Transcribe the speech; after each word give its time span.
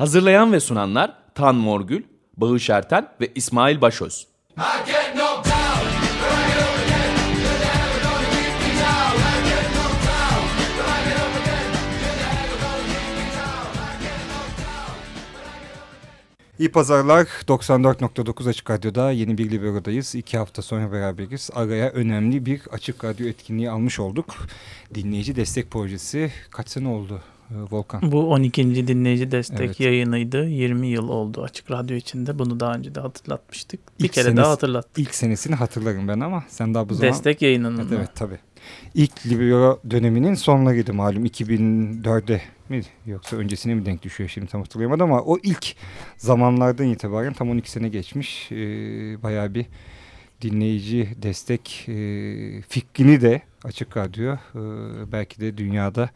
Hazırlayan 0.00 0.52
ve 0.52 0.60
sunanlar 0.60 1.16
Tan 1.34 1.54
Morgül, 1.54 2.02
Bağış 2.36 2.70
Erten 2.70 3.08
ve 3.20 3.32
İsmail 3.34 3.80
Başöz. 3.80 4.26
İyi 16.58 16.72
pazarlar. 16.72 17.26
94.9 17.48 18.48
Açık 18.48 18.70
Radyo'da 18.70 19.10
yeni 19.10 19.38
bir 19.38 19.50
Libero'dayız. 19.50 20.14
İki 20.14 20.38
hafta 20.38 20.62
sonra 20.62 20.92
beraberiz. 20.92 21.50
Araya 21.54 21.90
önemli 21.90 22.46
bir 22.46 22.62
Açık 22.72 23.04
Radyo 23.04 23.26
etkinliği 23.26 23.70
almış 23.70 24.00
olduk. 24.00 24.36
Dinleyici 24.94 25.36
Destek 25.36 25.70
Projesi. 25.70 26.32
Kaç 26.50 26.68
sene 26.68 26.88
oldu 26.88 27.22
Volkan? 27.70 28.12
Bu 28.12 28.30
12. 28.30 28.86
dinleyici 28.88 29.30
destek 29.30 29.60
Evet. 29.60 29.80
yayınıydı. 29.80 30.46
20 30.46 30.86
yıl 30.86 31.08
oldu 31.08 31.42
Açık 31.42 31.70
Radyo 31.70 31.96
içinde. 31.96 32.38
Bunu 32.38 32.60
daha 32.60 32.74
önce 32.74 32.94
de 32.94 33.00
hatırlatmıştık. 33.00 33.80
Bir 34.00 34.04
İlk 34.04 34.12
kere 34.12 34.24
senesi- 34.28 34.36
daha 34.36 34.50
hatırlattık. 34.50 34.98
İlk 34.98 35.14
senesini 35.14 35.54
hatırlarım 35.54 36.08
ben 36.08 36.20
ama 36.20 36.44
sen 36.48 36.74
daha 36.74 36.88
bu 36.88 36.94
zaman... 36.94 37.12
Destek 37.12 37.42
yayınının 37.42 37.78
Evet, 37.78 37.90
mı? 37.90 37.96
evet 37.98 38.10
tabii. 38.14 38.38
İlk 38.94 39.26
Libero 39.26 39.80
döneminin 39.90 40.34
sonlarıydı 40.34 40.94
malum 40.94 41.26
2004'e 41.26 42.42
mi 42.68 42.82
yoksa 43.06 43.36
öncesine 43.36 43.74
mi 43.74 43.86
denk 43.86 44.02
düşüyor 44.02 44.30
şimdi 44.30 44.46
tam 44.46 44.60
hatırlayamadım 44.60 45.12
ama 45.12 45.22
o 45.22 45.38
ilk 45.42 45.74
zamanlardan 46.16 46.86
itibaren 46.86 47.32
tam 47.32 47.50
12 47.50 47.70
sene 47.70 47.88
geçmiş 47.88 48.52
ee, 48.52 48.56
bayağı 49.22 49.54
bir 49.54 49.66
dinleyici 50.42 51.08
destek 51.22 51.88
e, 51.88 51.92
fikrini 52.68 53.20
de 53.20 53.42
Açık 53.64 53.96
Radyo 53.96 54.32
e, 54.34 54.38
belki 55.12 55.40
de 55.40 55.56
dünyada 55.58 56.10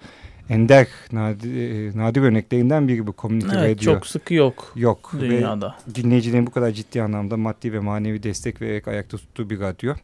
ender 0.49 0.87
nadir, 1.13 1.91
e, 1.95 1.99
nadir 1.99 2.21
örneklerinden 2.23 2.89
biri 2.89 3.07
bu 3.07 3.15
community 3.19 3.57
Evet, 3.59 3.79
radio. 3.79 3.95
çok 3.95 4.07
sıkı 4.07 4.35
yok 4.35 4.73
yok 4.77 5.11
ve 5.15 5.21
dünyada. 5.21 5.77
dinleyicilerin 5.95 6.47
bu 6.47 6.51
kadar 6.51 6.71
ciddi 6.71 7.03
anlamda 7.03 7.37
maddi 7.37 7.73
ve 7.73 7.79
manevi 7.79 8.23
destek 8.23 8.63
vererek 8.63 8.89
ayakta 8.89 9.17
tuttuğu 9.17 9.51
bir 9.51 9.61
radyo. 9.61 9.95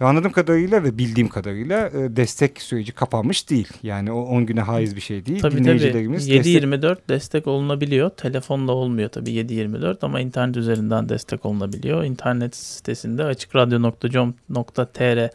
Ve 0.00 0.04
anladığım 0.04 0.32
kadarıyla 0.32 0.84
ve 0.84 0.98
bildiğim 0.98 1.28
kadarıyla 1.28 1.88
e, 1.88 2.16
destek 2.16 2.62
süreci 2.62 2.92
kapanmış 2.92 3.50
değil. 3.50 3.68
Yani 3.82 4.12
o 4.12 4.20
10 4.22 4.46
güne 4.46 4.60
haiz 4.60 4.96
bir 4.96 5.00
şey 5.00 5.26
değil. 5.26 5.40
Tabii 5.40 5.52
tabii 5.54 5.64
Dinleyicilerimiz 5.64 6.30
destek- 6.30 6.62
7-24 6.62 6.96
destek 7.08 7.46
olunabiliyor. 7.46 8.10
Telefonda 8.10 8.72
olmuyor 8.72 9.08
tabii 9.08 9.30
7-24 9.30 9.96
ama 10.02 10.20
internet 10.20 10.56
üzerinden 10.56 11.08
destek 11.08 11.46
olunabiliyor. 11.46 12.04
İnternet 12.04 12.56
sitesinde 12.56 13.24
açıkradyo.com.tr 13.24 15.28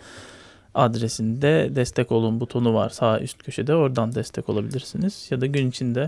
adresinde 0.73 1.72
destek 1.75 2.11
olun 2.11 2.39
butonu 2.39 2.73
var 2.73 2.89
sağ 2.89 3.19
üst 3.19 3.44
köşede. 3.44 3.75
Oradan 3.75 4.16
destek 4.16 4.50
olabilirsiniz. 4.50 5.28
Ya 5.31 5.41
da 5.41 5.45
gün 5.45 5.69
içinde 5.69 6.05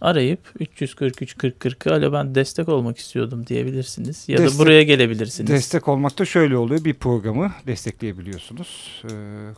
arayıp 0.00 0.40
343 0.60 1.38
40 1.38 1.60
40 1.60 1.86
alo 1.86 2.12
ben 2.12 2.34
destek 2.34 2.68
olmak 2.68 2.98
istiyordum 2.98 3.46
diyebilirsiniz. 3.46 4.24
Ya 4.28 4.38
Destek- 4.38 4.54
da 4.58 4.62
buraya 4.64 4.82
gelebilirsiniz. 4.82 5.50
Destek 5.50 5.88
olmakta 5.88 6.24
şöyle 6.24 6.56
oluyor. 6.56 6.84
Bir 6.84 6.94
programı 6.94 7.52
destekleyebiliyorsunuz. 7.66 9.02
Ee, 9.04 9.08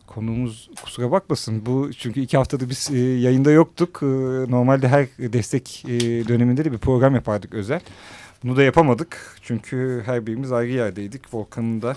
konuğumuz 0.06 0.71
kusura 0.83 1.10
bakmasın. 1.10 1.66
Bu 1.66 1.91
çünkü 1.99 2.21
iki 2.21 2.37
haftadır 2.37 2.71
biz 2.71 2.91
e, 2.93 2.99
yayında 2.99 3.50
yoktuk. 3.50 4.00
Ee, 4.03 4.06
normalde 4.50 4.88
her 4.88 5.06
destek 5.19 5.84
e, 5.88 6.00
döneminde 6.28 6.65
de 6.65 6.72
bir 6.72 6.78
program 6.78 7.15
yapardık 7.15 7.54
özel. 7.54 7.81
Bunu 8.44 8.56
da 8.56 8.62
yapamadık. 8.62 9.37
Çünkü 9.43 10.03
her 10.06 10.27
birimiz 10.27 10.53
ayrı 10.53 10.72
yerdeydik. 10.72 11.34
Volkan'ın 11.34 11.83
da 11.83 11.97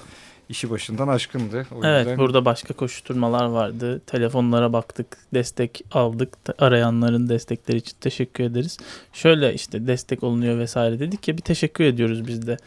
işi 0.52 0.70
başından 0.70 1.08
aşkındı. 1.08 1.66
O 1.76 1.86
Evet 1.86 2.00
yüzden- 2.00 2.18
burada 2.18 2.46
başka 2.46 2.74
koşuşturmalar 2.74 3.46
vardı. 3.46 4.02
Telefonlara 4.08 4.74
baktık, 4.74 5.08
destek 5.34 5.82
aldık. 5.92 6.30
Arayanların 6.60 7.30
destekleri 7.30 7.78
için 7.78 7.98
teşekkür 8.02 8.44
ederiz. 8.44 8.78
Şöyle 9.14 9.54
işte 9.54 9.88
destek 9.88 10.24
olunuyor 10.24 10.58
vesaire 10.60 11.00
dedik 11.00 11.28
ya 11.28 11.38
bir 11.38 11.42
teşekkür 11.42 11.84
ediyoruz 11.84 12.28
biz 12.28 12.48
de 12.48 12.58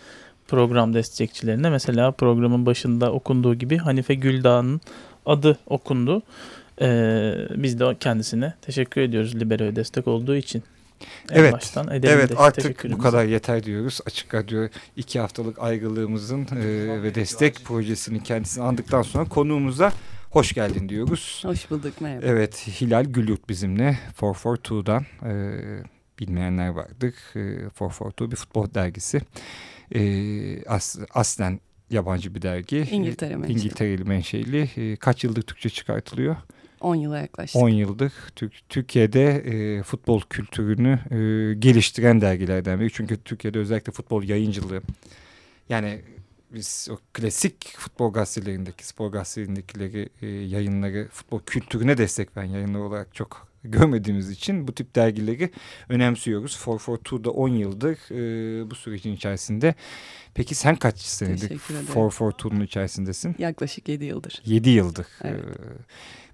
program 0.48 0.94
destekçilerine. 0.94 1.70
Mesela 1.70 2.10
programın 2.10 2.66
başında 2.66 3.12
okunduğu 3.12 3.54
gibi 3.54 3.76
Hanife 3.76 4.14
Güldağ'ın 4.14 4.80
adı 5.26 5.58
okundu. 5.66 6.22
Ee, 6.80 7.34
biz 7.56 7.80
de 7.80 7.96
kendisine 8.00 8.54
teşekkür 8.62 9.00
ediyoruz 9.00 9.34
Libero'ya 9.34 9.76
destek 9.76 10.08
olduğu 10.08 10.36
için. 10.36 10.62
En 11.30 11.38
Evet, 11.38 11.52
baştan 11.52 11.88
edelim 11.88 12.18
Evet 12.18 12.30
de 12.30 12.36
artık 12.36 12.84
bu 12.92 12.98
kadar 12.98 13.24
yeter 13.24 13.62
diyoruz. 13.62 14.00
Açık 14.06 14.34
Radyo 14.34 14.68
iki 14.96 15.20
haftalık 15.20 15.58
ayrılığımızın 15.58 16.46
e, 16.56 17.02
ve 17.02 17.14
destek 17.14 17.64
projesinin 17.64 18.20
kendisini 18.20 18.64
andıktan 18.64 19.02
sonra 19.02 19.24
konuğumuza 19.24 19.92
hoş 20.30 20.52
geldin 20.52 20.88
diyoruz. 20.88 21.42
Hoş 21.46 21.70
bulduk 21.70 22.00
merhaba. 22.00 22.26
Evet 22.26 22.66
Hilal 22.80 23.04
Gülyurt 23.04 23.48
bizimle 23.48 23.98
442'dan 24.20 25.06
e, 25.26 25.32
bilmeyenler 26.18 26.68
vardır. 26.68 27.14
E, 27.36 27.70
442 27.80 28.30
bir 28.30 28.36
futbol 28.36 28.74
dergisi. 28.74 29.20
E, 29.94 30.64
as, 30.64 30.96
aslen 31.14 31.60
yabancı 31.90 32.34
bir 32.34 32.42
dergi. 32.42 32.88
İngiltere 32.90 33.36
menşeli. 33.36 33.58
İngiltereli 33.58 34.04
menşeli. 34.04 34.70
E, 34.76 34.96
kaç 34.96 35.24
yıldır 35.24 35.42
Türkçe 35.42 35.68
çıkartılıyor? 35.68 36.36
10 36.84 36.94
yıla 36.94 37.18
yaklaştık. 37.18 37.62
10 37.62 37.68
yıldır 37.68 38.12
Türk, 38.36 38.68
Türkiye'de 38.68 39.24
e, 39.36 39.82
futbol 39.82 40.20
kültürünü 40.30 40.92
e, 41.10 41.54
geliştiren 41.54 42.20
dergilerden 42.20 42.80
biri. 42.80 42.90
Çünkü 42.92 43.16
Türkiye'de 43.16 43.58
özellikle 43.58 43.92
futbol 43.92 44.22
yayıncılığı 44.22 44.82
yani 45.68 46.00
biz 46.54 46.88
o 46.90 46.98
klasik 47.12 47.76
futbol 47.78 48.12
gazetelerindeki, 48.12 48.86
spor 48.86 49.08
gazetelerindekileri 49.08 50.08
e, 50.22 50.26
yayınları 50.26 51.08
futbol 51.12 51.40
kültürüne 51.46 51.98
destek 51.98 52.36
veren 52.36 52.48
yayınlar 52.48 52.80
olarak 52.80 53.14
çok 53.14 53.48
görmediğimiz 53.70 54.30
için 54.30 54.68
bu 54.68 54.74
tip 54.74 54.94
dergileri 54.94 55.50
önemsiyoruz. 55.88 56.52
442'da 56.64 57.30
10 57.30 57.48
yıldır 57.48 57.98
e, 58.10 58.70
bu 58.70 58.74
sürecin 58.74 59.12
içerisinde. 59.12 59.74
Peki 60.34 60.54
sen 60.54 60.76
kaç 60.76 60.98
senedir 60.98 61.48
Teşekkür 61.48 61.74
ederim. 61.74 61.86
442'nun 61.94 62.64
içerisindesin? 62.64 63.36
Yaklaşık 63.38 63.88
7 63.88 64.04
yıldır. 64.04 64.42
7 64.44 64.70
yıldır. 64.70 65.06
Evet. 65.22 65.44
Ee, 65.44 65.62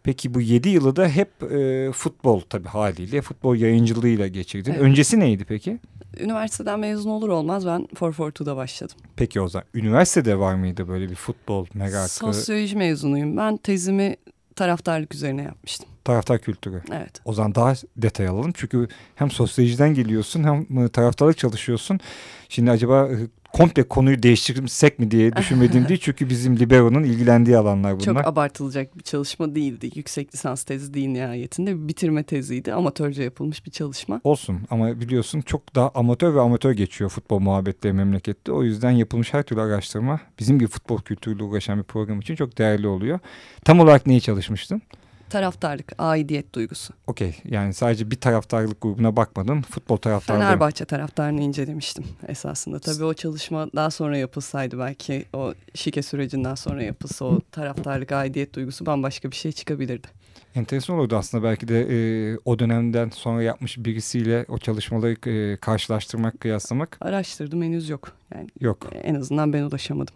Peki 0.03 0.35
bu 0.35 0.41
7 0.41 0.69
yılı 0.69 0.97
da 0.97 1.09
hep 1.09 1.53
e, 1.53 1.93
futbol 1.93 2.41
tabii 2.41 2.69
haliyle 2.69 3.23
futbol 3.23 3.57
yayıncılığıyla 3.57 4.27
geçirdin. 4.27 4.73
Evet. 4.73 4.83
Öncesi 4.83 5.21
neydi 5.21 5.45
peki? 5.45 5.79
Üniversiteden 6.21 6.81
mezun 6.81 7.11
olur 7.11 7.29
olmaz 7.29 7.67
ben 7.67 7.89
442'da 7.95 8.57
başladım. 8.57 8.97
Peki 9.17 9.41
o 9.41 9.49
zaman 9.49 9.67
üniversitede 9.75 10.39
var 10.39 10.55
mıydı 10.55 10.89
böyle 10.89 11.11
bir 11.11 11.15
futbol 11.15 11.67
merakı, 11.75 12.09
Sosyoloji 12.09 12.77
mezunuyum. 12.77 13.37
Ben 13.37 13.57
tezimi 13.57 14.17
taraftarlık 14.57 15.15
üzerine 15.15 15.43
yapmıştım. 15.43 15.89
Taraftar 16.05 16.39
kültürü? 16.39 16.83
Evet. 16.93 17.21
O 17.25 17.33
zaman 17.33 17.55
daha 17.55 17.75
detay 17.97 18.29
alalım. 18.29 18.53
Çünkü 18.55 18.89
hem 19.15 19.31
sosyolojiden 19.31 19.95
geliyorsun 19.95 20.45
hem 20.45 20.85
e, 20.85 20.89
taraftarlık 20.89 21.39
çalışıyorsun. 21.39 22.01
Şimdi 22.49 22.71
acaba 22.71 23.09
komple 23.53 23.83
konuyu 23.83 24.23
değiştirsek 24.23 24.99
mi 24.99 25.11
diye 25.11 25.37
düşünmediğim 25.37 25.89
değil. 25.89 26.01
Çünkü 26.03 26.29
bizim 26.29 26.59
Libero'nun 26.59 27.03
ilgilendiği 27.03 27.57
alanlar 27.57 27.95
bunlar. 27.95 28.05
Çok 28.05 28.27
abartılacak 28.27 28.99
bir 28.99 29.03
çalışma 29.03 29.55
değildi. 29.55 29.91
Yüksek 29.95 30.35
lisans 30.35 30.65
tezi 30.65 30.95
değil 30.95 31.09
nihayetinde. 31.09 31.83
Bir 31.83 31.89
bitirme 31.89 32.23
teziydi. 32.23 32.73
Amatörce 32.73 33.23
yapılmış 33.23 33.67
bir 33.67 33.71
çalışma. 33.71 34.21
Olsun 34.25 34.61
ama 34.71 35.01
biliyorsun 35.01 35.41
çok 35.41 35.75
daha 35.75 35.91
amatör 35.95 36.35
ve 36.35 36.41
amatör 36.41 36.73
geçiyor 36.73 37.11
futbol 37.11 37.39
muhabbetleri 37.39 37.93
memlekette. 37.93 38.53
O 38.53 38.63
yüzden 38.63 38.91
yapılmış 38.91 39.35
her 39.35 39.43
türlü 39.43 39.61
araştırma 39.61 40.21
bizim 40.39 40.59
gibi 40.59 40.71
futbol 40.71 40.99
kültürüyle 41.01 41.43
uğraşan 41.43 41.79
bir 41.79 41.85
program 41.85 42.21
için 42.21 42.35
çok 42.35 42.59
değerli 42.59 42.87
oluyor. 42.87 43.19
Tam 43.65 43.81
olarak 43.81 44.07
neyi 44.07 44.21
çalışmıştın? 44.21 44.83
Taraftarlık, 45.31 45.93
aidiyet 45.99 46.55
duygusu. 46.55 46.95
Okey 47.07 47.37
yani 47.45 47.75
sadece 47.75 48.11
bir 48.11 48.21
taraftarlık 48.21 48.81
grubuna 48.81 49.17
bakmadın. 49.17 49.63
Futbol 49.63 49.97
taraftarlığı. 49.97 50.41
Fenerbahçe 50.43 50.85
taraftarını 50.85 51.41
incelemiştim 51.43 52.05
esasında. 52.29 52.79
Tabii 52.79 53.05
o 53.05 53.15
çalışma 53.15 53.69
daha 53.75 53.91
sonra 53.91 54.17
yapılsaydı 54.17 54.79
belki 54.79 55.25
o 55.33 55.55
şike 55.75 56.03
sürecinden 56.03 56.55
sonra 56.55 56.83
yapılsa 56.83 57.25
o 57.25 57.41
taraftarlık, 57.53 58.13
aidiyet 58.13 58.55
duygusu 58.55 58.87
bambaşka 58.87 59.31
bir 59.31 59.37
şey 59.37 59.53
çıkabilirdi. 59.53 60.09
Enteresan 60.55 60.97
olurdu 60.97 61.17
aslında 61.17 61.45
belki 61.45 61.69
de 61.69 61.81
e, 61.91 62.39
o 62.45 62.59
dönemden 62.59 63.11
sonra 63.11 63.43
yapmış 63.43 63.79
birisiyle 63.79 64.45
o 64.49 64.59
çalışmaları 64.59 65.31
e, 65.31 65.57
karşılaştırmak, 65.57 66.41
kıyaslamak 66.41 66.99
Araştırdım 67.01 67.63
henüz 67.63 67.89
yok. 67.89 68.13
Yani 68.35 68.49
yok. 68.61 68.79
en 69.03 69.15
azından 69.15 69.53
ben 69.53 69.63
ulaşamadım. 69.63 70.15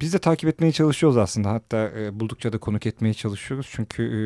Biz 0.00 0.12
de 0.12 0.18
takip 0.18 0.48
etmeye 0.48 0.72
çalışıyoruz 0.72 1.16
aslında. 1.16 1.50
Hatta 1.50 1.90
e, 1.98 2.20
buldukça 2.20 2.52
da 2.52 2.58
konuk 2.58 2.86
etmeye 2.86 3.14
çalışıyoruz. 3.14 3.68
Çünkü 3.70 4.02
e, 4.02 4.20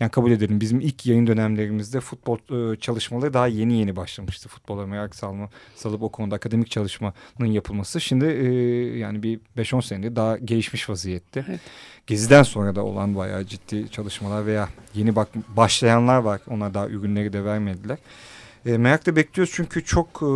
yani 0.00 0.10
kabul 0.10 0.30
edelim 0.30 0.60
bizim 0.60 0.80
ilk 0.80 1.06
yayın 1.06 1.26
dönemlerimizde 1.26 2.00
futbol 2.00 2.72
e, 2.72 2.76
çalışmaları 2.76 3.34
daha 3.34 3.46
yeni 3.46 3.78
yeni 3.78 3.96
başlamıştı. 3.96 4.48
Futbola 4.48 4.86
merak 4.86 5.14
salma, 5.14 5.50
salıp 5.74 6.02
o 6.02 6.08
konuda 6.08 6.34
akademik 6.34 6.70
çalışmanın 6.70 7.14
yapılması. 7.46 8.00
Şimdi 8.00 8.24
e, 8.24 8.44
yani 8.98 9.22
bir 9.22 9.40
5-10 9.56 9.82
senedir 9.82 10.16
daha 10.16 10.38
gelişmiş 10.38 10.88
vaziyette. 10.88 11.44
Evet. 11.48 11.60
Geziden 12.06 12.42
sonra 12.42 12.76
da 12.76 12.84
olan 12.84 13.16
bayağı 13.16 13.44
ciddi 13.44 13.90
çalışmalar 13.90 14.46
veya 14.46 14.68
yeni 14.94 15.16
bak 15.16 15.28
başlayanlar 15.56 16.18
var. 16.18 16.40
Onlar 16.50 16.74
daha 16.74 16.88
ürünleri 16.88 17.32
de 17.32 17.44
vermediler. 17.44 17.98
E, 18.66 18.78
merakla 18.78 19.16
bekliyoruz 19.16 19.52
çünkü 19.56 19.84
çok 19.84 20.08
e, 20.08 20.28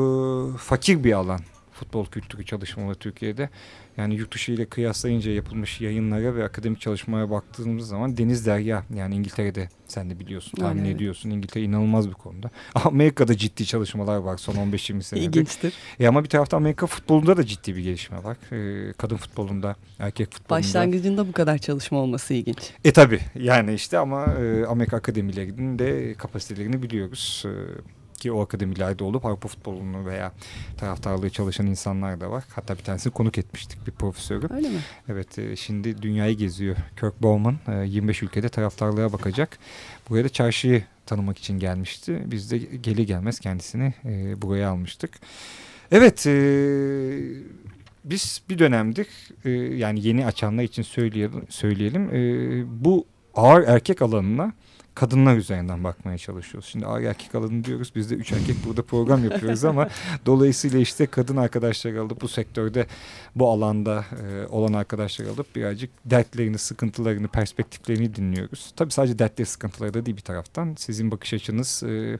fakir 0.58 1.05
bir 1.05 1.12
alan 1.12 1.40
futbol 1.76 2.06
kültürü 2.06 2.44
çalışmaları 2.44 2.94
Türkiye'de. 2.94 3.49
Yani 3.96 4.14
yurt 4.14 4.34
dışı 4.34 4.52
ile 4.52 4.67
kıyaslayınca 4.67 5.31
yapılmış 5.31 5.81
yayınlara 5.81 6.34
ve 6.34 6.44
akademik 6.44 6.81
çalışmalara 6.81 7.31
baktığımız 7.31 7.88
zaman 7.88 8.17
deniz 8.17 8.46
derya. 8.46 8.84
Yani 8.94 9.14
İngiltere'de 9.14 9.69
sen 9.88 10.11
de 10.11 10.20
biliyorsun, 10.20 10.52
tahmin 10.56 10.82
Aynen. 10.82 10.94
ediyorsun. 10.94 11.31
İngiltere 11.31 11.64
inanılmaz 11.64 12.08
bir 12.08 12.14
konuda. 12.14 12.50
Amerika'da 12.75 13.37
ciddi 13.37 13.67
çalışmalar 13.67 14.17
var 14.17 14.37
son 14.37 14.55
15-20 14.55 15.02
senedir. 15.02 15.26
İlginçtir. 15.26 15.75
E 16.00 16.08
ama 16.08 16.25
bir 16.25 16.28
taraftan 16.28 16.58
Amerika 16.58 16.87
futbolunda 16.87 17.37
da 17.37 17.46
ciddi 17.46 17.76
bir 17.76 17.82
gelişme 17.82 18.25
var. 18.25 18.37
E, 18.52 18.93
kadın 18.93 19.17
futbolunda, 19.17 19.76
erkek 19.99 20.32
futbolunda. 20.32 20.61
Başlangıcında 20.61 21.29
bu 21.29 21.32
kadar 21.32 21.58
çalışma 21.58 21.99
olması 21.99 22.34
ilginç. 22.34 22.70
E 22.84 22.93
tabi 22.93 23.20
yani 23.34 23.75
işte 23.75 23.99
ama 23.99 24.25
e, 24.25 24.67
Amerika 24.67 24.96
akademilerinin 24.96 25.79
de 25.79 26.14
kapasitelerini 26.14 26.82
biliyoruz. 26.82 27.44
E, 27.46 27.52
ki 28.17 28.33
o 28.33 28.41
akademilerde 28.41 29.05
olup 29.05 29.25
Avrupa 29.25 29.49
futbolunu 29.49 30.07
veya 30.07 30.33
taraftarlığı 30.79 31.31
çalışan 31.31 31.67
insanlar 31.67 32.21
da 32.21 32.31
var. 32.31 32.45
Hatta 32.55 32.79
bir 32.79 32.83
tanesini 32.83 33.13
konuk 33.13 33.39
etmiştik 33.39 33.87
bir 33.87 33.93
profesörü. 33.93 34.47
Öyle 34.51 34.69
mi? 34.69 34.81
Evet 35.09 35.39
e, 35.39 35.57
şimdi 35.57 36.03
dünyayı 36.03 36.37
geziyor. 36.37 36.77
Kirk 37.01 37.23
Bowman 37.23 37.59
e, 37.69 37.87
25 37.87 38.23
ülkede 38.23 38.49
taraftarlığa 38.49 39.13
bakacak. 39.13 39.59
Buraya 40.11 40.25
da 40.25 40.29
çarşıyı 40.29 40.85
tanımak 41.07 41.39
için 41.39 41.59
gelmişti. 41.59 42.23
Biz 42.27 42.51
de 42.51 42.59
geli 42.59 43.07
gelmez 43.07 43.41
kendisini 43.41 43.95
e, 44.05 44.43
buraya 44.43 44.71
almıştık. 44.71 45.11
Evet 45.91 46.27
e, 46.27 46.33
biz 48.05 48.43
bir 48.49 48.59
dönemdir 48.59 49.07
e, 49.45 49.51
yani 49.51 50.07
yeni 50.07 50.27
açanlar 50.27 50.63
için 50.63 50.83
söyleyelim, 50.83 51.45
söyleyelim 51.49 52.11
e, 52.15 52.85
bu 52.85 53.07
ağır 53.35 53.63
erkek 53.63 54.03
alanına 54.03 54.53
kadınlar 54.96 55.37
üzerinden 55.37 55.84
bakmaya 55.84 56.19
çalışıyoruz. 56.19 56.69
Şimdi 56.69 56.87
ağır 56.87 57.02
erkek 57.02 57.34
alanı 57.34 57.64
diyoruz. 57.64 57.93
Biz 57.94 58.10
de 58.10 58.14
üç 58.14 58.32
erkek 58.32 58.56
burada 58.66 58.82
program 58.82 59.25
yapıyoruz 59.25 59.64
ama 59.64 59.88
dolayısıyla 60.26 60.78
işte 60.78 61.06
kadın 61.06 61.37
arkadaşlar 61.37 61.94
alıp 61.94 62.20
bu 62.20 62.28
sektörde 62.28 62.87
bu 63.34 63.48
alanda 63.48 64.04
e, 64.22 64.46
olan 64.46 64.72
arkadaşlar 64.72 65.26
alıp 65.26 65.56
birazcık 65.56 65.90
dertlerini, 66.04 66.58
sıkıntılarını, 66.58 67.28
perspektiflerini 67.28 68.14
dinliyoruz. 68.14 68.72
Tabii 68.76 68.93
sadece 68.93 69.19
dertleri, 69.19 69.46
sıkıntıları 69.46 69.94
da 69.94 70.06
değil 70.06 70.16
bir 70.16 70.22
taraftan. 70.22 70.75
Sizin 70.78 71.10
bakış 71.10 71.34
açınız 71.34 71.82
e, 71.82 72.19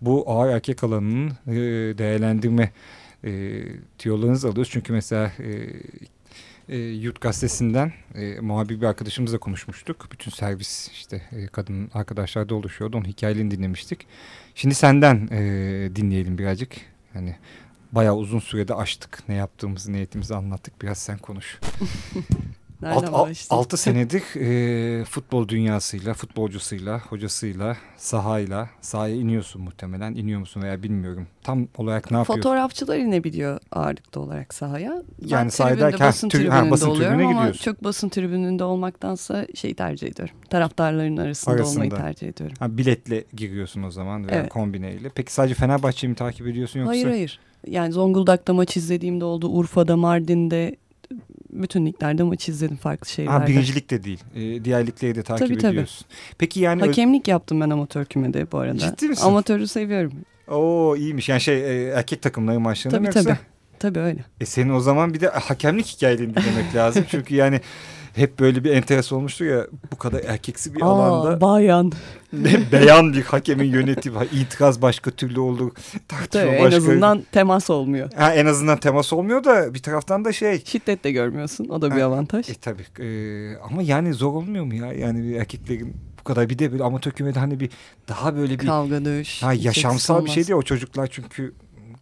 bu 0.00 0.24
ağır 0.26 0.48
erkek 0.48 0.84
alanının 0.84 1.30
e, 1.46 1.54
değerlendirme 1.98 2.72
e, 3.24 3.62
tiyolarınızı 3.98 4.48
alıyoruz. 4.48 4.70
Çünkü 4.72 4.92
mesela 4.92 5.32
e, 5.38 5.72
e, 6.70 6.78
Yurt 6.78 7.20
Gazetesi'nden 7.20 7.92
e, 8.14 8.40
muhabir 8.40 8.80
bir 8.80 8.86
arkadaşımızla 8.86 9.38
konuşmuştuk. 9.38 10.08
Bütün 10.12 10.30
servis 10.30 10.88
işte 10.92 11.22
e, 11.32 11.46
kadın 11.46 11.90
arkadaşlar 11.94 12.48
da 12.48 12.54
oluşuyordu. 12.54 12.96
Onun 12.96 13.04
hikayelerini 13.04 13.50
dinlemiştik. 13.50 14.06
Şimdi 14.54 14.74
senden 14.74 15.28
e, 15.30 15.40
dinleyelim 15.96 16.38
birazcık. 16.38 16.72
Yani 17.14 17.36
bayağı 17.92 18.16
uzun 18.16 18.38
sürede 18.38 18.74
açtık. 18.74 19.28
Ne 19.28 19.34
yaptığımızı, 19.34 19.92
ne 19.92 20.00
ettiğimizi 20.00 20.34
anlattık. 20.34 20.82
Biraz 20.82 20.98
sen 20.98 21.18
konuş. 21.18 21.58
Nereden 22.82 22.96
Alt, 22.96 23.04
al- 23.04 23.12
başlayayım? 23.12 23.36
altı 23.50 23.76
senedir 23.76 24.22
e, 25.00 25.04
futbol 25.04 25.48
dünyasıyla, 25.48 26.14
futbolcusuyla, 26.14 27.00
hocasıyla, 27.00 27.76
sahayla 27.96 28.70
sahaya 28.80 29.14
iniyorsun 29.14 29.62
muhtemelen. 29.62 30.14
İniyor 30.14 30.40
musun 30.40 30.62
veya 30.62 30.82
bilmiyorum. 30.82 31.26
Tam 31.42 31.68
olarak 31.76 32.10
ne 32.10 32.16
yapıyorsun? 32.16 32.42
Fotoğrafçılar 32.42 32.96
inebiliyor 32.98 33.60
ağırlıklı 33.72 34.20
olarak 34.20 34.54
sahaya. 34.54 35.02
Ben 35.22 35.28
Yani 35.28 35.50
sahaya 35.50 35.74
tribünde, 35.74 35.92
derken 35.92 36.08
basın 36.08 36.28
tribün- 36.28 36.46
ha, 36.46 36.54
tribününde 36.56 36.70
basın 36.70 36.88
oluyorum 36.90 37.08
tribününe 37.18 37.26
ama 37.32 37.40
gidiyorsun. 37.40 37.64
çok 37.64 37.84
basın 37.84 38.08
tribününde 38.08 38.64
olmaktansa 38.64 39.46
şey 39.54 39.74
tercih 39.74 40.08
ediyorum. 40.08 40.34
Taraftarların 40.50 41.16
arasında, 41.16 41.54
Arasında. 41.54 41.72
olmayı 41.84 41.90
tercih 41.90 42.28
ediyorum. 42.28 42.56
Ha, 42.60 42.78
biletle 42.78 43.24
giriyorsun 43.36 43.82
o 43.82 43.90
zaman 43.90 44.26
veya 44.28 44.38
Evet. 44.40 44.48
kombineyle. 44.48 45.10
Peki 45.14 45.32
sadece 45.32 45.54
Fenerbahçe'yi 45.54 46.08
mi 46.08 46.16
takip 46.16 46.46
ediyorsun 46.46 46.80
yoksa? 46.80 46.90
Hayır 46.92 47.06
hayır. 47.06 47.40
Yani 47.66 47.92
Zonguldak'ta 47.92 48.54
maç 48.54 48.76
izlediğimde 48.76 49.24
oldu. 49.24 49.48
Urfa'da, 49.48 49.96
Mardin'de 49.96 50.76
bütün 51.52 51.86
liglerde 51.86 52.22
maç 52.22 52.48
izledim 52.48 52.76
farklı 52.76 53.10
şehirlerde. 53.10 53.40
Ha, 53.40 53.46
birincilik 53.46 53.90
de 53.90 54.04
değil. 54.04 54.20
E, 54.34 54.64
diğer 54.64 54.86
ligleri 54.86 55.14
de 55.14 55.22
takip 55.22 55.46
Tabii, 55.48 55.58
tabii. 55.58 55.72
ediyorsun. 55.72 56.06
Peki 56.38 56.60
yani... 56.60 56.80
Hakemlik 56.80 57.28
yaptım 57.28 57.60
ben 57.60 57.70
amatör 57.70 58.04
kümede 58.04 58.52
bu 58.52 58.58
arada. 58.58 58.78
Ciddi 58.78 59.08
misin? 59.08 59.26
Amatörü 59.26 59.68
seviyorum. 59.68 60.12
Oo 60.48 60.96
iyiymiş. 60.96 61.28
Yani 61.28 61.40
şey 61.40 61.88
e, 61.88 61.88
erkek 61.90 62.22
takımları 62.22 62.60
maçlarında 62.60 62.98
Tabii 62.98 63.06
yoksa? 63.06 63.22
tabii. 63.22 63.38
Tabii 63.78 63.98
öyle. 63.98 64.24
E 64.40 64.46
senin 64.46 64.70
o 64.70 64.80
zaman 64.80 65.14
bir 65.14 65.20
de 65.20 65.28
hakemlik 65.28 65.86
hikayelerini 65.86 66.34
dinlemek 66.36 66.74
lazım. 66.74 67.04
Çünkü 67.08 67.34
yani 67.34 67.60
hep 68.14 68.38
böyle 68.40 68.64
bir 68.64 68.70
enteres 68.70 69.12
olmuştu 69.12 69.44
ya 69.44 69.66
bu 69.92 69.96
kadar 69.98 70.24
erkeksi 70.24 70.74
bir 70.74 70.80
alanda 70.80 71.28
Aa, 71.28 71.40
bayan. 71.40 71.92
ne 72.32 72.72
beyan 72.72 73.12
bir 73.12 73.22
hakemin 73.22 73.64
yönetimi, 73.72 74.18
itiraz 74.32 74.82
başka 74.82 75.10
türlü 75.10 75.34
tartışma 76.08 76.30
Tabii, 76.30 76.50
en 76.50 76.64
başka. 76.64 76.76
azından 76.76 77.22
temas 77.32 77.70
olmuyor. 77.70 78.10
Ha, 78.16 78.34
en 78.34 78.46
azından 78.46 78.78
temas 78.80 79.12
olmuyor 79.12 79.44
da 79.44 79.74
bir 79.74 79.82
taraftan 79.82 80.24
da 80.24 80.32
şey. 80.32 80.62
Şiddet 80.64 81.04
de 81.04 81.12
görmüyorsun. 81.12 81.68
O 81.68 81.82
da 81.82 81.90
bir 81.96 82.00
Ha, 82.00 82.06
avantaj. 82.06 82.50
E 82.50 82.54
tabii 82.54 83.04
e, 83.04 83.56
ama 83.56 83.82
yani 83.82 84.14
zor 84.14 84.32
olmuyor 84.32 84.64
mu 84.64 84.74
ya? 84.74 84.92
Yani 84.92 85.22
bir 85.24 85.36
erkeklerin 85.36 85.96
bu 86.20 86.24
kadar 86.24 86.48
bir 86.48 86.58
de 86.58 86.72
böyle 86.72 86.84
amatör 86.84 87.10
kümede 87.10 87.38
hani 87.38 87.60
bir 87.60 87.70
daha 88.08 88.36
böyle 88.36 88.60
bir 88.60 88.66
Kavga 88.66 89.04
dövüş. 89.04 89.42
ha, 89.42 89.52
yaşamsal 89.52 90.24
bir 90.24 90.30
şey 90.30 90.46
değil 90.46 90.58
o 90.58 90.62
çocuklar 90.62 91.08
çünkü 91.12 91.52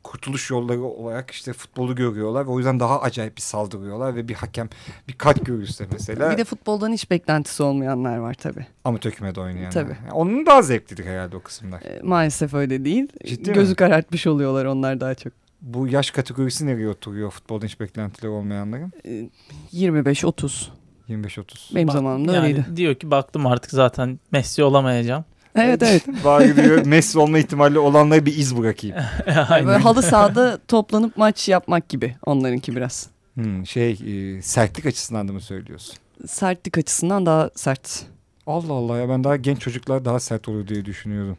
kurtuluş 0.03 0.51
yolları 0.51 0.83
olarak 0.83 1.31
işte 1.31 1.53
futbolu 1.53 1.95
görüyorlar 1.95 2.47
ve 2.47 2.51
o 2.51 2.59
yüzden 2.59 2.81
daha 2.81 3.01
acayip 3.01 3.37
bir 3.37 3.43
saldırıyorlar 3.43 4.15
ve 4.17 4.29
bir 4.29 4.35
hakem 4.35 4.69
bir 5.09 5.13
kat 5.13 5.47
görürse 5.47 5.87
mesela 5.93 6.31
Bir 6.31 6.37
de 6.39 6.45
futboldan 6.45 6.93
hiç 6.93 7.11
beklentisi 7.11 7.63
olmayanlar 7.63 8.17
var 8.17 8.35
tabii. 8.35 8.67
amatör 8.85 9.11
kümede 9.11 9.41
oynayanlar. 9.41 9.71
Tabii. 9.73 9.97
Yani 10.05 10.13
onun 10.13 10.47
daha 10.47 10.63
zevklidir 10.63 11.05
herhalde 11.05 11.37
o 11.37 11.41
kısımlar. 11.41 11.83
E, 11.83 12.01
maalesef 12.03 12.55
öyle 12.55 12.85
değil. 12.85 13.09
Ciddi 13.27 13.51
mi? 13.51 13.55
Gözü 13.55 13.75
karartmış 13.75 14.27
oluyorlar 14.27 14.65
onlar 14.65 15.01
daha 15.01 15.15
çok. 15.15 15.33
Bu 15.63 15.89
yaş 15.89 16.11
kategorisi 16.11 16.67
nereye 16.67 16.89
oturuyor 16.89 17.31
futboldan 17.31 17.67
hiç 17.67 17.81
beklentileri 17.81 18.31
olmayanların? 18.31 18.93
E, 19.07 19.29
25-30. 19.73 20.69
25-30. 21.09 21.75
Benim 21.75 21.89
Bak- 21.89 21.93
zamanımda 21.95 22.33
yani 22.35 22.47
öyleydi. 22.47 22.77
Diyor 22.77 22.95
ki 22.95 23.11
baktım 23.11 23.47
artık 23.47 23.71
zaten 23.71 24.19
Messi 24.33 24.63
olamayacağım. 24.65 25.25
Evet 25.55 25.83
evet. 25.83 26.05
Bari 26.25 26.57
diyor 26.57 26.87
Messi 26.87 27.19
olma 27.19 27.39
ihtimali 27.39 27.79
olanlara 27.79 28.27
bir 28.27 28.37
iz 28.37 28.57
bırakayım. 28.57 28.97
Aynen. 29.49 29.67
Böyle 29.67 29.79
halı 29.79 30.03
sahada 30.03 30.59
toplanıp 30.69 31.17
maç 31.17 31.49
yapmak 31.49 31.89
gibi 31.89 32.17
onlarınki 32.27 32.77
biraz. 32.77 33.07
Hmm, 33.35 33.67
şey 33.67 33.91
e, 33.91 34.43
sertlik 34.43 34.87
açısından 34.87 35.29
da 35.29 35.33
mı 35.33 35.41
söylüyorsun? 35.41 35.97
Sertlik 36.27 36.79
açısından 36.79 37.27
daha 37.27 37.51
sert. 37.55 38.03
Allah 38.47 38.73
Allah 38.73 38.99
ya 38.99 39.09
ben 39.09 39.25
daha 39.25 39.37
genç 39.37 39.61
çocuklar 39.61 40.05
daha 40.05 40.21
sert 40.21 40.49
olur 40.49 40.69
diye 40.69 40.85
düşünüyordum. 40.85 41.39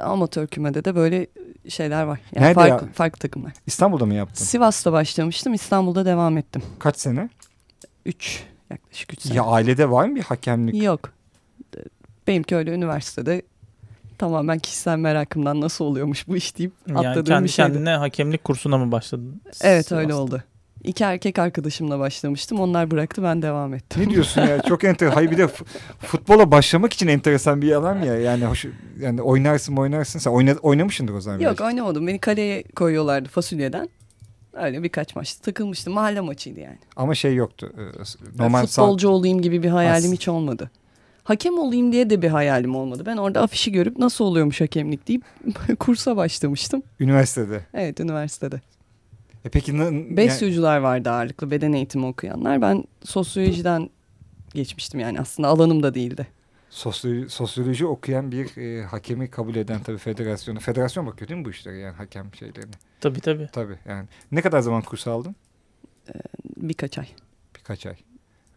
Amatör 0.00 0.46
kümede 0.46 0.84
de 0.84 0.94
böyle 0.94 1.26
şeyler 1.68 2.02
var. 2.02 2.20
Yani 2.34 2.44
Nerede 2.44 2.54
farklı, 2.54 2.86
ya? 2.86 2.92
farklı 2.92 3.18
takımlar. 3.18 3.52
İstanbul'da 3.66 4.06
mı 4.06 4.14
yaptın? 4.14 4.44
Sivas'ta 4.44 4.92
başlamıştım. 4.92 5.54
İstanbul'da 5.54 6.04
devam 6.04 6.38
ettim. 6.38 6.62
Kaç 6.78 6.98
sene? 6.98 7.28
3 8.06 8.44
yaklaşık 8.70 9.12
3 9.12 9.20
sene. 9.20 9.36
Ya 9.36 9.44
ailede 9.44 9.90
var 9.90 10.08
mı 10.08 10.16
bir 10.16 10.22
hakemlik? 10.22 10.82
Yok. 10.82 11.12
Benimki 12.28 12.56
öyle 12.56 12.70
üniversitede 12.70 13.42
tamamen 14.18 14.58
kişisel 14.58 14.98
merakımdan 14.98 15.60
nasıl 15.60 15.84
oluyormuş 15.84 16.28
bu 16.28 16.36
iş 16.36 16.58
deyip 16.58 16.72
yani 16.88 16.98
atladığım 16.98 17.24
kendi 17.24 17.44
bir 17.44 17.48
şeydi. 17.48 17.72
kendine 17.72 17.90
hakemlik 17.90 18.44
kursuna 18.44 18.78
mı 18.78 18.92
başladın? 18.92 19.42
Evet 19.60 19.92
öyle 19.92 20.12
Sivas'ta? 20.12 20.22
oldu. 20.22 20.42
İki 20.84 21.04
erkek 21.04 21.38
arkadaşımla 21.38 21.98
başlamıştım. 21.98 22.60
Onlar 22.60 22.90
bıraktı 22.90 23.22
ben 23.22 23.42
devam 23.42 23.74
ettim. 23.74 24.02
Ne 24.02 24.10
diyorsun 24.10 24.40
ya? 24.40 24.62
Çok 24.62 24.84
enteresan. 24.84 25.14
Hayır 25.14 25.30
bir 25.30 25.38
de 25.38 25.48
futbola 25.98 26.50
başlamak 26.50 26.92
için 26.92 27.08
enteresan 27.08 27.62
bir 27.62 27.72
alan 27.72 28.02
ya. 28.02 28.18
Yani 28.20 28.44
hoş, 28.44 28.66
yani 29.00 29.22
oynarsın 29.22 29.76
oynarsın. 29.76 30.18
Sen 30.18 30.30
oyna, 30.30 30.52
oynamışsındır 30.62 31.14
o 31.14 31.20
zaman. 31.20 31.38
Yok 31.38 31.60
oynamadım. 31.60 32.06
Beni 32.06 32.18
kaleye 32.18 32.62
koyuyorlardı 32.62 33.28
fasulyeden. 33.28 33.88
Öyle 34.52 34.82
birkaç 34.82 35.16
maçta 35.16 35.42
takılmıştım. 35.44 35.94
Mahalle 35.94 36.20
maçıydı 36.20 36.60
yani. 36.60 36.78
Ama 36.96 37.14
şey 37.14 37.34
yoktu. 37.34 37.72
Ben 37.76 38.44
Normal 38.44 38.66
sağ- 38.66 38.82
futbolcu 38.82 39.08
olayım 39.08 39.42
gibi 39.42 39.62
bir 39.62 39.70
hayalim 39.70 40.10
As- 40.10 40.16
hiç 40.16 40.28
olmadı. 40.28 40.70
Hakem 41.28 41.58
olayım 41.58 41.92
diye 41.92 42.10
de 42.10 42.22
bir 42.22 42.28
hayalim 42.28 42.74
olmadı. 42.76 43.02
Ben 43.06 43.16
orada 43.16 43.42
afişi 43.42 43.72
görüp 43.72 43.98
nasıl 43.98 44.24
oluyormuş 44.24 44.60
hakemlik 44.60 45.08
deyip 45.08 45.24
kursa 45.78 46.16
başlamıştım. 46.16 46.82
üniversitede. 47.00 47.66
Evet 47.74 48.00
üniversitede. 48.00 48.60
E 49.44 49.48
peki 49.48 49.78
ne, 49.78 49.84
yani- 49.84 50.16
Besyocular 50.16 50.78
vardı 50.78 51.10
ağırlıklı 51.10 51.50
beden 51.50 51.72
eğitimi 51.72 52.06
okuyanlar. 52.06 52.62
Ben 52.62 52.84
sosyolojiden 53.04 53.90
geçmiştim 54.54 55.00
yani 55.00 55.20
aslında 55.20 55.48
alanım 55.48 55.82
da 55.82 55.94
değildi. 55.94 56.26
Sosyoloji, 56.70 57.28
sosyoloji 57.30 57.86
okuyan 57.86 58.32
bir 58.32 58.56
e, 58.56 58.82
hakemi 58.84 59.30
kabul 59.30 59.54
eden 59.54 59.82
tabii 59.82 59.98
federasyonu. 59.98 60.60
Federasyon 60.60 61.06
bakıyor 61.06 61.28
değil 61.28 61.40
mi 61.40 61.44
bu 61.44 61.50
işlere 61.50 61.78
yani 61.78 61.94
hakem 61.96 62.34
şeylerine? 62.34 62.74
Tabii 63.00 63.20
tabii. 63.20 63.48
Tabii 63.52 63.78
yani. 63.88 64.08
Ne 64.32 64.42
kadar 64.42 64.60
zaman 64.60 64.82
kurs 64.82 65.06
aldın? 65.06 65.36
Birkaç 66.56 66.98
ay. 66.98 67.06
Birkaç 67.56 67.86
ay. 67.86 67.94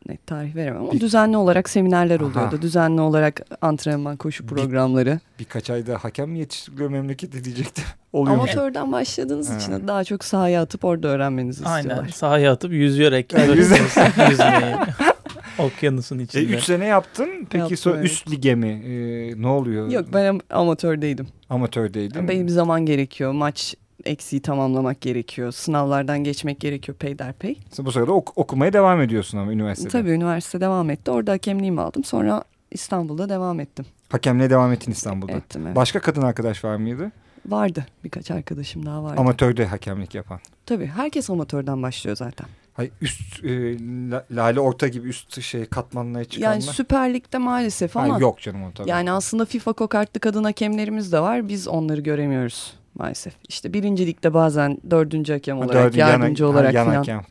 Net 0.09 0.27
tarih 0.27 0.55
veremem 0.55 0.81
ama 0.81 0.91
Bir- 0.91 0.99
düzenli 0.99 1.37
olarak 1.37 1.69
seminerler 1.69 2.19
Aha. 2.19 2.25
oluyordu. 2.25 2.61
Düzenli 2.61 3.01
olarak 3.01 3.41
antrenman, 3.61 4.17
koşu 4.17 4.43
Bir- 4.43 4.47
programları. 4.47 5.19
Birkaç 5.39 5.69
ayda 5.69 5.97
hakem 5.97 6.29
mi 6.29 6.39
yetiştiriliyor 6.39 6.89
memlekette 6.89 7.43
diyecektim. 7.43 7.83
Oluyormuş. 8.13 8.49
Amatörden 8.49 8.91
başladığınız 8.91 9.49
Ha. 9.49 9.57
için 9.57 9.87
daha 9.87 10.03
çok 10.03 10.23
sahaya 10.23 10.61
atıp 10.61 10.85
orada 10.85 11.07
öğrenmenizi 11.07 11.65
Aynen. 11.65 11.79
istiyorlar. 11.79 12.09
Sahaya 12.09 12.51
atıp 12.51 12.71
öğretiyorsun 12.71 14.01
yüzmeyi. 14.29 14.75
Okyanusun 15.59 16.19
E, 16.19 16.23
içinde. 16.23 16.43
üç 16.43 16.63
sene 16.63 16.85
yaptın. 16.85 17.29
Peki 17.49 17.57
Yaptım, 17.57 17.77
sonra 17.77 17.95
evet. 17.95 18.05
üst 18.05 18.31
lige 18.31 18.55
mi? 18.55 18.67
E, 18.67 19.41
ne 19.41 19.47
oluyor? 19.47 19.89
Yok 19.89 20.05
ben 20.13 20.25
am- 20.35 20.41
amatördeydim. 20.49 21.27
Amatördeydin. 21.49 22.27
Benim 22.27 22.49
zaman 22.49 22.85
gerekiyor. 22.85 23.31
Maç 23.31 23.75
eksiği 24.05 24.41
tamamlamak 24.41 25.01
gerekiyor. 25.01 25.51
Sınavlardan 25.51 26.19
geçmek 26.23 26.59
gerekiyor 26.59 26.97
peyderpey. 26.97 27.57
Sen 27.71 27.85
bu 27.85 27.91
sırada 27.91 28.11
ok- 28.11 28.37
okumaya 28.37 28.73
devam 28.73 29.01
ediyorsun 29.01 29.37
ama 29.37 29.51
üniversitede. 29.51 29.91
Tabii 29.91 30.09
üniversite 30.11 30.61
devam 30.61 30.89
etti. 30.89 31.11
Orada 31.11 31.31
hakemliğimi 31.31 31.81
aldım. 31.81 32.03
Sonra 32.03 32.43
İstanbul'da 32.71 33.29
devam 33.29 33.59
ettim. 33.59 33.85
Hakemliğe 34.09 34.49
devam 34.49 34.71
ettin 34.71 34.91
İstanbul'da. 34.91 35.31
Ettim 35.31 35.67
evet. 35.67 35.75
Başka 35.75 35.99
kadın 36.01 36.21
arkadaş 36.21 36.63
var 36.63 36.75
mıydı? 36.75 37.11
Vardı. 37.45 37.85
Birkaç 38.03 38.31
arkadaşım 38.31 38.85
daha 38.85 39.03
vardı. 39.03 39.21
Amatörde 39.21 39.65
hakemlik 39.65 40.15
yapan. 40.15 40.39
Tabii 40.65 40.85
herkes 40.85 41.29
amatörden 41.29 41.83
başlıyor 41.83 42.17
zaten. 42.17 42.47
Hayır 42.73 42.91
üst 43.01 43.43
e, 43.43 43.77
la- 44.11 44.25
lale 44.31 44.59
orta 44.59 44.87
gibi 44.87 45.09
üst 45.09 45.41
şey 45.41 45.65
katmanlara 45.65 46.25
çıkanlar. 46.25 46.51
Yani 46.53 46.61
Süper 46.61 47.13
Lig'de 47.13 47.37
maalesef 47.37 47.97
ama 47.97 48.19
yok 48.19 48.39
canım 48.41 48.63
o 48.63 48.71
tabii. 48.71 48.89
yani 48.89 49.11
aslında 49.11 49.45
FIFA 49.45 49.73
kokartlı 49.73 50.19
kadın 50.19 50.43
hakemlerimiz 50.43 51.11
de 51.11 51.19
var. 51.19 51.47
Biz 51.47 51.67
onları 51.67 52.01
göremiyoruz 52.01 52.73
maalesef. 52.95 53.33
İşte 53.49 53.73
birinci 53.73 54.07
ligde 54.07 54.33
bazen 54.33 54.77
dördüncü 54.91 55.33
hakem 55.33 55.57
Ha, 55.57 55.65
olarak, 55.65 55.83
dördü 55.83 55.97
yan- 55.97 56.09
yardımcı 56.09 56.43
ha, 56.43 56.49
olarak 56.49 56.73
yan 56.73 56.85
falan. 56.85 56.97
hakem. 56.97 57.21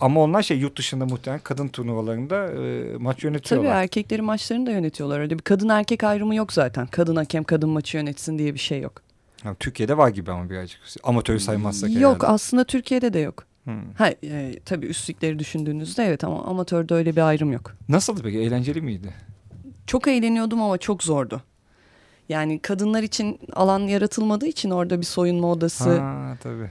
Ama 0.00 0.20
onlar 0.20 0.42
şey 0.42 0.58
yurt 0.58 0.78
dışında 0.78 1.06
muhtemelen 1.06 1.40
kadın 1.44 1.68
turnuvalarında 1.68 2.46
e, 2.52 2.96
maç 2.98 3.16
Tabii 3.16 3.26
yönetiyorlar. 3.26 3.82
erkeklerin 3.82 4.24
maçlarını 4.24 4.66
da 4.66 4.70
yönetiyorlar. 4.70 5.20
Öyle 5.20 5.34
bir 5.38 5.42
kadın 5.42 5.68
erkek 5.68 6.04
ayrımı 6.04 6.34
yok 6.34 6.52
zaten. 6.52 6.86
Kadın 6.86 7.16
hakem 7.16 7.44
kadın 7.44 7.68
maçı 7.70 7.96
yönetsin 7.96 8.38
diye 8.38 8.54
bir 8.54 8.58
şey 8.58 8.80
yok. 8.80 8.92
Ha, 9.42 9.54
Türkiye'de 9.60 9.96
var 9.96 10.08
gibi 10.08 10.30
ama 10.32 10.50
birazcık. 10.50 10.80
Amatörü 11.04 11.40
saymazsak 11.40 11.90
Yok 11.90 12.00
herhalde. 12.00 12.26
aslında 12.26 12.64
Türkiye'de 12.64 13.12
de 13.12 13.18
yok. 13.18 13.44
Hmm. 13.64 13.92
Ha, 13.98 14.08
e, 14.24 14.54
tabii 14.64 14.86
üstlükleri 14.86 15.38
düşündüğünüzde 15.38 16.04
evet 16.04 16.24
ama 16.24 16.44
amatörde 16.44 16.94
öyle 16.94 17.16
bir 17.16 17.20
ayrım 17.28 17.52
yok. 17.52 17.72
Nasıldı 17.88 18.20
peki? 18.24 18.38
Eğlenceli 18.38 18.80
miydi? 18.82 19.14
Çok 19.86 20.08
eğleniyordum 20.08 20.62
ama 20.62 20.78
çok 20.78 21.02
zordu. 21.02 21.42
Yani 22.32 22.58
kadınlar 22.58 23.02
için 23.02 23.38
alan 23.52 23.80
yaratılmadığı 23.80 24.46
için 24.46 24.70
orada 24.70 25.00
bir 25.00 25.06
soyunma 25.06 25.50
odası, 25.50 25.98
Ha 25.98 26.36
tabii. 26.42 26.70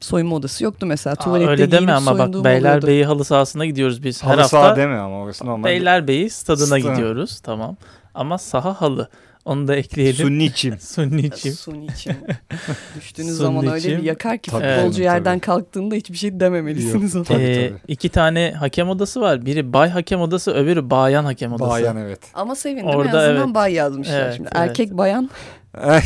soyunma 0.00 0.36
odası 0.36 0.64
yoktu 0.64 0.86
mesela. 0.86 1.14
Aa, 1.14 1.24
Tuvalette 1.24 1.50
öyle 1.50 1.70
deme 1.70 1.92
ama 1.92 2.18
bak 2.18 2.44
Beylerbeyi 2.44 3.04
halı 3.04 3.24
sahasına 3.24 3.66
gidiyoruz 3.66 4.02
biz 4.04 4.22
her 4.22 4.28
Halı 4.28 4.40
hafta. 4.40 4.62
saha 4.62 4.76
deme 4.76 4.96
ama 4.98 5.20
orası 5.20 5.46
normal. 5.46 5.68
Beylerbeyi 5.68 6.30
stadına 6.30 6.66
Stadı. 6.66 6.78
gidiyoruz 6.80 7.40
tamam. 7.40 7.76
Ama 8.14 8.38
saha 8.38 8.80
halı. 8.80 9.08
Onu 9.48 9.68
da 9.68 9.76
ekleyelim. 9.76 10.26
Sunni 10.26 10.54
çim. 10.54 10.78
Sunni 10.80 11.20
için. 11.20 11.52
Suni 11.52 11.86
için. 11.86 12.16
Düştüğünüz 12.96 13.36
zaman 13.36 13.66
öyle 13.66 13.98
bir 13.98 14.02
yakar 14.02 14.38
ki 14.38 14.50
Tabii, 14.50 14.74
futbolcu 14.76 15.02
yerden 15.02 15.24
tabii. 15.38 15.40
kalktığında 15.40 15.94
hiçbir 15.94 16.16
şey 16.16 16.40
dememelisiniz 16.40 17.16
ona. 17.16 17.24
Tabii, 17.24 17.42
Ee, 17.42 17.68
tabii. 17.68 17.78
iki 17.88 18.08
tane 18.08 18.52
hakem 18.58 18.88
odası 18.88 19.20
var. 19.20 19.46
Biri 19.46 19.72
bay 19.72 19.88
hakem 19.90 20.20
odası, 20.20 20.54
öbürü 20.54 20.90
bayan 20.90 21.24
hakem 21.24 21.52
odası. 21.52 21.70
Bayan 21.70 21.96
evet. 21.96 22.20
Ama 22.34 22.54
sevindim 22.54 22.86
Orada 22.86 23.08
en 23.08 23.28
azından 23.28 23.44
evet. 23.46 23.54
bay 23.54 23.72
yazmışlar 23.72 24.20
Evet, 24.20 24.34
şimdi. 24.36 24.48
evet. 24.52 24.68
Erkek 24.68 24.92
bayan 24.92 25.30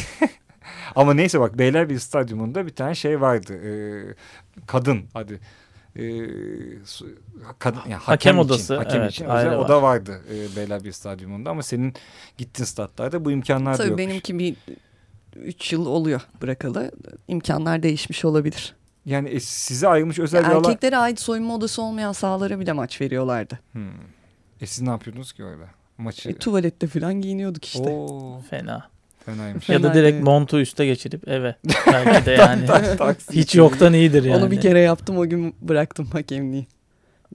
Ama 0.97 1.15
neyse 1.15 1.41
bak 1.41 1.59
Beylerbeyi 1.59 2.01
Stadyumunda 2.01 2.67
bir 2.67 2.75
tane 2.75 2.95
şey 2.95 3.21
vardı. 3.21 3.53
Ee, 3.55 4.15
kadın 4.67 5.01
hadi. 5.15 5.41
Ee, 5.97 6.03
kadın, 7.59 7.81
yani 7.81 7.95
hakem, 7.95 8.01
Hakem 8.01 8.35
için, 8.37 8.45
odası, 8.45 8.77
hakem 8.77 9.01
evet, 9.03 9.13
için 9.13 9.25
özel 9.25 9.51
var. 9.51 9.57
oda 9.65 9.83
vardı 9.83 10.21
e, 10.31 10.57
Beylerbeyi 10.57 10.93
Stadyumunda 10.93 11.51
ama 11.51 11.63
senin 11.63 11.95
gittiğin 12.39 12.67
statlarda 12.67 13.25
bu 13.25 13.31
imkanlar 13.31 13.73
da 13.73 13.77
tabii 13.77 13.89
yokmuş. 13.89 14.07
benimki 14.07 14.39
bir 14.39 14.57
3 15.37 15.73
yıl 15.73 15.87
oluyor 15.87 16.21
bırakalı. 16.43 16.91
İmkanlar 17.29 17.83
değişmiş 17.83 18.25
olabilir. 18.25 18.75
Yani 19.07 19.29
e, 19.29 19.41
size 19.41 19.89
ayrılmış 19.89 20.19
özel 20.19 20.43
Ya 20.45 20.51
bir 20.51 20.55
alan. 20.55 20.65
erkeklere 20.71 20.97
ait 20.97 21.21
soyunma 21.21 21.55
odası 21.55 21.83
olmayan 21.83 22.13
sahalara 22.13 22.61
bile 22.61 22.73
maç 22.73 23.01
veriyorlardı. 23.01 23.59
Hmm. 23.73 23.91
E 24.61 24.67
siz 24.67 24.83
ne 24.83 24.91
yapıyordunuz 24.91 25.33
ki 25.33 25.45
orada? 25.45 25.65
Maçı. 25.99 26.29
E, 26.31 26.35
tuvalette 26.35 26.87
falan 26.87 27.15
giyiniyorduk 27.21 27.65
işte. 27.65 27.91
Oo, 27.91 28.41
Fena. 28.51 28.91
Fenaymış. 29.25 29.69
Ya 29.69 29.83
da 29.83 29.95
direkt 29.95 30.13
değil. 30.15 30.25
montu 30.25 30.61
üste 30.61 30.87
geçirip 30.87 31.29
eve. 31.29 31.57
Belki 31.93 32.27
de 32.27 32.31
yani. 32.41 32.63
Hiç 33.33 33.55
yoktan 33.55 33.93
iyidir 33.93 34.25
yani. 34.25 34.43
Onu 34.43 34.51
bir 34.51 34.61
kere 34.61 34.81
yaptım 34.81 35.19
o 35.19 35.27
gün 35.29 35.55
bıraktım 35.63 36.07
hakemliği. 36.13 36.67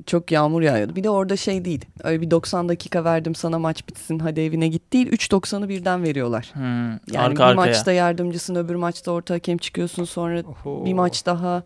Çok 0.05 0.31
yağmur 0.31 0.61
yağıyordu. 0.61 0.95
Bir 0.95 1.03
de 1.03 1.09
orada 1.09 1.35
şey 1.35 1.65
değil. 1.65 1.85
Öyle 2.03 2.21
bir 2.21 2.31
90 2.31 2.69
dakika 2.69 3.03
verdim 3.03 3.35
sana 3.35 3.59
maç 3.59 3.87
bitsin 3.87 4.19
hadi 4.19 4.41
evine 4.41 4.67
git 4.67 4.93
değil. 4.93 5.07
3.90'ı 5.07 5.69
birden 5.69 6.03
veriyorlar. 6.03 6.49
Hmm, 6.53 6.63
Yani 6.89 6.99
arka 7.19 7.35
bir 7.35 7.41
arkaya. 7.41 7.53
maçta 7.55 7.91
yardımcısın 7.91 8.55
öbür 8.55 8.75
maçta 8.75 9.11
orta 9.11 9.33
hakem 9.33 9.57
çıkıyorsun 9.57 10.03
sonra 10.03 10.41
Oho. 10.41 10.85
bir 10.85 10.93
maç 10.93 11.25
daha 11.25 11.63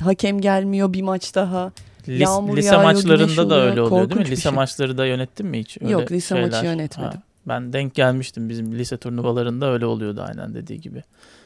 hakem 0.00 0.40
gelmiyor 0.40 0.92
bir 0.92 1.02
maç 1.02 1.34
daha. 1.34 1.72
Lis- 2.08 2.18
yağmur 2.22 2.56
lise 2.56 2.68
yağıyor, 2.74 2.82
maçlarında 2.92 3.36
da 3.50 3.54
oluyor. 3.54 3.70
öyle 3.70 3.80
oluyor 3.82 3.90
değil 3.90 4.08
Korkunç 4.08 4.18
mi? 4.18 4.24
bir 4.26 4.30
Lise 4.30 4.42
şey. 4.42 4.52
maçları 4.52 4.98
da 4.98 5.06
yönettin 5.06 5.46
mi 5.46 5.58
hiç? 5.58 5.78
Öyle 5.82 5.92
Yok, 5.92 6.12
lise 6.12 6.34
maçı 6.40 6.56
şeyler. 6.56 6.64
yönetmedim. 6.72 7.20
Ben 7.48 7.72
denk 7.72 7.94
gelmiştim 7.94 8.48
bizim 8.48 8.72
lise 8.78 8.96
turnuvalarında 8.96 9.72
öyle 9.72 9.86
oluyordu 9.86 10.24
aynen 10.28 10.54
dediği 10.54 10.80
gibi. 10.80 11.02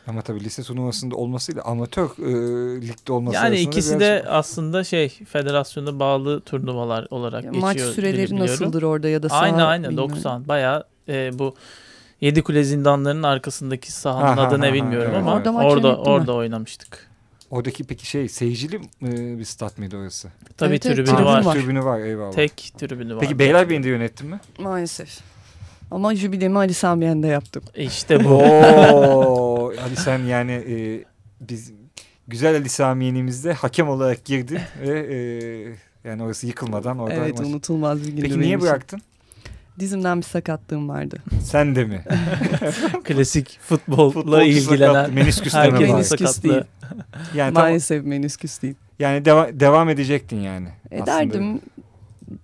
Ama 0.06 0.22
tabii 0.22 0.40
lise 0.40 0.62
turnuvasında 0.62 1.16
olmasıyla 1.16 1.62
amatör 1.62 2.04
e, 2.18 2.82
ligde 2.82 3.12
olması 3.12 3.36
yani 3.36 3.46
arasında 3.46 3.70
ikisi 3.70 3.90
biraz- 3.90 4.00
de 4.00 4.24
aslında 4.28 4.84
şey 4.84 5.08
federasyona 5.08 5.98
bağlı 5.98 6.40
turnuvalar 6.40 7.06
olarak 7.10 7.42
geçiyor. 7.42 7.62
maç 7.62 7.80
süreleri 7.80 8.38
nasıldır 8.38 8.82
orada 8.82 9.08
ya 9.08 9.22
da 9.22 9.28
saha 9.28 9.40
Aynen 9.40 9.58
aynen 9.58 9.90
bilmiyorum. 9.90 10.14
90 10.16 10.48
bayağı 10.48 10.84
e, 11.08 11.38
bu 11.38 11.54
Yedi 12.20 12.42
Kule 12.42 12.64
zindanlarının 12.64 13.22
arkasındaki 13.22 13.92
sahanın 13.92 14.26
Ha, 14.26 14.36
ha, 14.36 14.40
adı 14.48 14.60
ne 14.60 14.72
bilmiyorum 14.72 15.12
evet, 15.14 15.28
ama. 15.28 15.32
Orada 15.34 15.52
orada 15.52 15.96
orada, 15.96 16.34
oynamıştık. 16.34 17.08
Oradaki 17.50 17.84
peki 17.84 18.06
şey 18.06 18.28
seyircili 18.28 18.76
e, 19.02 19.38
bir 19.38 19.44
stat 19.44 19.78
mıydı 19.78 19.96
orası? 19.96 20.28
Tabii 20.56 20.70
Evet, 20.70 20.86
evet, 20.86 20.96
tribünü 20.96 21.16
tribün 21.16 21.24
var. 21.24 21.44
var. 21.44 21.54
Tribünü 21.54 21.84
var 21.84 22.00
eyvallah. 22.00 22.32
Tek 22.32 22.72
tribünü 22.78 23.14
var. 23.14 23.20
Peki 23.20 23.38
Beylerbeyi'nde 23.38 23.88
yönettin 23.88 24.28
mi? 24.28 24.40
Maalesef. 24.58 25.31
Ama 25.92 26.14
jübilemi 26.14 26.58
Ali 26.58 26.74
Sami 26.74 27.04
Yen'de 27.04 27.26
yaptım. 27.26 27.62
İşte 27.76 28.24
bu. 28.24 28.28
Oo, 28.28 29.72
Ali 29.84 29.96
sen 29.96 30.18
yani 30.18 30.52
e, 30.52 31.04
biz 31.40 31.72
güzel 32.28 32.54
Ali 32.56 32.68
Samiye'nimizde 32.68 33.52
hakem 33.52 33.88
olarak 33.88 34.24
girdin 34.24 34.58
ve 34.82 34.98
e, 35.00 35.18
yani 36.08 36.22
orası 36.22 36.46
yıkılmadan 36.46 36.98
orada 36.98 37.14
evet 37.14 37.38
maç- 37.38 37.46
unutulmaz 37.46 38.02
bir 38.02 38.08
gündü 38.08 38.22
Peki 38.22 38.40
niye 38.40 38.48
için. 38.48 38.60
bıraktın? 38.60 39.02
Dizimden 39.78 40.18
bir 40.18 40.22
sakatlığım 40.22 40.88
vardı. 40.88 41.16
Sen 41.42 41.76
de 41.76 41.84
mi? 41.84 42.04
Klasik 43.04 43.58
futbolla 43.62 44.10
Futbolcu 44.10 44.44
ilgilenen 44.46 44.92
sakatlı, 44.92 45.12
menisküste 45.12 45.58
mi 45.58 45.64
herkesin 45.64 45.88
var? 45.88 45.94
Menisküs 45.94 46.42
değil. 46.42 46.62
Yani, 47.34 47.54
tam, 47.54 47.62
Maalesef 47.62 48.04
menüsküs 48.04 48.62
değil. 48.62 48.74
yani 48.98 49.18
deva- 49.24 49.60
devam 49.60 49.88
edecektin 49.88 50.40
yani. 50.40 50.68
Ederdim. 50.90 51.60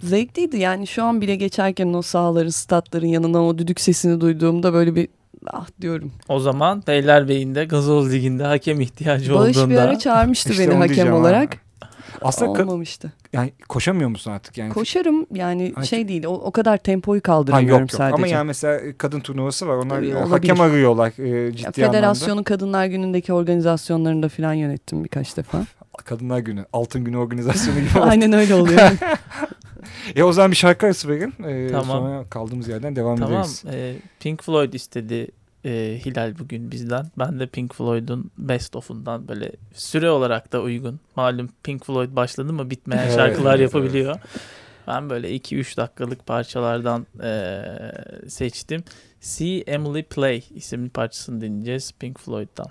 Zevkliydi 0.00 0.56
yani 0.58 0.86
şu 0.86 1.04
an 1.04 1.20
bile 1.20 1.36
geçerken 1.36 1.92
o 1.92 2.02
sahaların, 2.02 2.50
statların 2.50 3.06
yanından 3.06 3.42
o 3.42 3.58
düdük 3.58 3.80
sesini 3.80 4.20
duyduğumda 4.20 4.72
böyle 4.72 4.94
bir 4.94 5.08
ah 5.46 5.66
diyorum. 5.80 6.12
O 6.28 6.40
zaman 6.40 6.82
Beylerbeyi'nde 6.86 7.64
Gazoz 7.64 8.12
Ligi'nde 8.12 8.44
hakem 8.44 8.80
ihtiyacı 8.80 9.34
Bağış 9.34 9.56
bir 9.56 9.60
olduğunda 9.60 9.82
ara 9.82 9.98
çağırmıştı 9.98 10.50
İşte 10.50 10.62
beni 10.64 10.74
hakem 10.74 10.88
diyeceğim 10.88 11.10
ha. 11.12 11.18
olarak. 11.18 11.56
Aslında 12.22 12.50
Olmamıştı. 12.50 13.12
yani 13.32 13.52
koşamıyor 13.68 14.10
musun 14.10 14.30
artık 14.30 14.58
yani? 14.58 14.72
Koşarım 14.72 15.26
yani 15.34 15.72
Ay, 15.76 15.84
şey 15.84 16.08
değil 16.08 16.24
o, 16.24 16.30
o 16.32 16.50
kadar 16.50 16.76
tempoyu 16.76 17.18
Ha, 17.18 17.22
kaldıramıyorum 17.22 17.80
yok 17.80 17.92
yok 17.92 17.98
sadece. 17.98 18.14
ama 18.14 18.26
yani 18.26 18.46
mesela 18.46 18.80
kadın 18.98 19.20
turnuvası 19.20 19.68
var. 19.68 19.74
Onlar 19.76 19.96
Tabii, 19.96 20.16
olabilir. 20.16 20.30
hakem 20.30 20.60
arıyorlar 20.60 21.08
e, 21.08 21.52
ciddi 21.52 21.62
Ya, 21.62 21.68
anlamda. 21.86 21.92
Federasyonun 21.92 22.42
Kadınlar 22.42 22.86
Günü'ndeki 22.86 23.32
organizasyonlarında 23.32 24.28
falan 24.28 24.52
yönettim 24.52 25.04
birkaç 25.04 25.36
defa. 25.36 25.58
Kadınlar 26.04 26.38
Günü, 26.38 26.64
Altın 26.72 27.04
Günü 27.04 27.16
organizasyonu 27.16 27.80
gibi. 27.80 27.88
Aynen 28.00 28.32
öyle 28.32 28.54
oluyor. 28.54 28.80
E 30.16 30.22
o 30.22 30.32
zaman 30.32 30.50
bir 30.50 30.56
şarkı 30.56 30.86
arası 30.86 31.08
verin. 31.08 31.34
E, 31.44 31.70
Tamam. 31.70 31.86
Sonra 31.86 32.24
kaldığımız 32.30 32.68
yerden 32.68 32.96
devam 32.96 33.16
Tamam. 33.16 33.32
ederiz. 33.32 33.64
e, 33.72 33.96
Pink 34.20 34.42
Floyd 34.42 34.72
istedi 34.72 35.28
e, 35.64 36.00
Hilal 36.04 36.38
bugün 36.38 36.70
bizden. 36.70 37.06
Ben 37.18 37.40
de 37.40 37.46
Pink 37.46 37.74
Floyd'un 37.74 38.30
Best 38.38 38.76
of'undan 38.76 39.28
böyle 39.28 39.52
süre 39.74 40.10
olarak 40.10 40.52
da 40.52 40.60
uygun. 40.62 41.00
Malum 41.16 41.48
Pink 41.62 41.84
Floyd 41.86 42.16
başladı 42.16 42.52
mı 42.52 42.70
bitmeyen 42.70 43.02
Evet, 43.02 43.14
şarkılar 43.14 43.50
evet, 43.58 43.62
yapabiliyor. 43.74 44.16
Ben 44.86 45.10
böyle 45.10 45.36
2-3 45.36 45.76
dakikalık 45.76 46.26
parçalardan 46.26 47.06
e, 47.22 47.62
seçtim. 48.28 48.84
See 49.20 49.58
Emily 49.66 50.02
Play 50.02 50.44
isimli 50.54 50.88
parçasını 50.90 51.40
dinleyeceğiz 51.40 51.92
Pink 52.00 52.18
Floyd'dan. 52.20 52.66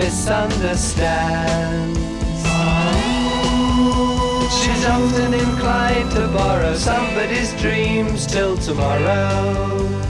Misunderstands. 0.00 2.00
She's 4.58 4.84
often 4.86 5.34
inclined 5.34 6.10
to 6.12 6.26
borrow 6.28 6.74
somebody's 6.74 7.52
dreams 7.60 8.26
till 8.26 8.56
tomorrow. 8.56 10.09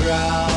Ground. 0.00 0.49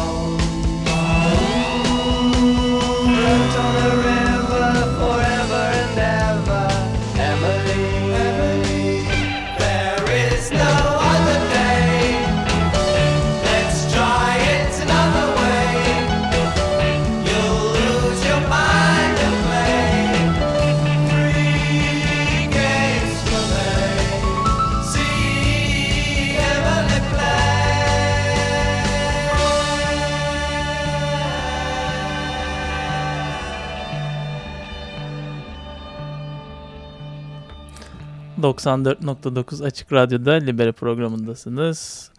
94.9 38.43 39.65
Açık 39.65 39.93
Radyo'da 39.93 40.31
Libere 40.31 40.71
programındasınız. 40.71 42.11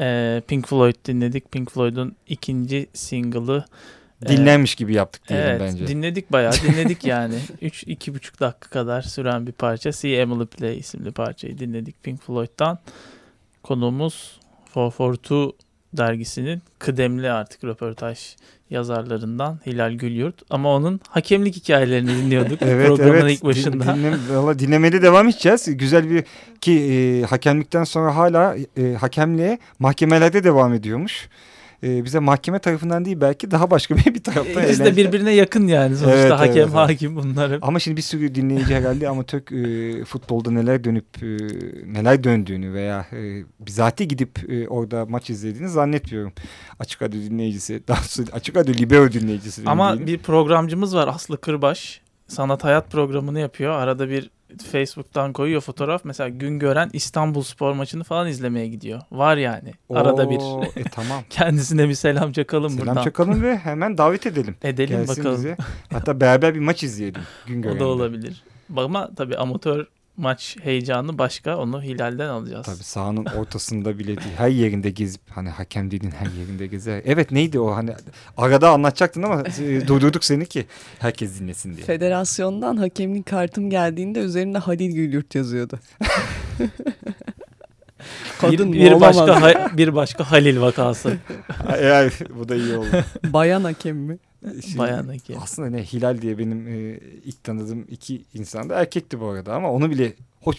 Ee, 0.00 0.42
Pink 0.48 0.68
Floyd 0.68 0.94
dinledik. 1.04 1.52
Pink 1.52 1.70
Floyd'un 1.70 2.16
ikinci 2.26 2.86
single'ı. 2.92 3.64
Ee, 4.22 4.28
Dinlenmiş 4.28 4.74
gibi 4.74 4.94
yaptık 4.94 5.28
diyelim 5.28 5.46
evet, 5.46 5.60
bence. 5.60 5.86
dinledik 5.86 6.32
bayağı 6.32 6.52
dinledik 6.52 7.04
yani. 7.04 7.34
3 7.62 7.82
iki 7.86 8.14
buçuk 8.14 8.40
dakika 8.40 8.70
kadar 8.70 9.02
süren 9.02 9.46
bir 9.46 9.52
parça. 9.52 9.92
See 9.92 10.16
Emily 10.16 10.46
Play 10.46 10.78
isimli 10.78 11.12
parçayı 11.12 11.58
dinledik 11.58 12.02
Pink 12.02 12.22
Floyd'dan. 12.22 12.78
Konuğumuz 13.62 14.40
442 14.76 15.65
dergisinin 15.96 16.62
kıdemli 16.78 17.30
artık 17.30 17.64
röportaj 17.64 18.36
yazarlarından 18.70 19.58
Hilal 19.66 19.92
Gülyurt. 19.92 20.42
Ama 20.50 20.74
onun 20.74 21.00
hakemlik 21.08 21.56
hikayelerini 21.56 22.08
dinliyorduk 22.08 22.62
Evet 22.66 22.86
programın 22.86 23.20
evet. 23.20 23.32
ilk 23.32 23.44
başında. 23.44 23.84
Din, 23.84 24.02
dinle, 24.02 24.16
valla 24.30 24.58
dinlemede 24.58 25.02
devam 25.02 25.28
edeceğiz. 25.28 25.76
Güzel 25.76 26.10
bir 26.10 26.24
ki 26.60 26.72
e, 26.72 27.22
hakemlikten 27.26 27.84
sonra 27.84 28.16
hala 28.16 28.56
e, 28.76 28.94
hakemliğe 28.94 29.58
mahkemelerde 29.78 30.44
devam 30.44 30.74
ediyormuş. 30.74 31.28
E, 31.82 32.04
bize 32.04 32.18
mahkeme 32.18 32.58
tarafından 32.58 33.04
değil 33.04 33.20
belki 33.20 33.50
daha 33.50 33.70
başka 33.70 33.96
bir, 33.96 34.14
bir 34.14 34.22
taraftan 34.22 34.62
İkisi 34.62 34.84
de 34.84 34.96
birbirine 34.96 35.34
yakın 35.34 35.66
yani 35.66 35.96
sonuçta 35.96 36.20
Evet, 36.20 36.32
hakem 36.32 36.56
evet, 36.56 36.74
hakim 36.74 37.16
bunlar. 37.16 37.58
Ama 37.62 37.78
şimdi 37.78 37.96
bir 37.96 38.02
sürü 38.02 38.34
dinleyici 38.34 38.74
herhalde 38.74 39.08
amatör 39.08 39.40
e, 39.40 40.04
futbolda 40.04 40.50
neler 40.50 40.84
dönüp 40.84 41.22
e, 41.22 41.26
neler 41.92 42.24
döndüğünü 42.24 42.72
veya 42.72 43.06
e, 43.12 43.44
bizatihi 43.60 44.08
gidip 44.08 44.50
e, 44.52 44.68
orada 44.68 45.06
maç 45.06 45.30
izlediğini 45.30 45.68
zannetmiyorum. 45.68 46.32
Açık 46.80 47.02
radyo 47.02 47.20
dinleyicisi, 47.20 47.82
daha 47.88 47.98
doğrusu 47.98 48.24
açık 48.32 48.56
radyo 48.56 48.74
libero 48.74 49.12
dinleyicisi. 49.12 49.62
Ama 49.66 49.88
diyeyim. 49.92 50.06
bir 50.06 50.18
programcımız 50.18 50.94
var 50.94 51.08
Aslı 51.08 51.40
Kırbaş. 51.40 52.00
Sanat 52.28 52.64
Hayat 52.64 52.90
programını 52.90 53.40
yapıyor. 53.40 53.72
Arada 53.72 54.08
bir 54.08 54.30
Facebook'tan 54.72 55.32
koyuyor 55.32 55.60
fotoğraf. 55.60 56.04
Mesela 56.04 56.28
gün 56.28 56.58
gören 56.58 56.90
İstanbul 56.92 57.42
spor 57.42 57.72
maçını 57.72 58.04
falan 58.04 58.28
izlemeye 58.28 58.68
gidiyor. 58.68 59.00
Var 59.12 59.36
yani. 59.36 59.72
Arada 59.90 60.30
bir 60.30 60.36
Oo, 60.36 60.64
e, 60.76 60.84
tamam. 60.84 61.22
kendisine 61.30 61.88
bir 61.88 61.94
selam 61.94 62.32
çakalım 62.32 62.70
Selam 62.70 62.86
buradan. 62.86 63.04
çakalım 63.04 63.42
ve 63.42 63.56
hemen 63.58 63.98
davet 63.98 64.26
edelim. 64.26 64.56
Edelim 64.62 64.96
Gelsin 64.98 65.16
bakalım. 65.24 65.36
bize. 65.38 65.56
Hatta 65.92 66.20
beraber 66.20 66.54
bir 66.54 66.60
maç 66.60 66.82
izleyelim. 66.82 67.22
Gün 67.46 67.58
O 67.60 67.62
gören'de. 67.62 67.80
da 67.80 67.86
olabilir. 67.86 68.42
Ama 68.76 69.10
tabii 69.16 69.36
amatör 69.36 69.86
maç 70.16 70.56
heyecanı 70.62 71.18
başka. 71.18 71.56
Onu 71.56 71.82
Hilal'den 71.82 72.28
alacağız. 72.28 72.66
Tabii 72.66 72.84
sahanın 72.84 73.24
ortasında 73.24 73.98
bile 73.98 74.06
değil. 74.06 74.36
Her 74.36 74.48
yerinde 74.48 74.90
gezip 74.90 75.20
hani 75.30 75.48
hakem 75.48 75.90
dediğin 75.90 76.12
her 76.12 76.26
yerinde 76.40 76.66
gezer. 76.66 77.02
Evet 77.04 77.30
neydi 77.32 77.60
o 77.60 77.76
hani 77.76 77.90
arada 78.36 78.70
anlatacaktın 78.70 79.22
ama 79.22 79.42
e, 79.60 79.86
durdurduk 79.86 80.24
seni 80.24 80.46
ki 80.46 80.66
herkes 80.98 81.40
dinlesin 81.40 81.76
diye. 81.76 81.86
Federasyondan 81.86 82.76
hakemlik 82.76 83.26
kartım 83.26 83.70
geldiğinde 83.70 84.18
üzerinde 84.20 84.58
Halil 84.58 84.90
Gülyurt 84.94 85.34
yazıyordu. 85.34 85.78
Kadın 88.40 88.72
bir, 88.72 88.80
bir 88.80 89.00
başka 89.00 89.42
ha- 89.42 89.70
bir 89.76 89.94
başka 89.94 90.30
Halil 90.30 90.60
vakası. 90.60 91.16
Ay, 91.68 92.10
bu 92.38 92.48
da 92.48 92.54
iyi 92.56 92.76
oldu. 92.76 92.86
Bayan 93.24 93.64
hakem 93.64 93.96
mi? 93.96 94.18
Şimdi 94.62 94.78
Bayan 94.78 95.08
hakem. 95.08 95.36
Aslında 95.42 95.70
ne 95.70 95.82
Hilal 95.82 96.22
diye 96.22 96.38
benim 96.38 96.68
e, 96.68 96.98
ilk 97.24 97.44
tanıdığım 97.44 97.84
iki 97.90 98.22
insan 98.34 98.70
da 98.70 98.74
erkekti 98.80 99.20
bu 99.20 99.26
arada 99.26 99.54
ama 99.54 99.72
onu 99.72 99.90
bile 99.90 100.12
hoş 100.40 100.56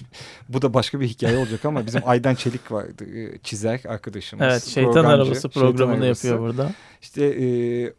bu 0.49 0.61
da 0.61 0.73
başka 0.73 0.99
bir 0.99 1.07
hikaye 1.07 1.37
olacak 1.37 1.65
ama 1.65 1.85
bizim 1.85 2.01
Aydan 2.05 2.35
Çelik 2.35 2.71
vardı 2.71 3.05
e, 3.19 3.37
çizer 3.43 3.81
arkadaşımız. 3.87 4.45
Evet 4.45 4.63
şeytan 4.65 4.91
programcı, 4.93 5.09
arabası 5.15 5.41
Şeytan 5.41 5.61
programını 5.61 6.03
Arabası. 6.03 6.27
yapıyor 6.27 6.47
burada. 6.47 6.71
İşte 7.01 7.25
e, 7.25 7.47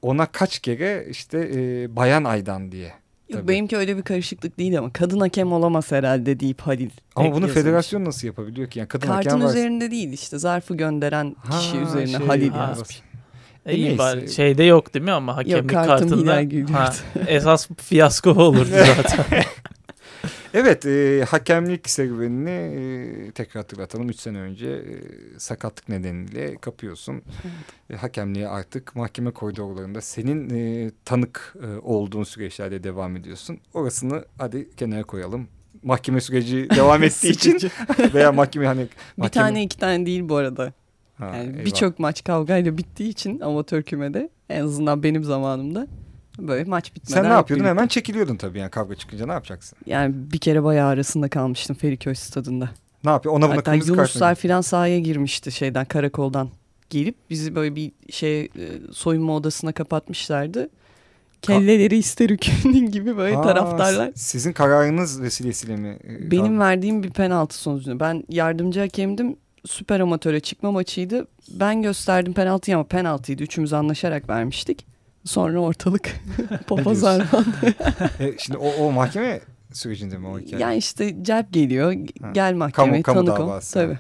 ona 0.03 0.27
kaç 0.27 0.59
kere 0.59 1.07
işte 1.11 1.51
e, 1.55 1.97
Bayan 1.97 2.25
Aydan 2.25 2.73
diye. 2.73 2.93
Yok, 3.29 3.41
Tabii. 3.41 3.49
benimki 3.53 3.77
öyle 3.77 3.97
bir 3.97 4.03
karışıklık 4.03 4.59
değil 4.59 4.79
ama 4.79 4.93
kadın 4.93 5.21
hakem 5.21 5.53
olamaz 5.53 5.93
herhalde 5.93 6.41
deyip 6.41 6.61
Halil. 6.61 6.91
Ama 7.17 7.35
bunu 7.35 7.49
federasyon 7.49 8.05
nasıl 8.05 8.27
yapabiliyor 8.27 8.71
ki? 8.71 8.79
Yani 8.79 8.89
kadın 8.89 9.07
Kartın 9.07 9.31
hakem 9.31 9.45
var. 9.47 9.51
üzerinde 9.51 9.91
değil 9.91 10.13
işte 10.13 10.39
zarfı 10.39 10.75
gönderen 10.77 11.37
kişi 11.51 11.77
Ha, 11.79 11.83
üzerine 11.83 12.19
şey, 12.19 12.27
Halil 12.27 12.51
ha. 12.51 12.67
yazmış. 12.69 13.03
E, 13.69 13.77
iyi 13.77 13.85
neyse. 13.85 13.99
bari. 13.99 14.33
Şeyde 14.33 14.65
yok 14.65 14.95
değil 14.95 15.05
mi 15.05 15.11
ama 15.13 15.37
hakemlik 15.37 15.71
kartım 15.71 16.25
kartında 16.25 16.79
ha, 16.79 16.95
esas 17.27 17.69
fiyasko 17.77 18.31
olurdu 18.31 18.69
zaten. 18.97 19.25
Evet 20.55 20.87
e, 20.87 21.25
hakemlik 21.29 21.91
serüvenini 21.91 22.51
e, 22.51 23.31
tekrar 23.31 23.63
hatırlatalım. 23.63 24.09
3 24.09 24.17
sene 24.21 24.39
önce 24.39 24.67
e, 24.69 24.95
sakatlık 25.39 25.89
nedeniyle 25.89 26.57
kapıyorsun. 26.57 27.23
E, 27.91 27.97
hakemliğe 27.97 28.49
artık 28.49 28.97
mahkeme 28.97 29.31
koridorlarında 29.31 30.01
senin 30.01 30.51
e, 30.51 30.91
tanık 31.05 31.55
e, 31.63 31.67
olduğun 31.83 32.25
süreçlerde 32.25 32.85
devam 32.85 33.17
ediyorsun. 33.17 33.59
Orasını 33.75 34.25
hadi 34.39 34.71
kenara 34.77 35.03
koyalım. 35.03 35.49
Mahkeme 35.83 36.21
süreci 36.21 36.69
devam 36.77 37.03
ettiği 37.03 37.31
için 37.31 37.71
veya 38.15 38.33
mahkeme 38.33 38.67
hani 38.67 38.81
Bir 39.19 39.23
mahkeme- 39.23 39.31
tane 39.31 39.63
iki 39.63 39.79
tane 39.79 40.07
değil 40.07 40.29
bu 40.29 40.37
arada. 40.37 40.73
Ha, 41.19 41.37
Yani 41.37 41.65
birçok 41.65 41.99
maç 41.99 42.25
kavgayla 42.25 42.79
bittiği 42.79 43.09
için 43.11 43.41
amatör 43.41 43.83
kümede 43.83 44.29
en 44.49 44.65
azından 44.65 45.03
benim 45.03 45.25
zamanımda 45.25 45.87
böyle 46.39 46.65
maç 46.65 46.95
bitmeden. 46.97 47.23
Sen 47.23 47.31
ne 47.31 47.35
yapıyordun? 47.35 47.65
hep 47.65 47.71
Hemen 47.71 47.87
çekiliyordun 47.87 48.37
tabii 48.37 48.59
yani 48.59 48.71
kavga 48.71 48.95
çıkınca 48.95 49.27
ne 49.27 49.33
yapacaksın? 49.33 49.79
Yani 49.87 50.15
bir 50.33 50.39
kere 50.39 50.65
bayağı 50.65 50.89
arasında 50.89 51.29
kalmıştım 51.29 51.77
Feriköy 51.77 52.15
stadında. 52.15 52.71
Ne 53.05 53.11
yapıyor? 53.11 53.35
Ona 53.35 53.47
buna 53.47 53.57
Hatta 53.57 53.71
kırmızı? 53.71 53.93
Yunuslar 53.93 54.35
filan 54.35 54.61
sahaya 54.61 54.99
girmişti 54.99 55.53
şeyden 55.53 55.85
karakoldan 55.85 56.49
gelip 56.91 57.15
bizi 57.31 57.55
böyle 57.55 57.77
bir 57.77 57.93
şey 58.11 58.41
e, 58.41 58.49
soyunma 58.93 59.37
odasına 59.37 59.73
kapatmışlardı. 59.73 60.71
Kelleleri 61.43 61.97
ister 61.97 62.31
hükümlü 62.31 62.87
gibi 62.87 63.17
böyle 63.17 63.37
Aa, 63.37 63.43
taraftarlar. 63.43 64.11
Sizin 64.15 64.53
kararınız 64.53 65.23
vesilesiyle 65.23 65.77
mi? 65.77 65.99
e, 66.09 66.31
Benim 66.31 66.61
verdiğim 66.61 67.03
bir 67.03 67.11
penaltı 67.11 67.57
sonucunda. 67.59 68.01
Ben 68.01 68.25
yardımcı 68.29 68.81
hakemdim. 68.81 69.37
Süper 69.67 70.01
amatöre 70.01 70.41
çıkma 70.41 70.73
maçıydı. 70.73 71.27
Ben 71.51 71.83
gösterdim 71.83 72.33
penaltıyı 72.33 72.77
ama 72.77 72.87
penaltıydı. 72.87 73.43
Üçümüz 73.43 73.73
anlaşarak 73.73 74.29
vermiştik. 74.29 74.87
Sonra 75.25 75.61
ortalık 75.61 76.15
papazar 76.67 77.23
E, 78.21 78.39
şimdi 78.39 78.59
o, 78.59 78.69
o 78.69 78.93
mahkeme 78.93 79.41
sürecinde 79.73 80.19
mi 80.19 80.27
o 80.29 80.39
hikaye? 80.39 80.63
Yani 80.63 80.77
işte 80.77 81.17
celp 81.23 81.53
geliyor. 81.53 81.95
Ha. 82.23 82.31
Gel 82.35 82.55
mahkemeye 82.55 83.03
kamu 83.03 83.25
tanık 83.25 83.41
ol. 83.41 83.61
Tabii. 83.73 83.99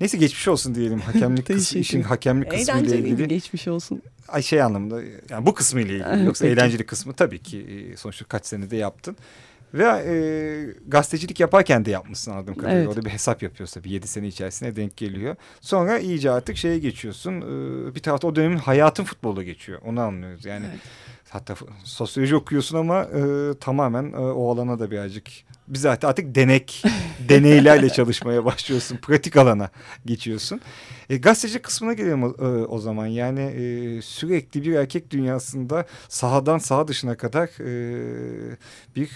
Neyse 0.00 0.18
geçmiş 0.18 0.48
olsun 0.48 0.74
diyelim. 0.74 1.00
Hakemlik 1.00 1.46
kısmı, 1.54 1.80
işin 1.80 2.02
hakemlik 2.02 2.50
kısmı 2.50 2.80
ile 2.80 2.98
ilgili. 2.98 3.28
geçmiş 3.28 3.68
olsun. 3.68 4.02
Ay 4.28 4.42
şey 4.42 4.62
anlamında 4.62 5.02
yani 5.30 5.46
bu 5.46 5.54
kısmı 5.54 5.80
ile 5.80 5.92
ilgili. 5.96 6.24
Yoksa 6.24 6.46
eğlenceli 6.46 6.86
kısmı 6.86 7.12
tabii 7.12 7.38
ki 7.38 7.58
e, 7.92 7.96
sonuçta 7.96 8.24
kaç 8.24 8.46
senede 8.46 8.76
yaptın. 8.76 9.16
Ve 9.74 9.84
e, 9.84 10.14
gazetecilik 10.88 11.40
yaparken 11.40 11.84
de 11.84 11.90
yapmışsın 11.90 12.30
anladığım 12.30 12.54
kadarıyla. 12.54 12.78
Evet. 12.78 12.88
Orada 12.88 13.04
bir 13.04 13.10
hesap 13.10 13.42
yapıyorsun 13.42 13.80
tabii 13.80 13.90
7 13.90 14.06
sene 14.08 14.26
içerisine 14.26 14.76
denk 14.76 14.96
geliyor. 14.96 15.36
Sonra 15.60 15.98
iyice 15.98 16.30
artık 16.30 16.56
şeye 16.56 16.78
geçiyorsun. 16.78 17.40
E, 17.40 17.94
bir 17.94 18.00
tarafta 18.00 18.28
o 18.28 18.36
dönemin 18.36 18.58
hayatın 18.58 19.04
futbolda 19.04 19.42
geçiyor. 19.42 19.80
Onu 19.84 20.00
anlıyoruz. 20.00 20.44
Yani 20.44 20.66
Evet. 20.70 20.80
Hatta 21.32 21.54
sosyoloji 21.84 22.36
okuyorsun 22.36 22.78
ama 22.78 23.02
e, 23.02 23.54
tamamen 23.60 24.12
e, 24.12 24.16
o 24.16 24.54
alana 24.54 24.78
da 24.78 24.90
birazcık 24.90 25.26
biz 25.68 25.80
zaten 25.80 26.08
artık 26.08 26.34
denek 26.34 26.82
deneylerle 27.28 27.88
çalışmaya 27.88 28.44
başlıyorsun. 28.44 28.96
Pratik 28.96 29.36
alana 29.36 29.70
geçiyorsun. 30.06 30.60
E, 31.10 31.16
gazeteci 31.16 31.58
kısmına 31.58 31.92
gelelim 31.92 32.24
o, 32.24 32.28
e, 32.28 32.46
o 32.46 32.78
zaman. 32.78 33.06
Yani 33.06 33.40
e, 33.40 34.02
sürekli 34.02 34.62
bir 34.62 34.72
erkek 34.72 35.10
dünyasında 35.10 35.86
sahadan 36.08 36.58
saha 36.58 36.88
dışına 36.88 37.16
kadar 37.16 37.48
e, 37.60 38.56
bir 38.96 39.10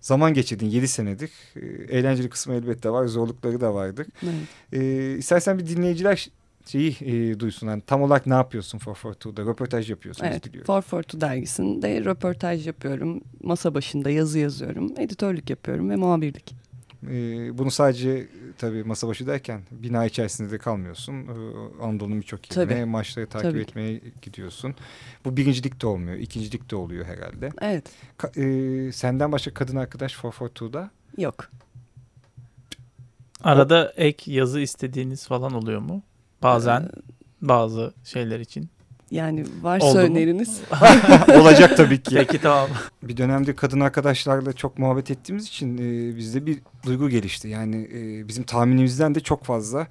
zaman 0.00 0.34
geçirdin 0.34 0.66
7 0.66 0.88
senedir. 0.88 1.30
E, 1.56 1.96
eğlenceli 1.98 2.28
kısmı 2.28 2.54
elbette 2.54 2.90
var, 2.90 3.06
zorlukları 3.06 3.60
da 3.60 3.74
vardır. 3.74 4.06
Evet. 4.22 4.82
E, 4.82 5.16
istersen 5.18 5.58
bir 5.58 5.66
dinleyiciler 5.66 6.30
şeyi 6.66 6.96
e, 7.00 7.40
duysun. 7.40 7.66
Yani 7.66 7.82
tam 7.86 8.02
olarak 8.02 8.26
ne 8.26 8.34
yapıyorsun 8.34 8.78
For 8.78 8.94
For 8.94 9.14
Two'da? 9.14 9.42
Röportaj 9.42 9.90
yapıyorsun. 9.90 10.24
Evet, 10.24 10.44
biliyorum. 10.46 10.66
For 10.66 10.82
Fortu 10.82 11.20
dergisinde 11.20 12.04
röportaj 12.04 12.66
yapıyorum. 12.66 13.20
Masa 13.42 13.74
başında 13.74 14.10
yazı 14.10 14.38
yazıyorum. 14.38 14.92
Editörlük 14.98 15.50
yapıyorum 15.50 15.90
ve 15.90 15.96
muhabirlik. 15.96 16.54
E, 17.08 17.58
bunu 17.58 17.70
sadece 17.70 18.28
tabii 18.58 18.84
masa 18.84 19.08
başı 19.08 19.26
derken 19.26 19.60
bina 19.70 20.06
içerisinde 20.06 20.50
de 20.50 20.58
kalmıyorsun. 20.58 21.14
E, 21.14 21.32
Anadolu'nun 21.82 22.20
birçok 22.20 22.56
yerine 22.56 22.74
Tabii. 22.74 22.84
maçları 22.84 23.26
takip 23.26 23.50
Tabii. 23.50 23.60
etmeye 23.60 24.00
gidiyorsun. 24.22 24.74
Bu 25.24 25.36
birincilik 25.36 25.82
de 25.82 25.86
olmuyor. 25.86 26.16
ikincilik 26.16 26.70
de 26.70 26.76
oluyor 26.76 27.04
herhalde. 27.04 27.50
Evet. 27.60 27.84
Ka- 28.18 28.88
e, 28.88 28.92
senden 28.92 29.32
başka 29.32 29.54
kadın 29.54 29.76
arkadaş 29.76 30.14
For 30.14 30.32
For 30.32 30.48
Two'da 30.48 30.90
Yok. 31.18 31.50
Arada 33.42 33.92
ek 33.96 34.32
yazı 34.32 34.60
istediğiniz 34.60 35.26
falan 35.26 35.54
oluyor 35.54 35.80
mu? 35.80 36.02
Bazen 36.42 36.80
Ee, 36.82 36.88
bazı 37.40 37.94
şeyler 38.04 38.40
için. 38.40 38.68
yani 39.10 39.44
varsa 39.62 39.86
Oldu 39.86 39.98
mu? 39.98 40.02
öneriniz. 40.04 40.60
olacak 41.40 41.76
tabii 41.76 42.02
ki. 42.02 42.14
Peki 42.14 42.40
tamam. 42.40 42.68
Bir 43.02 43.16
dönemde 43.16 43.54
kadın 43.56 43.80
arkadaşlarla 43.80 44.52
çok 44.52 44.78
muhabbet 44.78 45.10
ettiğimiz 45.10 45.46
için 45.46 45.78
e, 45.78 46.16
bizde 46.16 46.46
bir 46.46 46.58
duygu 46.86 47.08
gelişti. 47.08 47.48
Yani 47.48 47.88
e, 47.94 48.28
bizim 48.28 48.44
tahminimizden 48.44 49.14
de 49.14 49.20
çok 49.20 49.44
fazla 49.44 49.86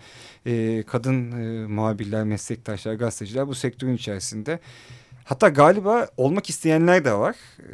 e, 0.45 0.83
kadın 0.87 1.31
e, 1.31 1.67
muhabirler, 1.67 2.23
meslektaşlar, 2.23 2.93
gazeteciler 2.93 3.47
bu 3.47 3.55
sektörün 3.55 3.95
içerisinde. 3.95 4.59
Hatta 5.25 5.49
galiba 5.49 6.07
olmak 6.17 6.49
isteyenler 6.49 7.05
de 7.05 7.13
var. 7.13 7.35
E, 7.59 7.71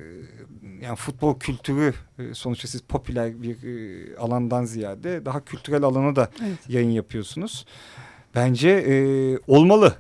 yani 0.85 0.95
futbol 0.95 1.39
kültürü 1.39 1.93
e, 2.19 2.33
sonuçta 2.33 2.67
siz 2.67 2.81
popüler 2.81 3.41
bir 3.41 3.55
e, 3.63 4.17
alandan 4.17 4.65
ziyade 4.65 5.25
daha 5.25 5.45
kültürel 5.45 5.83
alana 5.83 6.15
da 6.15 6.29
Evet. 6.45 6.57
yayın 6.69 6.89
yapıyorsunuz. 6.89 7.65
Bence 8.35 8.69
e, 8.69 8.95
olmalı. 9.47 9.95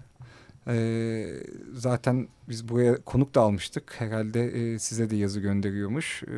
E, 0.67 1.25
zaten 1.73 2.27
biz 2.49 2.69
buraya 2.69 2.95
konuk 3.01 3.35
da 3.35 3.41
almıştık. 3.41 3.95
Herhalde 3.97 4.45
e, 4.45 4.79
size 4.79 5.09
de 5.09 5.15
yazı 5.15 5.39
gönderiyormuş. 5.39 6.23
E, 6.23 6.37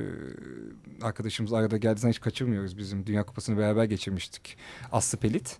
arkadaşımız 1.05 1.53
arada 1.53 1.77
geldiği 1.77 1.99
zaman 1.99 2.11
hiç 2.11 2.21
kaçırmıyoruz. 2.21 2.77
Bizim 2.77 3.05
Dünya 3.05 3.23
Kupası'nı 3.23 3.57
beraber 3.57 3.83
geçirmiştik. 3.83 4.57
Aslı 4.91 5.17
Pelit. 5.17 5.59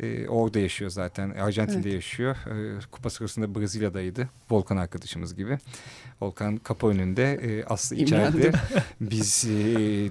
E, 0.00 0.28
orada 0.28 0.58
yaşıyor 0.58 0.90
zaten. 0.90 1.30
Arjantin'de 1.30 1.90
yaşıyor. 1.90 2.36
E, 2.46 2.80
kupa 2.90 3.10
sırasında 3.10 3.54
Brezilya'daydı. 3.54 4.28
Volkan 4.50 4.76
arkadaşımız 4.76 5.34
gibi. 5.36 5.58
Volkan 6.20 6.56
kapı 6.56 6.86
önünde. 6.86 7.32
E, 7.34 7.64
Aslı 7.64 7.96
içeride. 7.96 8.52
Biz 9.00 9.44
e, 9.44 9.54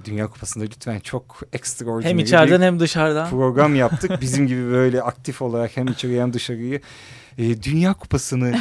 Dünya 0.04 0.26
Kupası'nda 0.26 0.64
lütfen 0.64 0.98
çok 1.00 1.40
extraordinary 1.52 2.10
Hem 2.10 2.18
bir 2.18 2.22
içeriden 2.22 2.60
hem 2.62 2.80
dışarıdan. 2.80 3.30
program 3.30 3.74
yaptık. 3.74 4.10
Bizim 4.20 4.46
gibi 4.46 4.70
böyle 4.70 5.02
aktif 5.02 5.42
olarak 5.42 5.76
hem 5.76 5.86
içeri 5.86 6.20
hem 6.20 6.32
dışarıyı 6.32 6.80
e, 7.38 7.62
Dünya 7.62 7.92
Kupası'nı 7.94 8.54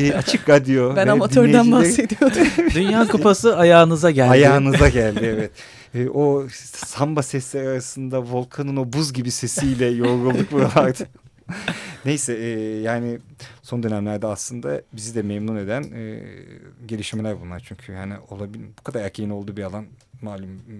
e, 0.00 0.14
açık 0.14 0.48
radyo 0.48 0.96
Ben 0.96 1.06
amatörden 1.08 1.64
dinleyicileri- 1.66 1.72
bahsediyordum. 1.72 2.70
Dünya 2.74 3.06
Kupası 3.08 3.56
ayağınıza 3.56 4.10
geldi. 4.10 4.30
Ayağınıza 4.30 4.88
geldi 4.88 5.20
evet. 5.22 5.50
E, 5.94 6.08
o 6.08 6.48
samba 6.86 7.22
sesleri 7.22 7.68
arasında 7.68 8.22
Volkan'ın 8.22 8.76
o 8.76 8.92
buz 8.92 9.12
gibi 9.12 9.30
sesiyle 9.30 9.86
yorulduk 9.86 10.52
buralarda. 10.52 11.04
Neyse 12.04 12.34
e, 12.34 12.48
yani 12.80 13.18
son 13.62 13.82
dönemlerde 13.82 14.26
aslında 14.26 14.82
bizi 14.92 15.14
de 15.14 15.22
memnun 15.22 15.56
eden 15.56 15.82
e, 15.82 16.22
gelişmeler 16.86 17.40
bunlar. 17.40 17.62
Çünkü 17.68 17.92
yani 17.92 18.14
olabil 18.30 18.60
bu 18.78 18.82
kadar 18.82 19.04
erkeğin 19.04 19.30
olduğu 19.30 19.56
bir 19.56 19.62
alan 19.62 19.86
malum 20.22 20.50
e, 20.50 20.74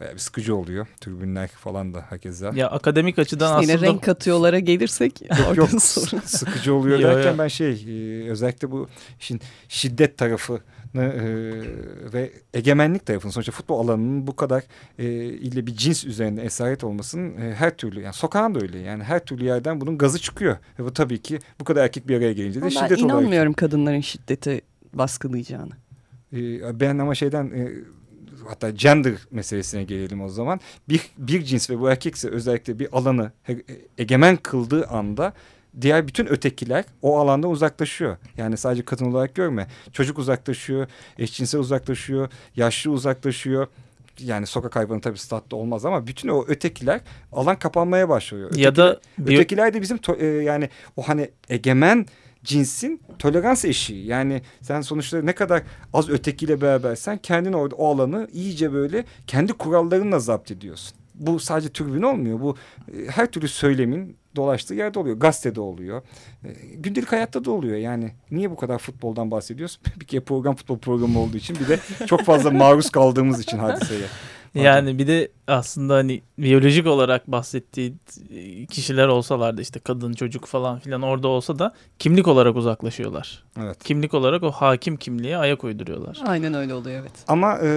bayağı 0.00 0.14
bir 0.14 0.18
sıkıcı 0.18 0.56
oluyor. 0.56 0.86
Tribünler 1.00 1.48
falan 1.48 1.94
da 1.94 2.04
hakeza. 2.10 2.52
Ya 2.54 2.68
akademik 2.70 3.18
açıdan 3.18 3.62
Yine 3.62 3.74
aslında 3.74 3.86
renk 3.90 4.02
katıyorlara 4.02 4.58
gelirsek 4.58 5.22
Yok 5.54 5.82
sorun. 5.82 6.22
sıkıcı 6.24 6.74
oluyor 6.74 6.98
Yo, 7.00 7.08
derken 7.08 7.32
yo. 7.32 7.38
ben 7.38 7.48
şey 7.48 7.72
e, 7.88 8.30
özellikle 8.30 8.70
bu 8.70 8.88
işin 9.20 9.40
şiddet 9.68 10.18
tarafını 10.18 10.60
e, 10.94 11.22
ve 12.12 12.32
egemenlik 12.54 13.06
tarafını 13.06 13.32
sonuçta 13.32 13.52
futbol 13.52 13.80
alanının 13.88 14.26
bu 14.26 14.36
kadar 14.36 14.62
e, 14.98 15.04
ile 15.24 15.66
bir 15.66 15.74
cins 15.76 16.04
üzerinde 16.04 16.42
esaret 16.42 16.84
olmasının 16.84 17.36
e, 17.40 17.54
her 17.54 17.76
türlü 17.76 18.00
yani 18.00 18.14
sokağın 18.14 18.54
da 18.54 18.58
öyle 18.60 18.78
yani 18.78 19.02
her 19.04 19.24
türlü 19.24 19.44
yerden 19.44 19.80
bunun 19.80 19.98
gazı 19.98 20.18
çıkıyor. 20.18 20.56
Ve 20.78 20.84
bu 20.84 20.92
tabii 20.92 21.22
ki 21.22 21.38
bu 21.60 21.64
kadar 21.64 21.84
erkek 21.84 22.08
bir 22.08 22.16
araya 22.16 22.32
gelince 22.32 22.60
de 22.60 22.64
Ama 22.64 22.70
şiddet 22.70 22.90
ben 22.90 22.96
olarak. 23.04 23.20
inanmıyorum 23.20 23.52
kadınların 23.52 24.00
şiddeti 24.00 24.60
baskılayacağını. 24.92 25.72
E, 26.32 26.80
ben 26.80 26.98
ama 26.98 27.14
şeyden 27.14 27.44
e, 27.50 27.68
hatta 28.48 28.70
gender 28.70 29.14
meselesine 29.30 29.84
gelelim 29.84 30.20
o 30.22 30.28
zaman. 30.28 30.60
Bir, 30.88 31.00
bir 31.18 31.42
cins 31.44 31.70
ve 31.70 31.80
bu 31.80 31.90
erkekse 31.90 32.28
özellikle 32.30 32.78
bir 32.78 32.88
alanı 32.92 33.32
he- 33.42 33.62
egemen 33.98 34.36
kıldığı 34.36 34.86
anda 34.86 35.32
diğer 35.80 36.08
bütün 36.08 36.26
ötekiler 36.26 36.84
o 37.02 37.18
alanda 37.18 37.48
uzaklaşıyor. 37.48 38.16
Yani 38.36 38.56
sadece 38.56 38.84
kadın 38.84 39.04
olarak 39.04 39.34
görme. 39.34 39.66
Çocuk 39.92 40.18
uzaklaşıyor, 40.18 40.86
eşcinsel 41.18 41.60
uzaklaşıyor, 41.60 42.28
yaşlı 42.56 42.90
uzaklaşıyor. 42.90 43.66
Yani 44.20 44.46
sokak 44.46 44.76
hayvanı 44.76 45.00
tabii 45.00 45.18
statta 45.18 45.56
olmaz 45.56 45.84
ama 45.84 46.06
bütün 46.06 46.28
o 46.28 46.44
ötekiler 46.48 47.00
alan 47.32 47.58
kapanmaya 47.58 48.08
başlıyor. 48.08 48.54
ya 48.56 48.76
da 48.76 48.92
Ötekiler- 48.94 49.26
bir, 49.26 49.34
Ötekiler 49.36 49.74
de 49.74 49.82
bizim 49.82 49.98
e, 50.18 50.26
yani 50.26 50.68
o 50.96 51.02
hani 51.08 51.30
egemen 51.48 52.06
cinsin 52.48 53.02
tolerans 53.18 53.64
eşiği. 53.64 54.06
Yani 54.06 54.42
sen 54.62 54.80
sonuçta 54.80 55.22
ne 55.22 55.34
kadar 55.34 55.62
az 55.92 56.08
ötekiyle 56.08 56.60
berabersen 56.60 57.18
kendin 57.18 57.52
orada 57.52 57.76
o 57.76 57.94
alanı 57.94 58.28
iyice 58.32 58.72
böyle 58.72 59.04
kendi 59.26 59.52
kurallarınla 59.52 60.18
zapt 60.18 60.50
ediyorsun. 60.50 60.98
Bu 61.14 61.40
sadece 61.40 61.68
tribün 61.68 62.02
olmuyor. 62.02 62.40
Bu 62.40 62.56
e, 62.92 63.06
her 63.06 63.26
türlü 63.26 63.48
söylemin 63.48 64.16
dolaştığı 64.36 64.74
yerde 64.74 64.98
oluyor. 64.98 65.16
Gazetede 65.16 65.60
oluyor. 65.60 66.02
E, 66.44 66.48
gündelik 66.74 67.12
hayatta 67.12 67.44
da 67.44 67.50
oluyor. 67.50 67.76
Yani 67.76 68.12
niye 68.30 68.50
bu 68.50 68.56
kadar 68.56 68.78
futboldan 68.78 69.30
bahsediyoruz? 69.30 69.80
bir 70.00 70.06
kere 70.06 70.20
program 70.20 70.56
futbol 70.56 70.78
programı 70.78 71.18
olduğu 71.18 71.36
için 71.36 71.56
bir 71.60 71.68
de 71.68 71.78
çok 72.06 72.24
fazla 72.24 72.50
maruz 72.50 72.90
kaldığımız 72.90 73.40
için 73.40 73.58
hadiseye. 73.58 74.06
Yani 74.54 74.98
bir 74.98 75.06
de 75.06 75.28
aslında 75.46 75.94
hani 75.94 76.22
biyolojik 76.38 76.86
olarak 76.86 77.26
bahsettiği 77.26 77.94
kişiler 78.70 79.08
olsalardı 79.08 79.62
işte 79.62 79.80
kadın 79.80 80.12
çocuk 80.12 80.46
falan 80.46 80.78
filan 80.78 81.02
orada 81.02 81.28
olsa 81.28 81.58
da 81.58 81.74
kimlik 81.98 82.28
olarak 82.28 82.56
uzaklaşıyorlar. 82.56 83.44
Evet. 83.62 83.84
Kimlik 83.84 84.14
olarak 84.14 84.42
o 84.42 84.50
hakim 84.50 84.96
kimliğe 84.96 85.38
ayak 85.38 85.64
uyduruyorlar. 85.64 86.18
Aynen 86.26 86.54
öyle 86.54 86.74
oluyor 86.74 87.00
evet. 87.00 87.12
Ama 87.28 87.58
e, 87.62 87.68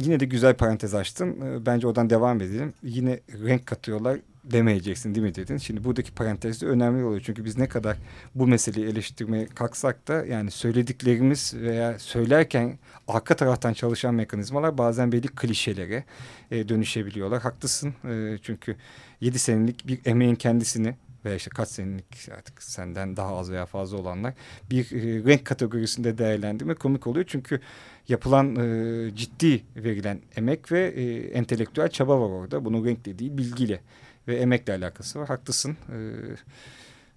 yine 0.00 0.20
de 0.20 0.24
güzel 0.24 0.54
parantez 0.54 0.94
açtın. 0.94 1.40
E, 1.40 1.66
bence 1.66 1.86
oradan 1.86 2.10
devam 2.10 2.40
edelim. 2.40 2.74
Yine 2.82 3.20
renk 3.44 3.66
katıyorlar 3.66 4.18
demeyeceksin 4.44 5.14
dedin. 5.14 5.56
Şimdi 5.56 5.84
buradaki 5.84 6.12
parantez 6.12 6.62
de 6.62 6.66
önemli 6.66 7.04
oluyor. 7.04 7.22
Çünkü 7.24 7.44
biz 7.44 7.58
ne 7.58 7.68
kadar 7.68 7.96
bu 8.34 8.46
meseleyi 8.46 8.86
eleştirmeye 8.86 9.46
kalksak 9.46 10.08
da 10.08 10.24
yani 10.26 10.50
söylediklerimiz 10.50 11.54
veya 11.54 11.98
söylerken 11.98 12.78
arka 13.08 13.36
taraftan 13.36 13.72
çalışan 13.72 14.14
mekanizmalar 14.14 14.78
bazen 14.78 15.12
belli 15.12 15.28
klişelere 15.28 16.04
e, 16.50 16.68
dönüşebiliyorlar. 16.68 17.42
Haklısın. 17.42 17.94
E, 18.04 18.38
çünkü 18.42 18.76
7 19.20 19.38
senelik 19.38 19.86
bir 19.86 20.00
emeğin 20.04 20.34
kendisini 20.34 20.94
veya 21.24 21.36
işte 21.36 21.50
kaç 21.54 21.68
senelik 21.68 22.28
artık 22.38 22.62
senden 22.62 23.16
daha 23.16 23.36
az 23.36 23.50
veya 23.50 23.66
fazla 23.66 23.96
olanlar 23.96 24.34
bir 24.70 24.92
e, 24.92 25.24
renk 25.24 25.44
kategorisinde 25.44 26.18
değerlendirme 26.18 26.74
komik 26.74 27.06
oluyor. 27.06 27.24
Çünkü 27.28 27.60
yapılan 28.08 28.56
e, 28.56 29.16
ciddi 29.16 29.62
verilen 29.76 30.20
emek 30.36 30.72
ve 30.72 30.86
e, 30.86 31.28
entelektüel 31.28 31.88
çaba 31.88 32.20
var 32.20 32.28
orada. 32.28 32.64
Bunun 32.64 32.84
renkle 32.84 33.18
değil 33.18 33.38
bilgiyle 33.38 33.80
ve 34.28 34.36
emekle 34.36 34.72
alakası 34.74 35.18
var. 35.20 35.28
Haklısın. 35.28 35.70
E, 35.92 35.98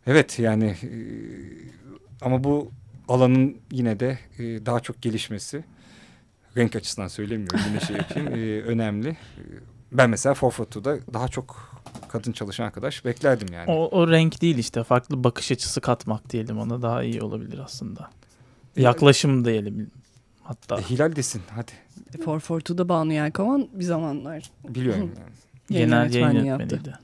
evet 0.08 0.40
yani 0.40 0.66
e, 0.84 0.92
ama 2.22 2.44
bu 2.44 2.72
alanın 3.08 3.58
yine 3.72 4.00
de 4.00 4.20
e, 4.40 4.66
daha 4.66 4.80
çok 4.80 5.02
gelişmesi 5.02 5.64
renk 6.58 6.76
açısından 6.76 7.08
söylemiyorum 7.08 7.60
yine 7.70 7.80
şey 7.80 7.96
yapayım 7.96 8.28
e, 8.28 8.62
önemli. 8.62 9.10
E, 9.10 9.16
Ben 9.92 10.10
mesela 10.10 10.34
Forfot'ta 10.34 10.84
daha 11.14 11.28
çok 11.28 11.78
kadın 12.10 12.32
çalışan 12.32 12.66
arkadaş 12.66 13.06
beklerdim 13.06 13.48
yani. 13.54 13.72
O, 13.72 14.00
o 14.00 14.08
renk 14.12 14.42
değil 14.42 14.58
işte 14.58 14.84
farklı 14.84 15.24
bakış 15.24 15.52
açısı 15.52 15.82
katmak 15.82 16.30
diyelim 16.30 16.60
ona 16.60 16.82
daha 16.82 17.04
iyi 17.04 17.22
olabilir 17.22 17.60
aslında. 17.60 18.10
Yaklaşım 18.76 19.46
diyelim 19.46 19.92
hatta. 20.44 20.80
E, 20.80 20.82
Hilal 20.82 21.16
desin 21.16 21.42
hadi 21.56 21.72
For 22.26 22.40
Fortu'da 22.40 22.90
Banu 22.90 23.14
Yelkovan 23.14 23.68
bir 23.74 23.84
zamanlar 23.84 24.52
biliyorum 24.70 25.12
yani. 25.20 25.30
Yayın 25.70 25.90
Genel 25.90 25.98
yayın 26.00 26.14
yönetmenliği 26.14 26.46
yaptı. 26.48 26.76
yönetmeniydi. 26.76 27.00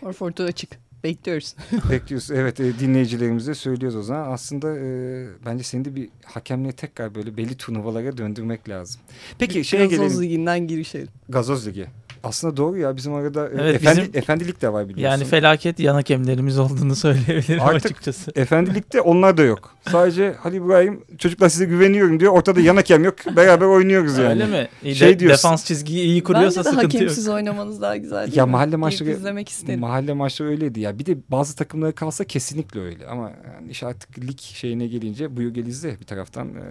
For 0.00 0.12
Fortu 0.12 0.42
açık. 0.42 0.70
Bekliyoruz. 1.04 1.54
Bekliyoruz. 1.90 2.30
Evet 2.30 2.60
e, 2.60 2.78
dinleyicilerimize 2.78 3.54
söylüyoruz 3.54 3.96
o 3.96 4.02
zaman. 4.02 4.32
Aslında 4.32 4.76
e, 4.78 5.26
bence 5.46 5.64
seni 5.64 5.84
de 5.84 5.94
bir 5.94 6.08
hakemliğe 6.24 6.72
tekrar 6.72 7.14
böyle 7.14 7.36
belli 7.36 7.56
turnuvalara 7.56 8.16
döndürmek 8.16 8.68
lazım. 8.68 9.00
Peki 9.38 9.64
şeye 9.64 9.86
Gazoz 9.86 9.98
gelelim. 9.98 10.22
Ligi'nden 10.22 10.66
girişelim. 10.66 11.08
Gazoz 11.28 11.66
Ligi. 11.66 11.86
Aslında 12.28 12.56
doğru 12.56 12.78
ya 12.78 12.96
bizim 12.96 13.14
arada 13.14 13.48
e, 13.48 13.52
Evet, 13.58 13.74
efendi, 13.74 14.00
bizim- 14.00 14.16
efendilik 14.18 14.62
de 14.62 14.72
var 14.72 14.88
biliyorsun. 14.88 15.18
Yani 15.18 15.24
felaket 15.30 15.80
yan 15.80 15.94
hakemlerimiz 15.94 16.58
olduğunu 16.58 16.96
söyleyebilirim 17.06 17.62
Artık- 17.62 17.84
açıkçası. 17.86 18.32
Efendilikte 18.36 19.00
onlar 19.00 19.36
da 19.36 19.42
yok. 19.42 19.74
Sadece 19.90 20.32
Halil 20.40 20.56
İbrahim 20.56 21.04
çocuklar 21.18 21.48
size 21.48 21.64
güveniyorum 21.64 22.20
diyor. 22.20 22.32
Ortada 22.32 22.60
yan 22.60 22.76
hakem 22.76 23.04
yok. 23.04 23.14
Beraber 23.36 23.66
oynuyoruz 23.66 24.18
yani. 24.18 24.28
Öyle 24.28 24.46
mi? 24.46 24.68
İyi 24.84 24.94
Şey 24.94 25.08
de- 25.14 25.18
diyorsun. 25.18 25.38
defans 25.38 25.64
çizgiyi 25.64 26.04
iyi 26.04 26.22
kuruyorsa 26.22 26.60
Bence 26.60 26.70
de 26.70 26.74
sıkıntı 26.74 26.96
yok. 26.96 27.02
hakemsiz 27.02 27.28
oynamanız 27.28 27.80
daha 27.82 27.96
güzel 27.96 28.26
değil 28.26 28.36
Ya 28.36 28.46
mi? 28.46 28.52
mahalle 28.52 28.76
maçları 28.76 29.10
izlemek 29.10 29.48
isterim. 29.48 29.80
mahalle 29.80 30.12
maçları 30.12 30.48
öyleydi 30.50 30.80
ya. 30.80 30.98
Bir 30.98 31.06
de 31.06 31.16
bazı 31.28 31.56
takımlara 31.56 31.92
kalsa 31.92 32.24
kesinlikle 32.24 32.80
öyle. 32.80 33.06
Ama 33.06 33.30
yani 33.54 33.70
iş 33.70 33.82
artık 33.82 34.18
lig 34.18 34.40
şeyine 34.40 34.86
gelince 34.86 35.36
bu 35.36 35.42
yıl 35.42 35.56
izle 35.56 36.00
bir 36.00 36.04
taraftan 36.04 36.48
e, 36.48 36.62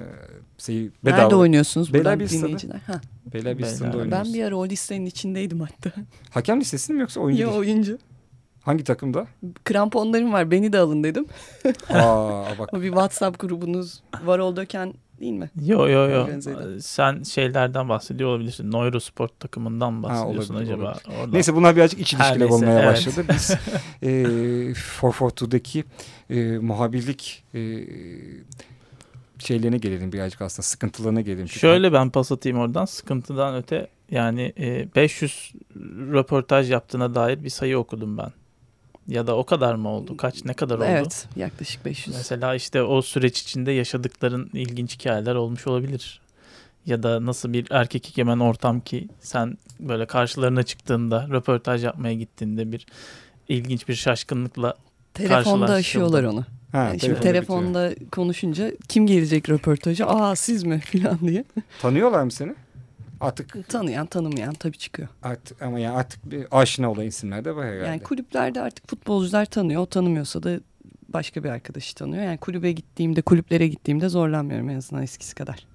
seyir 0.58 0.92
bedava. 1.06 1.22
Nerede 1.22 1.36
oynuyorsunuz 1.36 1.94
buradan 1.94 2.16
stadı. 2.26 2.30
dinleyiciler? 2.30 2.80
Ha, 2.88 3.02
Beyler 3.34 3.58
bir 3.58 3.64
Beyler- 3.64 3.74
sınırda 3.76 3.94
Ben 3.94 4.00
oynuyoruz. 4.00 4.28
ben 4.28 4.34
bir 4.34 4.44
ara 4.44 4.56
o 4.56 4.66
listenin 4.68 5.06
içindeydim 5.06 5.60
hatta. 5.60 5.92
Hakem 6.30 6.60
listesi 6.62 6.94
mi 6.94 7.02
yoksa 7.02 7.20
oyuncu? 7.20 7.42
ya 7.42 7.48
değil? 7.48 7.60
oyuncu. 7.60 7.98
Hangi 8.62 8.84
takımda? 8.84 9.28
Kramponlarım 9.64 10.34
var 10.34 10.52
beni 10.52 10.74
de 10.74 10.80
alın 10.80 11.04
dedim. 11.04 11.26
Aa 11.90 12.44
bak 12.60 12.74
bir 12.82 12.88
WhatsApp 12.88 13.40
grubunuz 13.40 14.02
var 14.26 14.40
olduyken 14.40 14.94
değil 15.20 15.34
mi? 15.34 15.50
Yo 15.66 15.88
yo 15.88 16.10
yo. 16.10 16.24
Organize'de. 16.24 16.82
Sen 16.82 17.24
şeylerden 17.24 17.90
bahsediyor 17.90 18.30
olabilirsin. 18.30 18.72
Neurosport 18.72 19.40
takımından 19.40 19.94
mı 19.94 20.04
bahsediyorsun 20.04 20.54
olabilir, 20.54 20.74
acaba? 20.74 20.84
olabilir. 20.86 21.20
Oradan. 21.20 21.34
Neyse 21.34 21.56
bunlar 21.56 21.76
birazcık 21.76 22.00
iç 22.00 22.14
ilişkiler 22.14 22.40
neyse, 22.40 22.54
olmaya 22.54 22.80
evet. 22.80 22.88
başladı. 22.92 23.26
Biz 23.34 23.52
e, 24.02 24.08
442'deki 25.02 25.84
e, 26.30 26.58
muhabirlik 26.58 27.44
e, 27.54 27.60
şeylerine 29.40 29.78
gelelim 29.78 30.12
birazcık 30.12 30.42
aslında 30.42 30.62
sıkıntılarına 30.62 31.22
gelelim. 31.22 31.46
Çünkü 31.46 31.60
Şöyle 31.60 31.94
ben 31.94 32.10
pas 32.10 32.32
atayım 32.32 32.58
oradan. 32.58 32.86
Sıkıntıdan 32.86 33.56
öte 33.56 33.88
yani 34.12 34.54
e, 34.60 34.96
500 34.96 35.54
röportaj 36.12 36.72
yaptığına 36.72 37.16
dair 37.16 37.44
bir 37.44 37.50
sayı 37.50 37.78
okudum 37.80 38.18
ben. 38.18 38.32
Ya 39.08 39.28
da 39.28 39.38
o 39.38 39.46
kadar 39.46 39.76
mı 39.76 39.90
oldu? 39.90 40.18
Kaç 40.18 40.46
ne 40.46 40.54
kadar 40.54 40.76
oldu? 40.76 40.86
Evet 40.88 41.28
yaklaşık 41.36 41.86
500. 41.86 42.16
Mesela 42.16 42.56
işte 42.56 42.84
o 42.84 43.02
süreç 43.02 43.42
içinde 43.42 43.72
yaşadıkların 43.72 44.50
ilginç 44.54 45.00
hikayeler 45.00 45.36
olmuş 45.36 45.68
olabilir. 45.68 46.22
Ya 46.86 47.04
da 47.04 47.26
nasıl 47.26 47.54
bir 47.54 47.68
erkek 47.70 48.10
egemen 48.10 48.40
ortam 48.40 48.80
ki 48.80 49.08
sen 49.20 49.58
böyle 49.80 50.06
karşılarına 50.06 50.64
çıktığında 50.64 51.28
röportaj 51.30 51.84
yapmaya 51.84 52.14
gittiğinde 52.14 52.72
bir 52.72 52.86
ilginç 53.50 53.88
bir 53.88 53.96
şaşkınlıkla 53.96 54.76
Telefonda 55.14 55.74
aşıyorlar 55.74 56.24
onu. 56.24 56.46
Ha, 56.72 56.78
Yani 56.78 57.00
şimdi 57.00 57.20
telefonda 57.20 57.92
bitiyor. 57.92 58.10
konuşunca 58.12 58.72
kim 58.88 59.08
gelecek 59.08 59.50
röportaja? 59.50 60.06
Aa 60.08 60.36
siz 60.36 60.64
mi 60.64 60.80
falan 60.92 61.20
diye. 61.20 61.44
Tanıyorlar 61.82 62.24
mı 62.24 62.32
seni? 62.32 62.56
Artık 63.20 63.70
Tanıyan 63.70 64.06
tanımayan 64.06 64.54
tabii 64.54 64.78
çıkıyor. 64.78 65.08
artık 65.24 65.62
ama 65.62 65.80
yani 65.80 65.96
artık 65.98 66.32
bir 66.32 66.48
aşina 66.52 66.92
olan 66.92 67.06
isimler 67.06 67.46
de 67.46 67.56
var 67.56 67.66
herhalde. 67.66 67.88
Yani 67.88 68.00
kulüplerde 68.04 68.62
artık 68.62 68.88
futbolcular 68.90 69.46
tanıyor. 69.46 69.82
O 69.82 69.86
tanımıyorsa 69.86 70.44
da 70.44 70.60
başka 71.10 71.44
bir 71.44 71.50
arkadaşı 71.50 71.96
tanıyor. 71.96 72.24
Yani 72.24 72.38
kulübe 72.38 72.72
gittiğimde, 72.72 73.22
kulüplere 73.22 73.68
gittiğimde 73.68 74.10
zorlanmıyorum 74.10 74.70
en 74.70 74.76
azından 74.76 75.04
eskisi 75.04 75.36
kadar. 75.36 75.68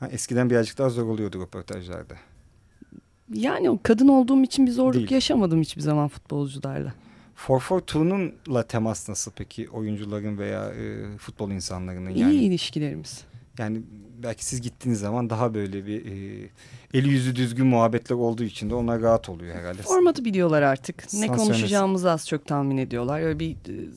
ha, 0.00 0.08
eskiden 0.12 0.50
birazcık 0.50 0.78
daha 0.78 0.88
zor 0.90 1.08
oluyordu 1.08 1.40
röportajlarda. 1.42 2.14
Yani 3.34 3.78
kadın 3.82 4.08
olduğum 4.08 4.42
için 4.42 4.66
bir 4.66 4.70
zorluk 4.72 4.94
Değil. 4.94 5.10
yaşamadım 5.10 5.60
hiçbir 5.60 5.82
zaman 5.82 6.08
futbolcularla. 6.08 6.94
442'nunla 7.36 8.66
temas 8.66 9.08
nasıl 9.08 9.32
peki 9.36 9.68
oyuncuların 9.68 10.38
veya 10.38 10.70
e, 10.70 11.16
futbol 11.18 11.50
insanlarının 11.50 12.10
İyi 12.10 12.18
yani? 12.18 12.34
ilişkilerimiz. 12.34 13.24
Yani 13.58 13.82
belki 14.22 14.44
siz 14.44 14.60
gittiğiniz 14.60 15.00
zaman 15.00 15.30
daha 15.30 15.54
böyle 15.54 15.86
bir 15.86 16.06
e, 16.06 16.48
eli 16.94 17.08
yüzü 17.08 17.36
düzgün 17.36 17.66
muhabbetler 17.66 18.16
olduğu 18.16 18.44
için 18.44 18.70
de 18.70 18.74
onlar 18.74 19.00
rahat 19.00 19.28
oluyor 19.28 19.56
herhalde. 19.56 19.82
Formatı 19.82 20.24
biliyorlar 20.24 20.62
artık. 20.62 20.96
Ne 20.98 21.04
Sanksiyonist. 21.04 21.42
konuşacağımızı 21.46 22.10
az 22.10 22.28
çok 22.28 22.46
tahmin 22.46 22.76
ediyorlar. 22.76 23.20
Öyle 23.20 23.38
bir 23.38 23.50
e, 23.50 23.88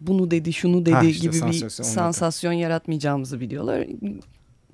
bunu 0.00 0.30
dedi, 0.30 0.52
şunu 0.52 0.86
dedi 0.86 0.94
Ha, 0.94 1.04
işte 1.04 1.22
gibi 1.22 1.32
bir 1.32 1.38
sansasyon, 1.38 1.84
sansasyon 1.84 2.52
yaratmayacağımızı 2.52 3.40
biliyorlar. 3.40 3.86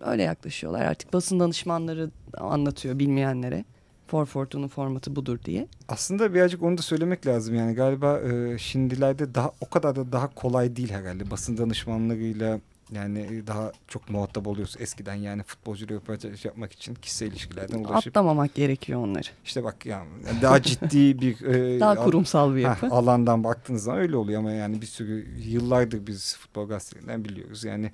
Öyle 0.03 0.23
yaklaşıyorlar. 0.23 0.85
Artık 0.85 1.13
basın 1.13 1.41
danışmanları 1.41 2.11
anlatıyor 2.39 2.99
bilmeyenlere. 2.99 3.65
Forfortun'un 4.07 4.69
formatı 4.69 5.17
budur 5.17 5.39
diye. 5.45 5.67
Aslında 5.89 6.35
birazcık 6.35 6.63
onu 6.63 6.79
da 6.79 6.83
söylemek 6.83 7.27
lazım 7.27 7.55
yani 7.55 7.75
galiba 7.75 8.21
e, 8.21 8.59
şimdilerde 8.59 9.35
daha 9.35 9.53
o 9.61 9.69
kadar 9.71 9.97
da 9.97 10.13
daha 10.13 10.35
kolay 10.35 10.77
değil 10.77 10.91
herhalde 10.91 11.31
basın 11.31 11.59
danışmanlarıyla 11.59 12.61
yani 12.93 13.19
e, 13.21 13.47
daha 13.47 13.73
çok 13.89 14.11
muhatap 14.11 14.47
oluyoruz 14.47 14.75
eskiden 14.79 15.15
yani 15.15 15.43
futbolcu 15.43 15.89
röportaj 15.89 16.45
yapmak 16.45 16.73
için 16.73 16.95
kişisel 16.95 17.27
ilişkilerden 17.27 17.79
ulaşıp 17.85 17.97
Atlamamak 18.11 18.55
gerekiyor 18.55 19.01
onları. 19.01 19.29
işte 19.45 19.65
bak 19.65 19.87
yani 19.87 20.09
daha 20.43 20.63
ciddi 20.63 21.21
bir 21.21 21.45
e, 21.45 21.81
Daha 21.81 21.91
al- 21.91 22.05
kurumsal 22.05 22.55
bir 22.55 22.65
ha, 22.65 22.69
yapı. 22.71 22.87
alandan 22.95 23.45
baktığınız 23.45 23.83
zaman 23.83 24.01
öyle 24.01 24.17
oluyor 24.17 24.41
ama 24.41 24.53
yani 24.53 24.81
bir 24.81 24.87
sürü 24.87 25.27
yıllardır 25.47 26.07
biz 26.07 26.37
futbol 26.37 26.69
gazetelerinden 26.69 27.25
biliyoruz 27.25 27.65
yani 27.65 27.91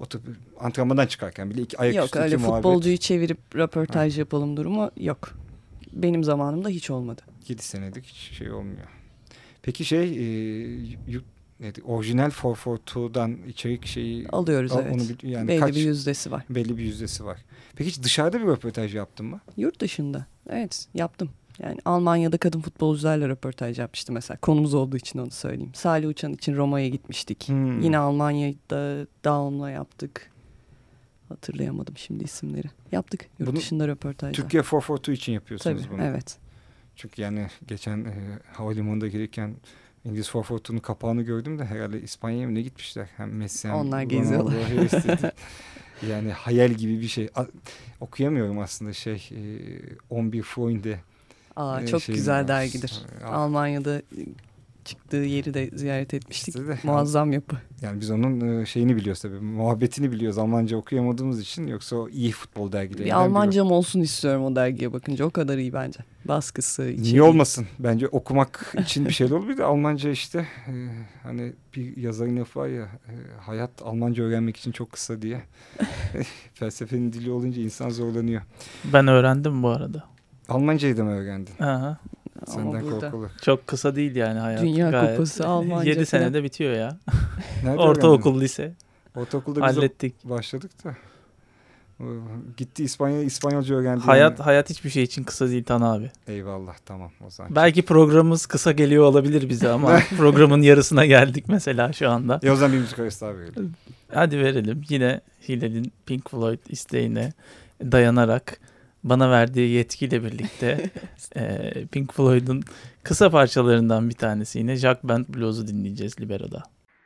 oturup 0.00 0.24
antrenmandan 0.60 1.06
çıkarken 1.06 1.50
bile 1.50 1.62
iki 1.62 1.78
ayaküstü 1.78 2.18
yok 2.18 2.24
öyle 2.24 2.36
muhabbet 2.36 2.56
futbolcuyu 2.56 2.96
çevirip 2.96 3.38
röportaj 3.56 4.18
yapalım 4.18 4.56
durumu 4.56 4.90
yok. 4.96 5.30
Benim 6.02 6.24
zamanımda 6.24 6.68
hiç 6.68 6.90
olmadı. 6.90 7.22
7 7.48 7.62
senedir 7.62 8.02
hiç 8.02 8.16
şey 8.38 8.50
olmuyor. 8.52 8.86
Peki 9.62 9.84
şey 9.84 10.02
e, 10.02 10.96
neydi? 11.60 11.82
Orijinal 11.84 12.30
442'dan 12.30 13.36
içerik 13.48 13.86
şeyi 13.86 14.28
Alıyoruz 14.28 14.72
al- 14.72 14.82
evet. 14.82 14.92
onu 14.94 15.30
yani 15.30 15.48
Belli 15.48 15.60
kaç 15.60 15.74
bir 15.74 15.80
yüzdesi 15.80 16.30
var. 16.30 16.44
belli 16.50 16.78
bir 16.78 16.82
yüzdesi 16.82 17.24
var. 17.24 17.38
Peki 17.76 17.90
hiç 17.90 18.02
dışarıda 18.02 18.40
bir 18.40 18.46
röportaj 18.46 18.94
yaptın 18.94 19.26
mı? 19.26 19.40
Yurt 19.56 19.80
dışında. 19.80 20.26
Evet 20.50 20.86
yaptım. 20.94 21.30
Yani 21.62 21.78
Almanya'da 21.84 22.38
kadın 22.38 22.60
futbolcularla 22.60 23.28
röportaj 23.28 23.78
yapmıştım 23.78 24.14
mesela. 24.14 24.38
Konumuz 24.38 24.74
olduğu 24.74 24.96
için 24.96 25.18
onu 25.18 25.30
söyleyeyim. 25.30 25.72
Salih 25.74 26.08
Uçan 26.08 26.32
için 26.32 26.56
Roma'ya 26.56 26.88
gitmiştik. 26.88 27.48
Hmm. 27.48 27.80
Yine 27.80 27.98
Almanya'da 27.98 29.06
Daum'la 29.24 29.70
yaptık. 29.70 30.30
Hatırlayamadım 31.28 31.96
şimdi 31.96 32.24
isimleri. 32.24 32.66
Yaptık 32.92 33.26
yurt 33.38 33.48
Bunu 33.50 33.56
dışında 33.56 33.88
röportajlar. 33.88 34.34
Türkiye 34.34 34.62
442 34.62 35.12
için 35.12 35.32
yapıyorsunuz 35.32 35.82
Tabii 35.82 35.92
bunu. 35.92 36.02
evet. 36.04 36.38
Çünkü 36.96 37.22
yani 37.22 37.46
geçen 37.68 38.04
e, 38.04 38.14
havalimanında 38.52 39.08
gelirken 39.08 39.54
İngiliz 40.04 40.26
442'nun 40.28 40.78
kapağını 40.78 41.22
gördüm 41.22 41.58
de 41.58 41.64
herhalde 41.64 42.02
İspanya'ya 42.02 42.48
mı 42.48 42.54
ne 42.54 42.62
gitmişler? 42.62 43.08
Hem 43.16 43.36
Messi 43.36 43.68
hem 43.68 43.74
Onlar 43.76 44.02
geziyorlar. 44.02 44.54
yani 46.08 46.32
hayal 46.32 46.70
gibi 46.70 47.00
bir 47.00 47.08
şey. 47.08 47.28
A- 47.34 47.46
okuyamıyorum 48.00 48.58
aslında 48.58 48.92
şey 48.92 49.28
e, 49.32 49.40
11 50.10 50.42
Freunde. 50.42 51.00
Aa, 51.56 51.80
e, 51.82 51.86
çok 51.86 52.06
güzel 52.06 52.48
dergidir. 52.48 53.02
E, 53.20 53.24
Almanya'da 53.24 54.02
çıktığı 54.86 55.16
yeri 55.16 55.54
de 55.54 55.70
ziyaret 55.74 56.14
etmiştik. 56.14 56.48
işte 56.56 56.68
de- 56.68 56.78
Muazzam 56.84 57.32
yapı. 57.32 57.56
Yani 57.82 58.00
biz 58.00 58.10
onun 58.10 58.60
e, 58.60 58.66
şeyini 58.66 58.96
biliyoruz 58.96 59.22
tabii. 59.22 59.40
Muhabbetini 59.40 60.12
biliyoruz. 60.12 60.38
Almanca 60.38 60.76
okuyamadığımız 60.76 61.40
için 61.40 61.66
yoksa 61.66 61.96
o 61.96 62.08
iyi 62.08 62.32
futbol 62.32 62.72
dergilerinden 62.72 63.16
Bir. 63.16 63.20
Almancam 63.24 63.70
olsun 63.72 64.00
istiyorum 64.00 64.44
o 64.44 64.56
dergiye 64.56 64.92
bakınca. 64.92 65.24
O 65.24 65.30
kadar 65.30 65.58
iyi 65.58 65.72
bence. 65.72 66.00
Baskısı, 66.24 66.82
içeriği. 66.82 67.12
Niye 67.12 67.22
olmasın? 67.22 67.66
Bence 67.78 68.08
okumak 68.08 68.74
için 68.80 69.06
bir 69.06 69.30
olabilir 69.30 69.58
de 69.58 69.64
Almanca 69.64 70.10
işte 70.10 70.38
e, 70.66 70.72
hani 71.22 71.52
bir 71.76 71.96
yazarın 71.96 72.36
lafı 72.36 72.60
var 72.60 72.68
ya 72.68 72.82
e, 72.82 73.12
hayat 73.40 73.70
Almanca 73.82 74.24
öğrenmek 74.24 74.56
için 74.56 74.72
çok 74.72 74.92
kısa 74.92 75.22
diye. 75.22 75.40
Felsefenin 76.54 77.12
dili 77.12 77.30
olunca 77.30 77.62
insan 77.62 77.90
zorlanıyor. 77.90 78.42
ben 78.92 79.06
öğrendim 79.08 79.62
bu 79.62 79.68
arada. 79.68 80.04
Almancayı 80.48 80.96
da 80.96 81.04
mı 81.04 81.10
öğrendin? 81.10 81.62
Aha. 81.62 81.98
Ama 82.46 82.54
Senden 82.54 82.82
burada 82.82 83.10
korkulur. 83.10 83.30
Çok 83.42 83.66
kısa 83.66 83.96
değil 83.96 84.16
yani 84.16 84.38
hayat. 84.38 84.62
Dünya 84.62 84.90
Gayet. 84.90 85.10
Kupası, 85.10 85.46
Almanca 85.48 85.90
7 85.90 85.94
falan. 85.94 86.04
senede 86.04 86.44
bitiyor 86.44 86.72
ya. 86.74 86.96
Nerede 87.64 87.78
Ortaokul, 87.78 88.40
lise. 88.40 88.72
Ortaokulda 89.14 89.60
Hallettik. 89.60 90.24
başladık 90.24 90.70
da. 90.84 90.96
O, 92.00 92.04
Gitti 92.56 92.84
İspanya 92.84 93.22
İspanyolca 93.22 93.74
öğrendi. 93.74 94.00
Hayat 94.00 94.40
hayat 94.40 94.70
hiçbir 94.70 94.90
şey 94.90 95.02
için 95.02 95.24
kısa 95.24 95.48
değil 95.48 95.64
Tan 95.64 95.80
abi. 95.80 96.10
Eyvallah 96.28 96.74
tamam 96.86 97.10
o 97.26 97.30
zaman. 97.30 97.54
Belki 97.54 97.82
programımız 97.82 98.46
kısa 98.46 98.72
geliyor 98.72 99.04
olabilir 99.04 99.48
bize 99.48 99.68
ama 99.68 100.00
programın 100.16 100.62
yarısına 100.62 101.06
geldik 101.06 101.44
mesela 101.48 101.92
şu 101.92 102.10
anda. 102.10 102.40
E 102.42 102.50
o 102.50 102.56
zaman 102.56 102.72
bir 102.72 102.78
müzik 102.80 102.98
arası 102.98 103.20
daha 103.26 103.34
verelim. 103.38 103.72
hadi 104.14 104.38
verelim. 104.38 104.82
Yine 104.88 105.20
Hilal'in 105.48 105.92
Pink 106.06 106.30
Floyd 106.30 106.58
isteğine 106.68 107.32
dayanarak 107.82 108.60
bana 109.04 109.30
verdiği 109.30 109.68
yetkiyle 109.70 110.24
birlikte 110.24 110.90
e, 111.36 111.72
Pink 111.92 112.12
Floyd'un 112.14 112.62
kısa 113.02 113.30
parçalarından 113.30 114.08
bir 114.08 114.14
tanesi 114.14 114.58
yine 114.58 114.76
Jack 114.76 115.04
Band 115.04 115.24
Blues'u 115.28 115.68
dinleyeceğiz 115.68 116.20
Libero'da. 116.20 116.62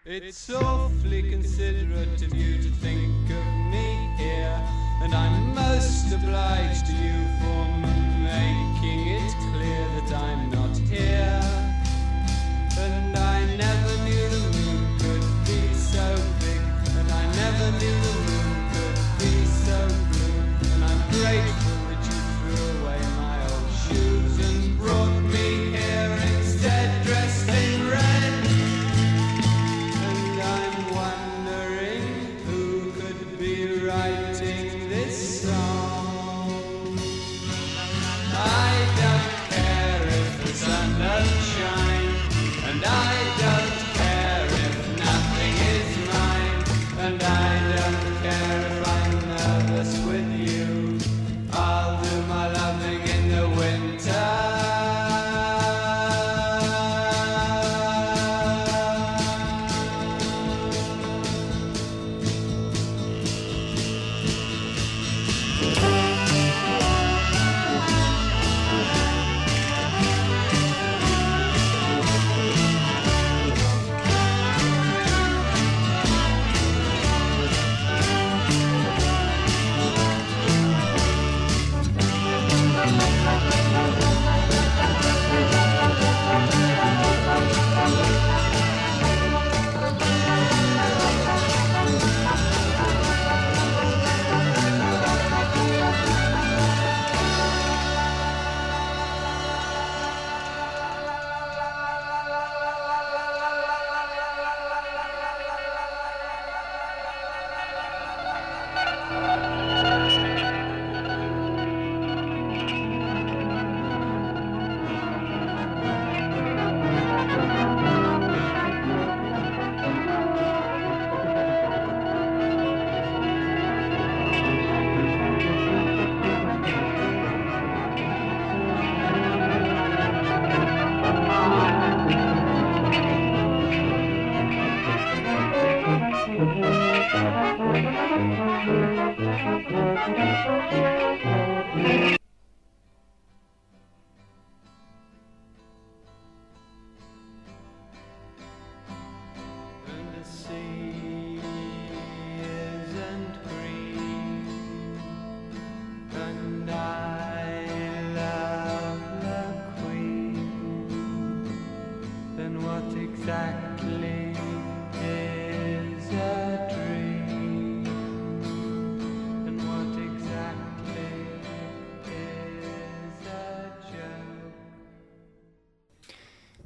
It's 0.07 0.51
awfully 0.51 1.31
considerate 1.33 2.27
of 2.27 2.35
you 2.35 2.57
to 2.63 2.71
think 2.83 3.31
of 3.31 3.47
me 3.71 4.17
here, 4.19 4.59
and 5.03 5.13
I'm 5.13 5.55
most 5.55 6.13
obliged 6.15 6.87
to 6.87 6.93
you 7.05 7.10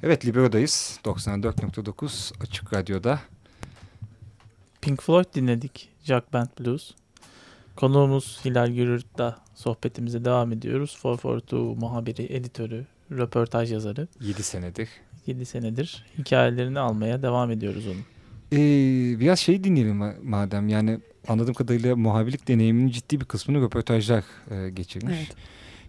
Evet 0.07 0.27
Libero'dayız. 0.27 0.99
94.9 1.05 2.33
Açık 2.43 2.75
Radyo'da. 2.75 3.21
Pink 4.81 5.03
Floyd 5.03 5.25
dinledik. 5.35 5.89
Jack 6.03 6.33
Band 6.33 6.49
Blues. 6.61 6.91
Konuğumuz 7.77 8.41
Hilal 8.45 8.71
Gürürt'la 8.71 9.39
sohbetimize 9.55 10.25
devam 10.25 10.53
ediyoruz. 10.53 10.99
442 11.05 11.57
muhabiri, 11.57 12.33
editörü, 12.33 12.87
röportaj 13.11 13.73
yazarı. 13.73 14.09
7 14.21 14.43
senedir. 14.43 14.89
7 15.27 15.47
senedir 15.47 16.07
hikayelerini 16.19 16.79
almaya 16.79 17.23
devam 17.23 17.51
ediyoruz 17.51 17.87
onun. 17.87 18.05
Ee, 18.53 19.21
biraz 19.21 19.39
şey 19.39 19.65
dinleyelim 19.65 20.01
ma- 20.01 20.23
madem. 20.23 20.69
Yani 20.69 21.01
anladığım 21.29 21.55
kadarıyla 21.55 21.97
muhabirlik 21.97 22.49
deneyiminin 22.49 22.89
ciddi 22.89 23.21
bir 23.21 23.25
kısmını 23.25 23.63
röportajlar 23.63 24.25
e, 24.51 24.71
geçirmiş. 24.71 25.17
Evet. 25.19 25.37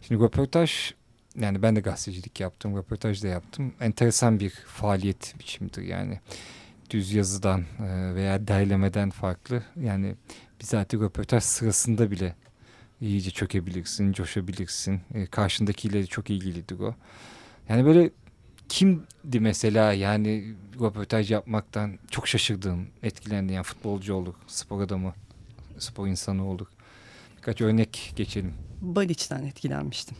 Şimdi 0.02 0.24
röportaj 0.24 0.94
yani 1.40 1.62
ben 1.62 1.76
de 1.76 1.80
gazetecilik 1.80 2.40
yaptım, 2.40 2.78
röportaj 2.78 3.24
da 3.24 3.28
yaptım. 3.28 3.74
Enteresan 3.82 4.40
bir 4.40 4.50
faaliyet 4.50 5.36
biçimidir 5.40 5.82
yani. 5.82 6.20
Düz 6.90 7.14
yazıdan 7.14 7.62
e, 7.62 8.16
veya 8.16 8.48
derlemeden 8.48 9.10
farklı. 9.10 9.64
Yani 9.82 10.16
bizatihi 10.62 11.02
röportaj 11.02 11.44
sırasında 11.44 12.12
bile 12.12 12.36
iyice 13.02 13.32
çökebilirsin, 13.32 14.14
coşabilirsin. 14.14 15.02
E, 15.14 15.26
karşındakiyle 15.26 16.06
çok 16.06 16.30
ilgilidir 16.30 16.80
o. 16.80 16.96
Yani 17.70 17.86
böyle 17.86 18.10
kimdi 18.70 19.40
mesela 19.40 19.94
yani 19.94 20.56
röportaj 20.82 21.32
yapmaktan 21.32 22.00
çok 22.12 22.28
şaşırdığın, 22.28 22.88
etkilendiğin 23.04 23.56
yani 23.56 23.64
futbolcu 23.64 24.14
olduk, 24.14 24.36
spor 24.48 24.82
adamı, 24.82 25.14
spor 25.78 26.08
insanı 26.08 26.48
olduk. 26.48 26.72
Birkaç 27.38 27.62
örnek 27.62 28.14
geçelim. 28.16 28.54
Baliç'ten 28.82 29.44
etkilenmiştim. 29.44 30.18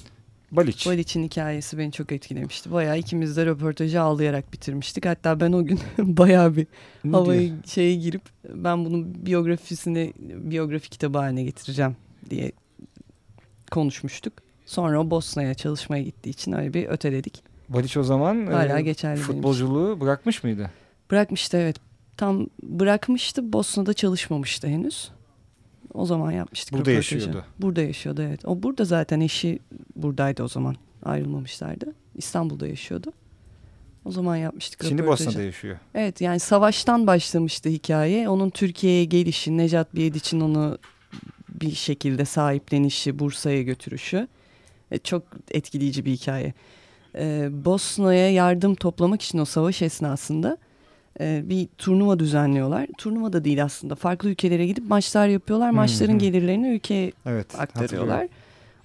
Baliç. 0.56 0.88
Baliç'in 0.88 1.24
hikayesi 1.24 1.78
beni 1.78 1.92
çok 1.92 2.12
etkilemişti. 2.12 2.72
Bayağı 2.72 2.98
ikimiz 2.98 3.38
de 3.38 3.46
röportajı 3.46 4.02
ağlayarak 4.02 4.54
bitirmiştik. 4.54 5.06
Hatta 5.06 5.40
ben 5.40 5.52
o 5.52 5.66
gün 5.66 5.80
bayağı 5.98 6.56
bir 6.56 6.68
Ne 7.04 7.26
diyor? 7.26 7.52
şeye 7.66 7.96
girip 7.96 8.22
ben 8.50 8.86
bunun 8.86 9.26
biyografisini 9.26 10.14
biyografi 10.20 10.90
kitabı 10.90 11.18
haline 11.18 11.44
getireceğim 11.44 11.96
diye 12.30 12.52
konuşmuştuk. 13.72 14.34
Sonra 14.66 15.00
o 15.02 15.10
Bosna'ya 15.10 15.54
çalışmaya 15.54 16.04
gittiği 16.04 16.30
için 16.30 16.52
öyle 16.52 16.74
bir 16.74 16.88
öteledik. 16.88 17.44
Baliç 17.70 17.98
o 17.98 18.04
zaman 18.04 18.46
Hala 18.46 18.80
e, 18.80 18.82
geçerli 18.82 19.16
benim 19.16 19.28
futbolculuğu 19.28 20.02
bırakmış 20.02 20.44
mıydı? 20.44 20.72
Bırakmıştı 21.12 21.58
evet. 21.58 21.76
Tam 22.18 22.48
bırakmıştı. 22.64 23.54
Bosna'da 23.54 23.94
çalışmamıştı 23.94 24.68
henüz. 24.68 25.12
O 25.96 26.06
zaman 26.06 26.32
yapmıştık 26.32 26.74
Burada 26.74 26.92
röportajı. 26.92 27.16
yaşıyordu. 27.16 27.46
Burada 27.60 27.82
yaşıyordu 27.82 28.22
evet. 28.22 28.46
O 28.46 28.64
burada 28.64 28.86
zaten 28.86 29.20
eşi 29.20 29.60
buradaydı 29.96 30.44
o 30.44 30.48
zaman. 30.48 30.76
Ayrılmamışlardı. 31.04 31.94
İstanbul'da 32.16 32.68
yaşıyordu. 32.68 33.12
O 34.06 34.12
zaman 34.12 34.36
yapmıştık 34.36 34.84
Şimdi 34.88 35.02
röportajı. 35.02 35.28
Bosna'da 35.30 35.46
yaşıyor. 35.46 35.78
Evet 35.94 36.22
yani 36.22 36.40
savaştan 36.40 37.08
başlamıştı 37.08 37.70
hikaye. 37.70 38.30
Onun 38.30 38.50
Türkiye'ye 38.50 39.06
gelişi, 39.06 39.58
Necat 39.58 39.96
Biyediç'in 39.96 40.40
onu 40.40 40.78
bir 41.50 41.72
şekilde 41.76 42.26
sahiplenişi, 42.26 43.20
Bursa'ya 43.20 43.62
götürüşü. 43.62 44.28
E, 44.92 44.98
çok 44.98 45.24
etkileyici 45.52 46.06
bir 46.06 46.12
hikaye. 46.12 46.54
E, 47.16 47.50
Bosna'ya 47.52 48.32
yardım 48.32 48.76
toplamak 48.76 49.22
için 49.22 49.38
o 49.38 49.46
savaş 49.46 49.82
esnasında 49.82 50.58
e, 51.20 51.42
bir 51.50 51.68
turnuva 51.78 52.20
düzenliyorlar. 52.20 52.88
Turnuva 52.98 53.34
da 53.34 53.46
değil 53.46 53.64
aslında. 53.64 53.96
Farklı 53.96 54.30
ülkelere 54.30 54.68
gidip 54.68 54.90
maçlar 54.90 55.28
yapıyorlar. 55.28 55.70
Maçların 55.70 56.18
gelirlerini 56.20 56.68
ülkeye 56.68 57.12
Evet. 57.26 57.60
aktarıyorlar. 57.60 58.28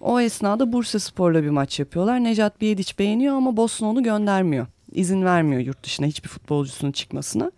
O 0.00 0.20
esnada 0.20 0.72
Bursa 0.72 0.98
Spor'la 0.98 1.42
bir 1.42 1.50
maç 1.50 1.78
yapıyorlar. 1.78 2.24
Necat 2.24 2.60
Biyediç 2.60 2.98
beğeniyor 2.98 3.36
ama 3.36 3.56
Bosna 3.56 3.88
onu 3.88 4.02
göndermiyor. 4.02 4.66
İzin 4.92 5.24
vermiyor 5.24 5.60
yurt 5.62 5.84
dışına 5.84 6.06
hiçbir 6.06 6.28
futbolcusunun 6.28 6.92
çıkmasına. 6.92 7.50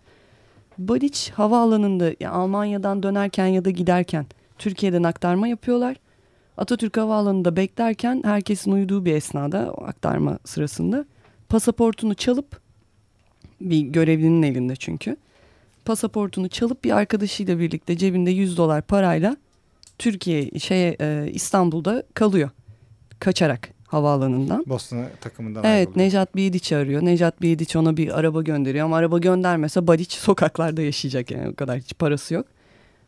Baliç 0.77 1.31
havaalanında 1.35 2.05
yani 2.19 2.33
Almanya'dan 2.35 3.03
dönerken 3.03 3.45
ya 3.47 3.65
da 3.65 3.69
giderken 3.69 4.25
Türkiye'den 4.57 5.03
aktarma 5.03 5.47
yapıyorlar. 5.47 5.95
Atatürk 6.57 6.97
Havaalanı'nda 6.97 7.55
beklerken 7.55 8.21
herkesin 8.25 8.71
uyuduğu 8.71 9.05
bir 9.05 9.15
esnada 9.15 9.59
aktarma 9.73 10.39
sırasında 10.45 11.05
pasaportunu 11.49 12.13
çalıp 12.15 12.62
bir 13.61 13.81
görevlinin 13.81 14.43
elinde 14.43 14.75
çünkü. 14.75 15.17
Pasaportunu 15.85 16.49
çalıp 16.49 16.83
bir 16.83 16.91
arkadaşıyla 16.91 17.59
birlikte 17.59 17.97
cebinde 17.97 18.31
100 18.31 18.57
dolar 18.57 18.81
parayla 18.81 19.37
Türkiye 19.97 20.59
şeye 20.59 20.97
e, 21.01 21.29
İstanbul'da 21.33 22.03
kalıyor. 22.13 22.49
Kaçarak 23.19 23.69
havaalanından. 23.87 24.65
Bosna 24.67 25.09
takımından 25.21 25.63
Evet 25.63 25.87
ayrıldı. 25.87 25.99
Necat 25.99 26.35
Biyediç'i 26.35 26.75
arıyor. 26.75 27.05
Necat 27.05 27.41
Biyediç 27.41 27.75
ona 27.75 27.97
bir 27.97 28.19
araba 28.19 28.41
gönderiyor 28.41 28.85
ama 28.85 28.97
araba 28.97 29.17
göndermese 29.17 29.87
Badiç 29.87 30.11
sokaklarda 30.11 30.81
yaşayacak 30.81 31.31
yani 31.31 31.49
o 31.49 31.55
kadar 31.55 31.79
hiç 31.79 31.93
parası 31.99 32.33
yok. 32.33 32.45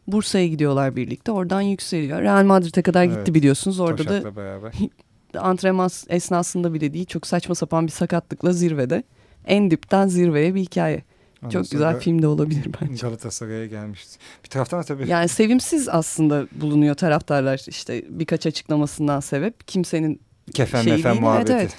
Bursa'ya 0.07 0.47
gidiyorlar 0.47 0.95
birlikte 0.95 1.31
oradan 1.31 1.61
yükseliyor. 1.61 2.21
Real 2.21 2.43
Madrid'e 2.43 2.81
kadar 2.81 3.03
gitti 3.03 3.17
Evet. 3.17 3.33
biliyorsunuz. 3.33 3.79
Orada 3.79 3.97
da 3.97 4.03
Toşak'la 4.03 4.35
beraber. 4.35 4.73
antrenman 5.37 5.89
esnasında 6.09 6.73
bile 6.73 6.93
değil 6.93 7.05
çok 7.05 7.27
saçma 7.27 7.55
sapan 7.55 7.87
bir 7.87 7.91
sakatlıkla 7.91 8.53
zirvede. 8.53 9.03
En 9.45 9.71
dipten 9.71 10.07
zirveye 10.07 10.55
bir 10.55 10.61
hikaye. 10.61 11.03
Ondan 11.41 11.49
Çok 11.49 11.71
güzel 11.71 11.99
film 11.99 12.21
de 12.21 12.27
olabilir 12.27 12.69
bence. 12.81 13.01
Galatasaray'a 13.01 13.65
gelmişti. 13.65 14.19
Bir 14.43 14.49
taraftan 14.49 14.83
tabii 14.83 15.09
Yani 15.09 15.27
sevimsiz 15.27 15.89
aslında 15.89 16.47
bulunuyor 16.51 16.95
taraftarlar 16.95 17.65
işte 17.67 18.03
birkaç 18.09 18.45
açıklamasından 18.45 19.19
sebep. 19.19 19.67
Kimsenin 19.67 20.21
kefen 20.53 20.81
şey 20.81 20.93
mefen 20.93 21.11
değil, 21.11 21.21
muhabbeti. 21.21 21.53
evet, 21.53 21.61
evet. 21.61 21.75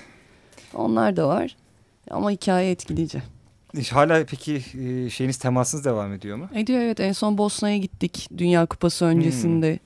onlar 0.74 1.16
da 1.16 1.28
var. 1.28 1.56
Ama 2.10 2.30
hikaye 2.30 2.70
etkileyici. 2.70 3.22
Hala 3.90 4.24
peki 4.24 4.62
e, 4.80 5.10
şeyiniz 5.10 5.36
temasınız 5.36 5.84
devam 5.84 6.12
ediyor 6.12 6.36
mu? 6.36 6.48
Ediyor 6.54 6.80
evet 6.80 7.00
en 7.00 7.12
son 7.12 7.38
Bosna'ya 7.38 7.76
gittik. 7.76 8.28
Dünya 8.38 8.66
Kupası 8.66 9.04
öncesinde. 9.04 9.78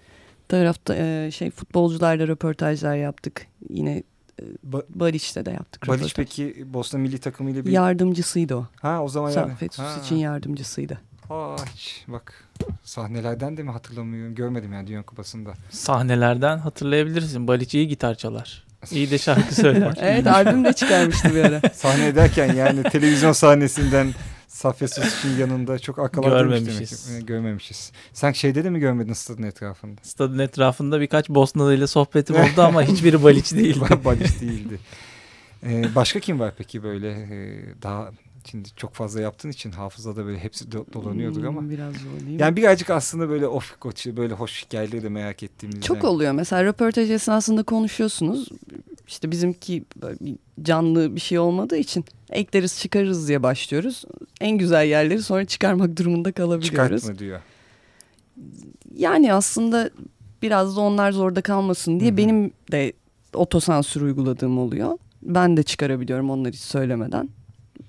Tarafta 0.49 0.97
e, 0.97 1.31
şey 1.31 1.51
futbolcularla 1.51 2.29
röportajlar 2.29 2.97
yaptık. 2.97 3.47
Yine 3.69 4.03
Ba- 4.71 4.85
Baliç'te 4.89 5.47
de 5.47 5.51
yaptık. 5.51 5.89
Baliç 5.89 6.01
röportaj. 6.01 6.15
peki 6.17 6.65
Bosna 6.75 6.99
milli 7.01 7.19
takımı 7.19 7.51
ile 7.51 7.65
bir... 7.65 7.71
Yardımcısıydı 7.71 8.55
o. 8.57 8.67
Ha 8.83 9.03
o 9.03 9.09
zaman 9.09 9.31
yani. 9.31 9.53
Sus 9.73 10.05
için 10.05 10.17
yardımcısıydı. 10.17 11.01
Aa, 11.31 11.57
hiç 11.75 12.05
bak 12.09 12.45
sahnelerden 12.85 13.57
de 13.57 13.63
mi 13.63 13.71
hatırlamıyorum 13.71 14.35
görmedim 14.35 14.73
yani 14.73 14.87
Dünya 14.87 15.03
Kupası'nda. 15.03 15.53
Sahnelerden 15.71 16.59
hatırlayabilirsin. 16.59 17.49
Baliç 17.49 17.75
iyi 17.75 17.89
gitar 17.89 18.15
çalar. 18.15 18.65
İyi 18.91 19.11
de 19.11 19.19
şarkı 19.19 19.55
söyler. 19.61 19.95
Evet 20.01 20.27
albüm 20.27 20.65
de 20.65 20.73
çıkarmıştı 20.73 21.35
bir 21.35 21.45
ara. 21.45 21.61
Sahne 21.75 22.07
ederken 22.07 22.55
yani 22.55 22.83
televizyon 22.83 23.33
sahnesinden 23.33 24.09
Safya 24.61 24.89
Susic'in 24.89 25.37
yanında 25.39 25.79
çok 25.79 25.99
akalarmış 25.99 26.59
Görmemişiz. 26.59 27.09
demek 27.09 27.19
ki. 27.21 27.25
E, 27.25 27.27
Görmemişiz. 27.27 27.93
Sen 28.13 28.33
şeyde 28.33 28.65
de 28.65 28.71
mi 28.71 28.81
görmedin 28.81 29.13
stadın 29.13 29.43
etrafında? 29.43 30.01
Stadın 30.03 30.39
etrafında 30.39 31.01
birkaç 31.01 31.29
Bosnalı 31.29 31.75
ile 31.75 31.87
sohbetim 31.87 32.37
oldu 32.37 32.63
ama 32.63 32.83
hiçbiri 32.83 33.23
Baliç 33.23 33.53
değildi. 33.53 33.81
Baliç 34.05 34.41
değildi. 34.41 34.81
Ee, 35.67 35.95
başka 35.95 36.21
kim 36.21 36.41
var 36.41 36.53
peki 36.59 36.83
böyle 36.83 37.11
e, 37.11 37.61
daha 37.83 38.11
şimdi 38.51 38.69
çok 38.77 38.95
fazla 38.95 39.21
yaptığın 39.21 39.51
için 39.51 39.71
hafızada 39.73 40.27
böyle 40.27 40.39
hepsi 40.39 40.65
do- 40.65 40.93
dolanıyordur 40.93 41.45
ama. 41.45 41.61
Hmm, 41.61 41.71
Biraz 41.71 41.95
zor 41.95 42.21
değil 42.21 42.37
mi? 42.37 42.43
Yani 42.43 42.57
birazcık 42.57 42.91
aslında 42.91 43.29
böyle 43.29 43.47
of 43.47 43.81
koçu 43.81 44.17
böyle 44.17 44.35
hoş 44.35 44.65
hikayeleri 44.65 45.03
de 45.03 45.09
merak 45.09 45.43
ettiğimizden. 45.43 45.81
Çok 45.87 46.05
oluyor. 46.05 46.33
Mesela 46.33 46.65
röportaj 46.65 47.11
esnasında 47.11 47.63
konuşuyorsunuz. 47.63 48.49
İşte 49.11 49.31
bizimki 49.31 49.85
canlı 50.63 51.17
bir 51.17 51.21
şey 51.21 51.39
olmadığı 51.39 51.77
için 51.77 52.05
ekleriz 52.31 52.79
çıkarırız 52.81 53.29
diye 53.29 53.43
başlıyoruz. 53.43 54.05
En 54.41 54.59
güzel 54.59 54.87
yerleri 54.87 55.23
sonra 55.23 55.45
çıkarmak 55.45 55.97
durumunda 55.99 56.33
kalabiliyoruz. 56.33 57.01
Çıkartma 57.01 57.19
diyor. 57.19 57.41
Yani 58.97 59.33
aslında 59.33 59.91
biraz 60.43 60.77
da 60.77 60.81
onlar 60.81 61.13
zorda 61.13 61.41
kalmasın 61.41 62.01
diye 62.01 62.11
Hı 62.11 62.15
hı. 62.15 62.17
benim 62.17 62.51
de 62.73 62.93
otosansür 63.35 64.01
uyguladığım 64.01 64.59
oluyor. 64.59 64.99
Ben 65.23 65.57
de 65.57 65.63
çıkarabiliyorum 65.63 66.31
onları 66.31 66.53
hiç 66.53 66.61
söylemeden. 66.61 67.29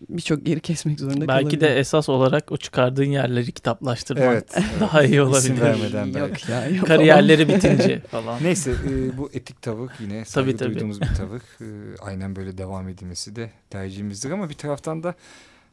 Birçok 0.10 0.46
geri 0.46 0.60
kesmek 0.60 1.00
zorunda 1.00 1.28
Belki 1.28 1.46
de 1.46 1.50
kalabiliyorum. 1.50 1.78
esas 1.80 2.10
olarak 2.10 2.52
o 2.52 2.58
çıkardığın 2.58 3.04
yerleri 3.04 3.52
kitaplaştırmak 3.52 4.24
Evet. 4.24 4.50
evet. 4.56 4.66
daha 4.80 5.04
iyi 5.04 5.08
İsim 5.08 5.22
olabilir. 5.24 5.62
vermeden 5.62 6.14
belki. 6.14 6.20
Yok 6.20 6.50
ya 6.50 6.56
yapamam. 6.62 6.86
Kariyerleri 6.86 7.48
bitince 7.50 8.00
falan. 8.00 8.44
Neyse 8.44 8.72
e, 8.72 9.18
bu 9.18 9.30
etik 9.34 9.62
tavuk 9.62 9.92
yine 10.00 10.26
saygı 10.26 10.58
tabii. 10.58 10.74
duyduğumuz 10.74 11.02
bir 11.02 11.08
tavuk. 11.08 11.42
E, 11.62 11.66
aynen 12.02 12.36
böyle 12.36 12.58
devam 12.58 12.90
edilmesi 12.90 13.36
de 13.36 13.52
tercihimizdir 13.70 14.32
ama 14.32 14.50
bir 14.50 14.54
taraftan 14.54 15.04
da 15.04 15.16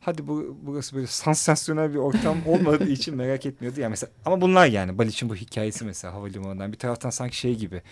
hadi 0.00 0.26
bu 0.28 0.56
burası 0.62 0.96
böyle 0.96 1.06
sansasyonel 1.06 1.90
bir 1.92 1.98
ortam 1.98 2.36
olmadığı 2.46 2.88
için 2.88 3.16
merak 3.16 3.46
etmiyordu. 3.46 3.80
Yani 3.80 3.90
mesela 3.90 4.10
ama 4.24 4.40
bunlar 4.40 4.66
yani 4.66 4.98
Baliç'in 4.98 5.28
bu 5.28 5.34
hikayesi 5.36 5.84
mesela 5.84 6.14
havalimanından 6.14 6.72
bir 6.72 6.78
taraftan 6.78 7.10
sanki 7.10 7.36
şey 7.36 7.54
gibi 7.54 7.82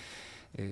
e, 0.59 0.65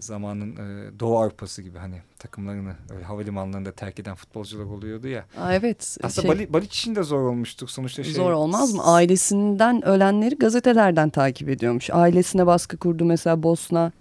zamanın 0.00 0.56
e, 0.56 1.00
Doğu 1.00 1.18
Avrupası 1.18 1.62
gibi 1.62 1.78
hani 1.78 2.02
takımlarını 2.18 2.74
öyle 2.94 3.04
havalimanlarında 3.04 3.72
terk 3.72 4.00
eden 4.00 4.14
futbolcular 4.14 4.64
oluyordu 4.64 5.08
ya. 5.08 5.24
Aa, 5.36 5.54
evet. 5.54 5.96
Aslında 6.02 6.28
şey- 6.28 6.36
Bali, 6.36 6.52
Baliç 6.52 6.78
için 6.78 6.94
de 6.96 7.02
zor 7.02 7.20
olmuştur 7.22 7.68
sonuçta 7.68 8.04
şey. 8.04 8.12
Zor 8.14 8.32
olmaz 8.32 8.74
mı? 8.74 8.84
Ailesinden 8.84 9.84
ölenleri 9.88 10.34
gazetelerden 10.38 11.10
takip 11.10 11.48
ediyormuş. 11.48 11.90
Ailesine 11.90 12.46
baskı 12.46 12.76
kurdu 12.76 13.04
mesela 13.04 13.42
Bosna 13.42 13.92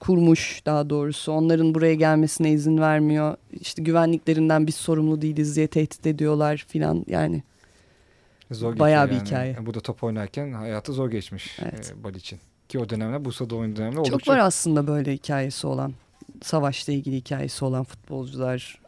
kurmuş 0.00 0.62
daha 0.66 0.90
doğrusu. 0.90 1.32
Onların 1.32 1.74
buraya 1.74 1.94
gelmesine 1.94 2.50
izin 2.52 2.78
vermiyor. 2.78 3.36
İşte 3.52 3.82
güvenliklerinden 3.82 4.66
biz 4.66 4.74
sorumlu 4.74 5.22
değiliz 5.22 5.56
diye 5.56 5.66
tehdit 5.66 6.06
ediyorlar 6.06 6.64
filan. 6.68 7.04
Yani 7.06 7.42
Zor 8.50 8.78
Bayağı 8.78 9.10
bir 9.10 9.14
hikaye. 9.14 9.56
Bu 9.66 9.74
da 9.74 9.80
top 9.80 10.04
oynarken 10.04 10.52
hayatı 10.52 10.92
zor 10.92 11.10
geçmiş 11.10 11.58
Evet. 11.62 11.94
e, 12.00 12.04
Baliç'in. 12.04 12.40
Ki 12.70 12.78
o 12.78 12.88
dönemler 12.88 13.24
Bursa'da 13.24 13.56
oynadığı 13.56 13.76
dönemler 13.76 13.96
çok 13.96 14.06
oldukça 14.06 14.32
var 14.32 14.38
aslında 14.38 14.86
böyle 14.86 15.12
hikayesi 15.12 15.66
olan. 15.66 15.94
Savaşla 16.42 16.92
ilgili 16.92 17.16
hikayesi 17.16 17.64
olan 17.64 17.84
futbolcular 17.84 18.80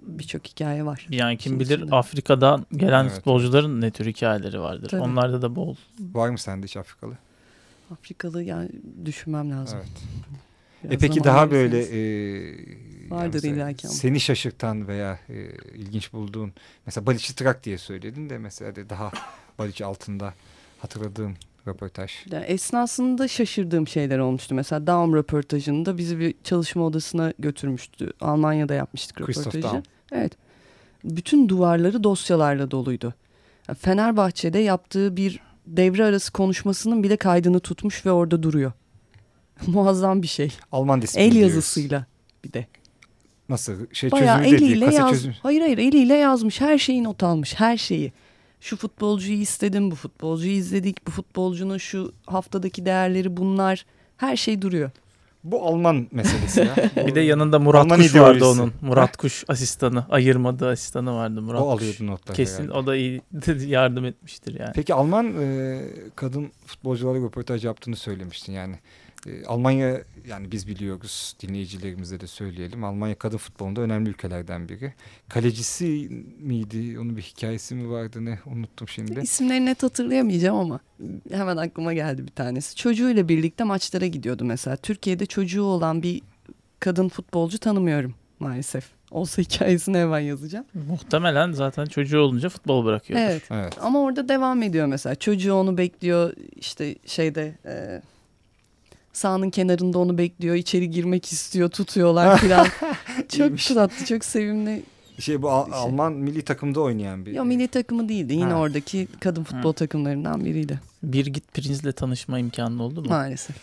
birçok 0.00 0.46
hikaye 0.46 0.86
var. 0.86 1.06
Yani 1.10 1.36
kim 1.38 1.60
bilir 1.60 1.78
içinde. 1.78 1.96
Afrika'dan 1.96 2.66
gelen 2.76 3.04
Evet. 3.04 3.12
futbolcuların 3.12 3.80
ne 3.80 3.90
tür 3.90 4.06
hikayeleri 4.06 4.60
vardır. 4.60 4.88
Tabii. 4.88 5.00
Onlarda 5.02 5.42
da 5.42 5.56
bol. 5.56 5.74
Var 6.00 6.28
mı 6.28 6.38
sende 6.38 6.66
hiç 6.66 6.76
Afrikalı? 6.76 7.18
Afrikalı 7.92 8.42
yani 8.42 8.70
düşünmem 9.04 9.50
lazım. 9.50 9.78
Evet. 9.82 10.02
Biraz 10.84 10.94
E 10.94 10.98
peki 10.98 11.24
daha 11.24 11.50
böyle 11.50 11.78
e, 11.82 11.98
yani 11.98 13.10
Vardır 13.10 13.34
mesela 13.34 13.56
illaki 13.56 13.86
ama. 13.86 13.94
Seni 13.94 14.20
şaşırtan 14.20 14.88
veya 14.88 15.18
e, 15.28 15.50
ilginç 15.74 16.12
bulduğun 16.12 16.52
mesela 16.86 17.06
Baliç'i 17.06 17.36
Trak 17.36 17.64
diye 17.64 17.78
söyledin 17.78 18.30
de 18.30 18.38
mesela 18.38 18.76
de 18.76 18.90
daha 18.90 19.10
Baliç 19.58 19.82
altında 19.82 20.34
hatırladığın 20.78 21.36
röportaj. 21.68 22.12
Yani 22.30 22.44
esnasında 22.44 23.28
şaşırdığım 23.28 23.88
şeyler 23.88 24.18
olmuştu. 24.18 24.54
Mesela 24.54 24.86
Daum 24.86 25.14
röportajında 25.14 25.98
bizi 25.98 26.18
bir 26.18 26.34
çalışma 26.44 26.84
odasına 26.86 27.32
götürmüştü. 27.38 28.12
Almanya'da 28.20 28.74
yapmıştık 28.74 29.20
röportajı. 29.20 29.62
Daum. 29.62 29.82
Evet. 30.12 30.32
Bütün 31.04 31.48
duvarları 31.48 32.04
dosyalarla 32.04 32.70
doluydu. 32.70 33.14
Yani 33.68 33.78
Fenerbahçe'de 33.78 34.58
yaptığı 34.58 35.16
bir 35.16 35.40
devre 35.66 36.04
arası 36.04 36.32
konuşmasının 36.32 37.02
bile 37.02 37.16
kaydını 37.16 37.60
tutmuş 37.60 38.06
ve 38.06 38.12
orada 38.12 38.42
duruyor. 38.42 38.72
Muazzam 39.66 40.22
bir 40.22 40.26
şey. 40.26 40.52
Alman 40.72 41.02
disiplini 41.02 41.26
El 41.26 41.32
diyoruz. 41.32 41.54
yazısıyla 41.54 42.06
bir 42.44 42.52
de. 42.52 42.66
Nasıl? 43.48 43.72
Şey 43.92 44.10
Bayağı 44.10 44.38
çözümü 44.38 44.56
dedi. 44.58 44.64
eliyle 44.64 44.84
Kasa 44.86 44.98
yaz. 44.98 45.10
çözümü. 45.10 45.34
Hayır 45.42 45.60
hayır 45.60 45.78
eliyle 45.78 46.14
yazmış. 46.14 46.60
Her 46.60 46.78
şeyi 46.78 47.04
not 47.04 47.22
almış. 47.22 47.54
Her 47.60 47.76
şeyi. 47.76 48.12
Şu 48.62 48.76
futbolcuyu 48.76 49.38
istedim, 49.38 49.90
bu 49.90 49.94
futbolcuyu 49.94 50.52
izledik, 50.52 51.06
bu 51.06 51.10
futbolcunun 51.10 51.78
şu 51.78 52.12
haftadaki 52.26 52.86
değerleri 52.86 53.36
bunlar. 53.36 53.86
Her 54.16 54.36
şey 54.36 54.62
duruyor. 54.62 54.90
Bu 55.44 55.66
Alman 55.66 56.06
meselesi 56.12 56.60
ya. 56.60 56.76
Bir 57.06 57.14
de 57.14 57.20
yanında 57.20 57.58
Murat 57.58 57.84
Alman 57.84 57.96
Kuş 57.96 58.14
vardı 58.14 58.36
ideolojisi. 58.36 58.62
onun. 58.62 58.72
Murat 58.80 59.16
Kuş 59.16 59.44
asistanı. 59.48 60.06
Ayırmadığı 60.10 60.68
asistanı 60.68 61.14
vardı 61.14 61.42
Murat 61.42 61.60
o 61.62 61.72
Kuş. 61.72 61.82
alıyordu 61.82 62.06
notları. 62.06 62.36
Kesin 62.36 62.62
herhalde. 62.64 62.78
o 62.78 62.86
da 62.86 62.96
iyi 62.96 63.22
yardım 63.66 64.04
etmiştir 64.04 64.60
yani. 64.60 64.72
Peki 64.74 64.94
Alman 64.94 65.42
e, 65.42 65.80
kadın 66.16 66.50
futbolcularla 66.66 67.26
röportaj 67.26 67.64
yaptığını 67.64 67.96
söylemiştin 67.96 68.52
yani. 68.52 68.78
E, 69.26 69.44
Almanya 69.46 70.02
yani 70.28 70.52
biz 70.52 70.66
biliyoruz 70.66 71.36
dinleyicilerimize 71.42 72.20
de 72.20 72.26
söyleyelim. 72.26 72.84
Almanya 72.84 73.14
kadın 73.14 73.36
futbolunda 73.36 73.80
önemli 73.80 74.10
ülkelerden 74.10 74.68
biri. 74.68 74.92
Kalecisi 75.28 75.84
miydi? 76.40 76.98
Onun 76.98 77.16
bir 77.16 77.22
hikayesi 77.22 77.74
mi 77.74 77.90
vardı 77.90 78.24
ne? 78.24 78.38
Unuttum 78.46 78.88
şimdi. 78.88 79.20
İsimlerini 79.20 79.66
net 79.66 79.82
hatırlayamayacağım 79.82 80.56
ama 80.56 80.80
hemen 81.30 81.56
aklıma 81.56 81.92
geldi 81.92 82.26
bir 82.26 82.32
tanesi. 82.32 82.76
Çocuğuyla 82.76 83.28
birlikte 83.28 83.64
maçlara 83.64 84.06
gidiyordu 84.06 84.44
mesela. 84.44 84.76
Türkiye'de 84.76 85.26
çocuğu 85.26 85.62
olan 85.62 86.02
bir 86.02 86.22
kadın 86.80 87.08
futbolcu 87.08 87.58
tanımıyorum 87.58 88.14
maalesef. 88.40 88.84
Olsa 89.10 89.42
hikayesini 89.42 89.96
hemen 89.98 90.20
yazacağım. 90.20 90.66
Muhtemelen 90.88 91.52
zaten 91.52 91.86
çocuğu 91.86 92.20
olunca 92.20 92.48
futbol 92.48 92.84
bırakıyordur. 92.84 93.24
Evet. 93.24 93.42
Evet. 93.50 93.78
Ama 93.80 94.00
orada 94.00 94.28
devam 94.28 94.62
ediyor 94.62 94.86
mesela. 94.86 95.14
Çocuğu 95.14 95.54
onu 95.54 95.78
bekliyor 95.78 96.32
işte 96.56 96.96
şeyde 97.06 97.54
e, 97.66 98.02
sahanın 99.12 99.50
kenarında 99.50 99.98
onu 99.98 100.18
bekliyor. 100.18 100.54
içeri 100.54 100.90
girmek 100.90 101.32
istiyor 101.32 101.68
tutuyorlar 101.68 102.38
falan. 102.38 102.66
çok 103.28 103.58
tatlı 103.76 104.04
çok 104.06 104.24
sevimli. 104.24 104.82
Şey 105.18 105.42
bu 105.42 105.50
Al- 105.50 105.66
Şey. 105.66 105.74
Alman 105.74 106.12
milli 106.12 106.42
takımda 106.42 106.80
oynayan 106.80 107.26
bir. 107.26 107.32
Ya 107.32 107.44
milli 107.44 107.68
takımı 107.68 108.08
değildi. 108.08 108.32
Yine 108.32 108.44
Ha. 108.52 108.58
oradaki 108.58 109.08
kadın 109.20 109.44
futbol 109.44 109.72
takımlarından 109.72 110.44
biriydi 110.44 110.80
Birgit 111.02 111.54
Prince'le 111.54 111.92
tanışma 111.92 112.38
imkanı 112.38 112.82
oldu 112.82 113.02
mu? 113.02 113.08
maalesef. 113.08 113.56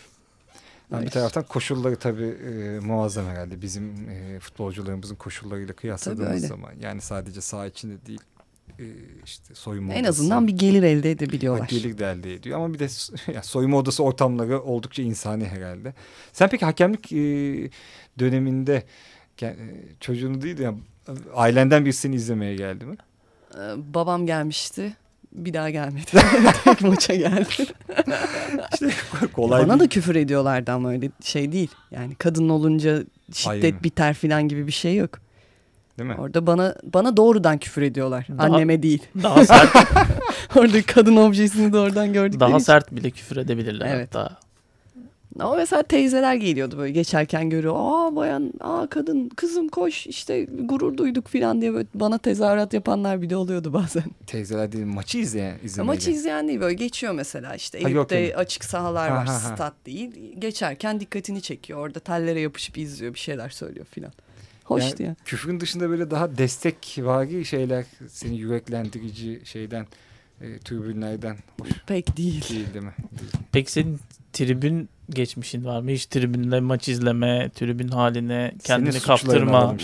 Yani 0.92 1.06
bir 1.06 1.10
taraftan 1.10 1.44
koşulları 1.44 1.96
tabii 1.96 2.24
e, 2.24 2.78
muazzam 2.80 3.26
herhalde 3.26 3.62
bizim 3.62 4.10
e, 4.10 4.40
futbolcularımızın 4.40 5.14
koşullarıyla 5.14 5.74
kıyasladığımız 5.74 6.46
zaman. 6.46 6.70
Yani 6.80 7.00
sadece 7.00 7.40
saha 7.40 7.66
içinde 7.66 8.06
değil 8.06 8.20
işte 9.24 9.54
soyunma 9.54 9.92
En 9.94 10.04
odası, 10.04 10.08
azından 10.08 10.46
bir 10.46 10.52
gelir 10.52 10.82
elde 10.82 11.08
ha, 11.08 11.12
edebiliyorlar. 11.12 11.68
gelir 11.68 11.98
de 11.98 12.10
elde 12.10 12.34
ediyor. 12.34 12.56
Ama 12.58 12.74
bir 12.74 12.78
de 12.78 12.88
s- 12.88 13.12
ya, 13.32 13.42
soyunma 13.42 13.76
odası 13.78 14.02
ortamları 14.04 14.60
oldukça 14.60 15.02
insani 15.02 15.44
herhalde. 15.44 15.94
Sen 16.32 16.48
peki 16.48 16.64
hakemlik 16.64 17.12
e, 17.12 17.16
döneminde 18.18 18.82
e, 19.42 19.56
çocuğunu 20.00 20.42
değil 20.42 20.58
de 20.58 20.62
yani, 20.62 20.78
ailenden 21.34 21.84
birisini 21.84 22.14
izlemeye 22.14 22.56
geldi 22.56 22.84
mi? 22.84 22.96
Ee, 23.54 23.58
babam 23.94 24.26
gelmişti. 24.26 24.96
Bir 25.32 25.52
daha 25.52 25.70
gelmedi. 25.70 26.10
Tek 26.64 26.80
maça 26.82 27.14
geldi. 27.14 27.48
Kolay 29.32 29.62
Bana 29.62 29.74
da 29.74 29.78
değil. 29.80 29.90
küfür 29.90 30.14
ediyorlardı 30.16 30.72
ama 30.72 30.90
öyle 30.90 31.10
şey 31.22 31.52
değil. 31.52 31.70
Yani 31.90 32.14
kadın 32.14 32.48
olunca 32.48 33.04
şiddet 33.32 33.64
Aynen. 33.64 33.82
biter 33.82 34.14
falan 34.14 34.48
gibi 34.48 34.66
bir 34.66 34.72
şey 34.72 34.96
yok. 34.96 35.18
Değil 36.00 36.10
mi? 36.10 36.16
Orada 36.20 36.46
bana 36.46 36.74
bana 36.94 37.16
doğrudan 37.16 37.58
küfür 37.58 37.82
ediyorlar. 37.82 38.26
Daha- 38.38 38.46
Anneme 38.46 38.82
değil. 38.82 39.02
Daha 39.22 39.44
sert 39.44 39.76
Orada 40.56 40.82
kadın 40.82 41.16
objesini 41.16 41.72
de 41.72 41.78
oradan 41.78 42.12
gördükleri 42.12 42.40
daha 42.40 42.48
için. 42.50 42.58
sert 42.58 42.92
bile 42.92 43.10
küfür 43.10 43.36
edebilirler 43.36 43.94
Evet. 43.94 44.14
hatta. 44.14 44.36
Ama 45.38 45.56
mesela 45.56 45.82
teyzeler 45.82 46.34
geliyordu 46.34 46.78
böyle 46.78 46.92
geçerken 46.92 47.50
görüyor. 47.50 47.74
Aa 47.78 48.16
bayan, 48.16 48.52
aa 48.60 48.86
kadın, 48.90 49.28
kızım 49.28 49.68
koş 49.68 50.06
işte 50.06 50.44
gurur 50.44 50.96
duyduk 50.96 51.28
falan 51.28 51.60
diye 51.60 51.74
böyle 51.74 51.86
bana 51.94 52.18
tezahürat 52.18 52.74
yapanlar 52.74 53.22
bile 53.22 53.36
oluyordu 53.36 53.72
bazen. 53.72 54.02
Teyzeler 54.26 54.72
değil 54.72 54.84
maçı 54.84 55.18
izleyen 55.18 55.54
izlemeye 55.64 55.82
Ama 55.82 55.92
maçı 55.92 56.10
izleyen 56.10 56.48
değil 56.48 56.60
böyle 56.60 56.74
geçiyor 56.74 57.12
mesela 57.12 57.54
işte 57.54 57.82
Ha, 57.82 57.88
yok 57.88 57.96
Eyüp'te 58.12 58.18
yani. 58.18 58.36
açık 58.36 58.64
sahalar 58.64 59.10
Ha, 59.10 59.16
var 59.16 59.26
ha, 59.26 59.32
ha. 59.34 59.38
stat 59.38 59.74
değil. 59.86 60.10
Geçerken 60.38 61.00
dikkatini 61.00 61.42
çekiyor 61.42 61.78
orada 61.78 62.00
tellere 62.00 62.40
yapışıp 62.40 62.78
izliyor 62.78 63.14
bir 63.14 63.18
şeyler 63.18 63.48
söylüyor 63.48 63.86
falan. 63.94 64.12
Hoştu 64.70 65.02
yani. 65.02 65.16
Küfrün 65.24 65.60
dışında 65.60 65.90
böyle 65.90 66.10
daha 66.10 66.38
destek 66.38 66.96
vari 66.98 67.44
şeyler 67.44 67.84
seni 68.08 68.38
yüreklendirici 68.38 69.40
şeyden 69.44 69.86
e, 70.40 70.58
tribünlerden 70.58 71.36
hoş 71.60 71.68
Pek 71.86 72.16
değil. 72.16 72.48
değil 72.48 72.74
değil 72.74 72.84
mi? 72.84 72.94
Peki 73.52 73.72
senin 73.72 74.00
tribün 74.32 74.88
geçmişin 75.10 75.64
var 75.64 75.80
mı? 75.80 75.90
Hiç 75.90 76.06
tribünde 76.06 76.60
maç 76.60 76.88
izleme, 76.88 77.50
tribün 77.54 77.88
haline 77.88 78.54
kendini 78.64 78.92
Senin 78.92 79.16
suçlarını 79.16 79.52
kaptırma. 79.52 79.76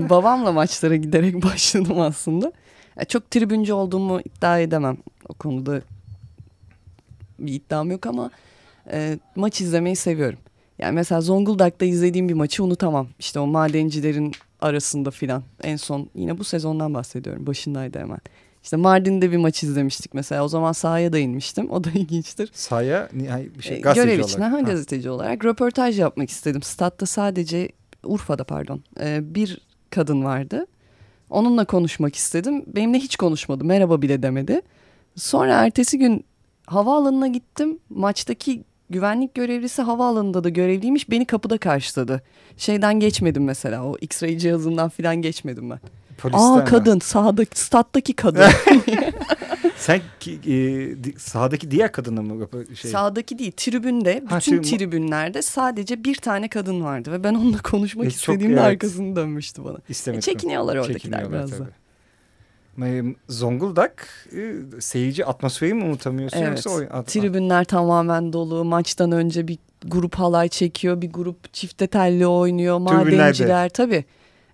Babamla 0.10 0.52
maçlara 0.52 0.96
giderek 0.96 1.42
başladım 1.42 2.00
aslında. 2.00 2.52
Ya 2.98 3.04
çok 3.04 3.30
tribüncü 3.30 3.72
olduğumu 3.72 4.20
iddia 4.20 4.58
edemem. 4.58 4.96
O 5.28 5.34
konuda 5.34 5.82
bir 7.38 7.52
iddiam 7.52 7.90
yok 7.90 8.06
ama 8.06 8.30
e, 8.90 9.18
maç 9.36 9.60
izlemeyi 9.60 9.96
seviyorum. 9.96 10.38
Yani 10.84 10.94
mesela 10.94 11.20
Zonguldak'ta 11.20 11.84
izlediğim 11.84 12.28
bir 12.28 12.34
maçı 12.34 12.64
unutamam. 12.64 13.08
İşte 13.18 13.40
o 13.40 13.46
madencilerin 13.46 14.32
arasında 14.60 15.10
filan. 15.10 15.42
En 15.62 15.76
son 15.76 16.08
yine 16.14 16.38
bu 16.38 16.44
sezondan 16.44 16.94
bahsediyorum. 16.94 17.46
Başındaydı 17.46 17.98
hemen. 17.98 18.18
İşte 18.62 18.76
Mardin'de 18.76 19.32
bir 19.32 19.36
maç 19.36 19.62
izlemiştik 19.62 20.14
mesela. 20.14 20.44
O 20.44 20.48
zaman 20.48 20.72
sahaya 20.72 21.12
da 21.12 21.18
inmiştim. 21.18 21.70
O 21.70 21.84
da 21.84 21.90
ilginçtir. 21.94 22.50
Sahaya 22.52 23.08
nihai 23.12 23.54
bir 23.54 23.62
şey 23.62 23.76
E, 23.76 23.80
gazeteci 23.80 24.06
görev 24.06 24.18
olarak. 24.18 24.30
için 24.30 24.40
ha, 24.40 24.52
Ha. 24.52 24.60
gazeteci 24.60 25.10
olarak 25.10 25.44
röportaj 25.44 25.98
yapmak 26.00 26.30
istedim. 26.30 26.62
Statta 26.62 27.06
sadece 27.06 27.68
Urfa'da 28.04 28.44
pardon 28.44 28.82
e, 29.00 29.34
bir 29.34 29.60
kadın 29.90 30.24
vardı. 30.24 30.66
Onunla 31.30 31.64
konuşmak 31.64 32.14
istedim. 32.16 32.62
Benimle 32.66 32.98
hiç 32.98 33.16
konuşmadı. 33.16 33.64
Merhaba 33.64 34.02
bile 34.02 34.22
demedi. 34.22 34.60
Sonra 35.16 35.52
ertesi 35.52 35.98
gün 35.98 36.24
havaalanına 36.66 37.26
gittim. 37.28 37.78
Maçtaki 37.90 38.64
güvenlik 38.90 39.34
görevlisi 39.34 39.82
havaalanında 39.82 40.44
da 40.44 40.48
görevliymiş. 40.48 41.10
Beni 41.10 41.24
kapıda 41.24 41.58
karşıladı. 41.58 42.22
Şeyden 42.56 43.00
geçmedim 43.00 43.44
mesela. 43.44 43.84
O 43.84 43.96
X-ray 43.96 44.38
cihazından 44.38 44.88
falan 44.88 45.16
geçmedim 45.16 45.70
ben. 45.70 45.80
Polisten 46.18 46.40
Aa 46.50 46.56
mi? 46.56 46.64
kadın 46.64 46.98
sağdaki 46.98 47.60
stat'taki 47.60 48.12
kadın. 48.14 48.44
Sen 49.76 50.00
ki, 50.20 50.38
e, 50.46 51.18
sahadaki 51.18 51.70
diğer 51.70 51.92
kadına 51.92 52.22
mı 52.22 52.46
şey? 52.80 52.90
Sağdaki 52.90 53.38
değil 53.38 53.52
tribünde 53.56 54.22
Ha, 54.28 54.38
bütün 54.38 54.62
tribün- 54.62 54.76
tribünlerde 54.78 55.42
sadece 55.42 56.04
bir 56.04 56.14
tane 56.14 56.48
kadın 56.48 56.84
vardı 56.84 57.12
ve 57.12 57.24
ben 57.24 57.34
onunla 57.34 57.58
konuşmak 57.62 58.06
E, 58.06 58.10
çok- 58.10 58.18
istediğimde 58.18 58.60
evet. 58.60 58.64
arkasını 58.70 59.16
dönmüştü 59.16 59.64
bana. 59.64 59.74
E, 59.76 59.80
İstemedim. 59.88 60.20
çekiniyorlar 60.20 60.76
oradakiler 60.76 61.32
biraz 61.32 61.52
da. 61.60 61.68
Zonguldak 63.28 64.08
e, 64.36 64.54
seyirci 64.80 65.26
atmosferi 65.26 65.74
mi 65.74 65.84
unutamıyorsun 65.84 66.38
Evet. 66.38 66.48
yoksa 66.48 66.70
oyun? 66.70 66.90
at- 66.90 67.06
Tribünler 67.06 67.64
tamamen 67.64 68.32
dolu. 68.32 68.64
Maçtan 68.64 69.12
önce 69.12 69.48
bir 69.48 69.58
grup 69.86 70.14
halay 70.14 70.48
çekiyor, 70.48 71.00
bir 71.02 71.12
grup 71.12 71.52
çifte 71.54 71.86
telli 71.86 72.26
oynuyor. 72.26 72.78
Tribünlerde. 72.78 73.16
Madenciler 73.16 73.68
tabii. 73.68 74.04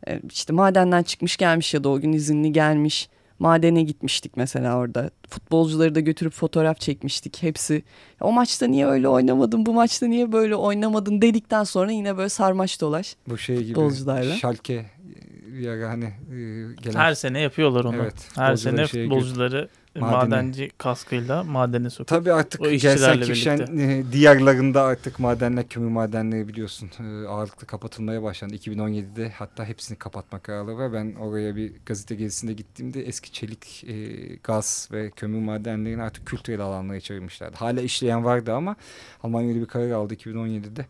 E, 0.08 0.20
işte 0.32 0.52
madenden 0.52 1.02
çıkmış 1.02 1.36
gelmiş 1.36 1.74
ya 1.74 1.84
da 1.84 1.88
o 1.88 2.00
gün 2.00 2.12
izinli 2.12 2.52
gelmiş. 2.52 3.08
Madene 3.38 3.82
gitmiştik 3.82 4.36
mesela 4.36 4.76
orada. 4.76 5.10
Futbolcuları 5.28 5.94
da 5.94 6.00
götürüp 6.00 6.32
fotoğraf 6.32 6.80
çekmiştik 6.80 7.42
hepsi. 7.42 7.82
O 8.20 8.32
maçta 8.32 8.66
niye 8.66 8.86
öyle 8.86 9.08
oynamadın, 9.08 9.66
bu 9.66 9.72
maçta 9.74 10.06
niye 10.06 10.32
böyle 10.32 10.56
oynamadın 10.56 11.22
dedikten 11.22 11.64
sonra 11.64 11.92
yine 11.92 12.16
böyle 12.16 12.28
sarmaş 12.28 12.80
dolaş. 12.80 13.16
Bu 13.28 13.38
şey 13.38 13.56
gibi 13.56 13.74
Futbolcularla. 13.74 14.34
Şalke 14.36 14.86
bir 15.52 15.68
ara 15.68 15.88
hani 15.88 16.04
e, 16.04 16.36
gelen 16.82 16.98
Her 16.98 17.14
sene 17.14 17.40
yapıyorlar 17.40 17.84
onu. 17.84 17.96
Evet, 17.96 18.28
Her 18.34 18.56
sene 18.56 18.86
futbolcuları 18.86 19.68
Madene. 19.94 20.16
madenci 20.16 20.70
kaskıyla 20.78 21.44
madene 21.44 21.90
sokup. 21.90 22.06
Tabii 22.08 22.32
artık 22.32 22.60
O 22.60 22.68
işçilerle 22.68 23.26
gelsen 23.26 23.34
kişen 23.34 23.78
e, 23.78 24.12
diyarlarında 24.12 24.82
artık 24.82 25.18
madenler, 25.18 25.68
kömür 25.68 25.88
madenleri 25.88 26.48
biliyorsun 26.48 26.90
e, 27.00 27.28
ağırlıklı 27.28 27.66
kapatılmaya 27.66 28.22
başlandı. 28.22 28.54
2017'de 28.54 29.30
hatta 29.38 29.64
hepsini 29.64 29.98
kapatma 29.98 30.38
kararı 30.38 30.76
var. 30.78 30.92
Ben 30.92 31.14
oraya 31.14 31.56
bir 31.56 31.72
gazete 31.86 32.14
gezisinde 32.14 32.52
gittiğimde 32.52 33.02
eski 33.06 33.32
çelik, 33.32 33.84
e, 33.88 33.94
gaz 34.44 34.88
ve 34.92 35.10
kömür 35.10 35.40
madenlerini 35.40 36.02
artık 36.02 36.26
kültürel 36.26 36.60
alanlara 36.60 37.00
çevirmişlerdi. 37.00 37.56
Hala 37.56 37.80
işleyen 37.80 38.24
vardı 38.24 38.54
ama 38.54 38.76
Almanya 39.22 39.48
öyle 39.48 39.60
bir 39.60 39.66
karar 39.66 39.90
aldı 39.90 40.14
2017'de. 40.14 40.86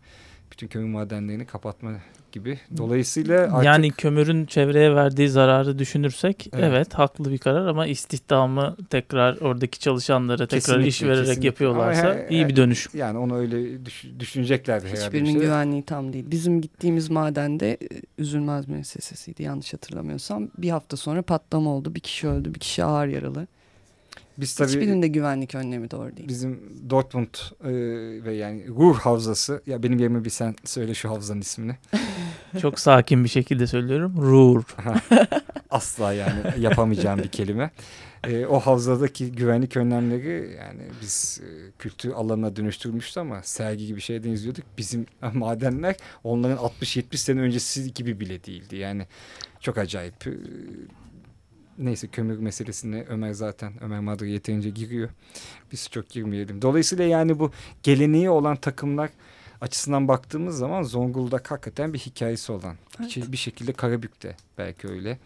Bütün 0.51 0.67
kömür 0.67 0.87
madenlerini 0.87 1.45
kapatma 1.45 1.91
gibi. 2.31 2.59
Dolayısıyla 2.77 3.41
artık 3.43 3.65
Yani 3.65 3.91
kömürün 3.91 4.45
çevreye 4.45 4.95
verdiği 4.95 5.29
zararı 5.29 5.79
düşünürsek 5.79 6.49
Evet. 6.53 6.63
evet, 6.67 6.93
haklı 6.93 7.31
bir 7.31 7.37
karar 7.37 7.67
ama 7.67 7.87
istihdamı 7.87 8.75
tekrar 8.89 9.37
oradaki 9.37 9.79
çalışanlara 9.79 10.47
tekrar 10.47 10.79
iş 10.79 10.85
Kesinlikle, 10.85 11.07
vererek 11.07 11.25
kesinlikle. 11.27 11.47
yapıyorlarsa 11.47 12.07
Ama 12.07 12.15
he- 12.15 12.27
iyi 12.29 12.47
bir 12.47 12.55
dönüşüm. 12.55 12.91
yani 12.99 13.17
onu 13.17 13.35
öyle 13.37 13.85
düş- 13.85 14.05
düşüneceklerdi 14.19 14.85
herhalde. 14.87 15.01
Hiçbirinin 15.05 15.29
işte. 15.29 15.39
güvenliği 15.39 15.83
tam 15.83 16.13
değil. 16.13 16.25
Bizim 16.31 16.61
gittiğimiz 16.61 17.09
madende 17.09 17.71
e, 17.73 17.77
üzülmez 18.17 18.67
müessesesiydi 18.67 19.43
yanlış 19.43 19.73
hatırlamıyorsam. 19.73 20.49
Bir 20.57 20.69
hafta 20.69 20.97
sonra 20.97 21.21
patlama 21.21 21.69
oldu. 21.69 21.95
Bir 21.95 21.99
kişi 21.99 22.27
öldü, 22.27 22.53
bir 22.53 22.59
kişi 22.59 22.83
ağır 22.83 23.07
yaralı. 23.07 23.47
Biz 24.37 24.55
tabii 24.55 24.69
Hiçbirinde 24.69 25.07
güvenlik 25.07 25.55
önlemi 25.55 25.91
doğru 25.91 26.17
değil. 26.17 26.29
bizim 26.29 26.59
Dortmund 26.89 27.35
e, 27.63 27.71
ve 28.23 28.33
yani 28.33 28.67
Ruhr 28.67 28.95
Havzası 28.95 29.61
ya 29.65 29.83
benim 29.83 29.99
yerime 29.99 30.25
bir 30.25 30.29
sen 30.29 30.55
söyle 30.65 30.93
şu 30.93 31.09
havzanın 31.09 31.41
ismini. 31.41 31.77
Çok 32.61 32.79
sakin 32.79 33.23
bir 33.23 33.29
şekilde 33.29 33.67
söylüyorum. 33.67 34.15
Ruhr. 34.17 34.63
Asla 35.69 36.13
yani 36.13 36.41
yapamayacağım 36.59 37.19
bir 37.19 37.27
kelime. 37.27 37.71
E, 38.27 38.45
o 38.45 38.59
havzadaki 38.59 39.31
güvenlik 39.31 39.77
önlemleri 39.77 40.55
yani 40.57 40.81
biz 41.01 41.41
e, 41.43 41.71
kültür 41.79 42.11
alanına 42.11 42.55
dönüştürmüştü 42.55 43.19
ama 43.19 43.43
sergi 43.43 43.87
gibi 43.87 44.01
şeyden 44.01 44.29
izliyorduk. 44.29 44.65
Bizim 44.77 45.05
madenler 45.33 45.95
onların 46.23 46.57
60-70 46.57 47.17
sene 47.17 47.39
öncesi 47.41 47.93
gibi 47.93 48.19
bile 48.19 48.43
değildi. 48.43 48.75
Yani 48.75 49.07
çok 49.59 49.77
acayip. 49.77 50.13
Neyse 51.81 52.07
kömür 52.07 52.37
meselesine 52.37 53.05
Ömer 53.09 53.33
zaten 53.33 53.73
Ömer 53.83 53.99
Madra 53.99 54.25
yeterince 54.25 54.69
giriyor. 54.69 55.09
Biz 55.71 55.89
çok 55.89 56.09
girmeyelim. 56.09 56.61
Dolayısıyla 56.61 57.05
yani 57.05 57.39
bu 57.39 57.51
geleneği 57.83 58.29
olan 58.29 58.55
takımlar 58.55 59.09
açısından 59.61 60.07
baktığımız 60.07 60.57
zaman 60.57 60.83
Zonguldak 60.83 61.51
hakikaten 61.51 61.93
bir 61.93 61.99
hikayesi 61.99 62.51
olan. 62.51 62.75
Evet. 62.99 63.31
Bir 63.31 63.37
şekilde 63.37 63.73
Karabük'te 63.73 64.35
belki 64.57 64.87
öyle. 64.87 65.17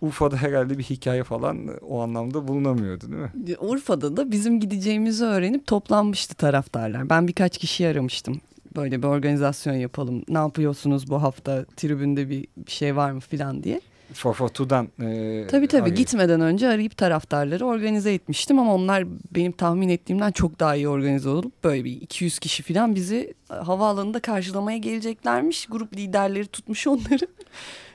Urfa'da 0.00 0.36
herhalde 0.36 0.78
bir 0.78 0.82
hikaye 0.82 1.24
falan 1.24 1.68
o 1.88 2.00
anlamda 2.00 2.48
bulunamıyordu 2.48 3.04
değil 3.12 3.22
mi? 3.22 3.56
Urfa'da 3.60 4.16
da 4.16 4.30
bizim 4.30 4.60
gideceğimizi 4.60 5.24
öğrenip 5.24 5.66
toplanmıştı 5.66 6.34
taraftarlar. 6.34 7.10
Ben 7.10 7.28
birkaç 7.28 7.58
kişi 7.58 7.88
aramıştım. 7.88 8.40
böyle 8.76 9.02
bir 9.02 9.06
organizasyon 9.06 9.74
yapalım. 9.74 10.22
Ne 10.28 10.38
yapıyorsunuz 10.38 11.10
bu 11.10 11.22
hafta? 11.22 11.64
Tribünde 11.76 12.30
bir, 12.30 12.46
bir 12.56 12.70
şey 12.70 12.96
var 12.96 13.12
mı 13.12 13.20
filan 13.20 13.62
diye. 13.62 13.80
Forfotu'dan 14.14 14.88
e, 15.02 15.46
Tabii 15.50 15.66
tabii 15.68 15.82
arayıp- 15.82 15.96
gitmeden 15.96 16.40
önce 16.40 16.68
arayıp 16.68 16.96
taraftarları 16.96 17.66
organize 17.66 18.12
etmiştim 18.14 18.58
ama 18.58 18.74
onlar 18.74 19.04
benim 19.34 19.52
tahmin 19.52 19.88
ettiğimden 19.88 20.32
çok 20.32 20.60
daha 20.60 20.76
iyi 20.76 20.88
organize 20.88 21.28
olup 21.28 21.64
böyle 21.64 21.84
bir 21.84 22.00
200 22.00 22.38
kişi 22.38 22.62
falan 22.62 22.94
bizi 22.94 23.34
havaalanında 23.48 24.20
karşılamaya 24.20 24.78
geleceklermiş. 24.78 25.66
Grup 25.66 25.96
liderleri 25.96 26.46
tutmuş 26.46 26.86
onları. 26.86 27.26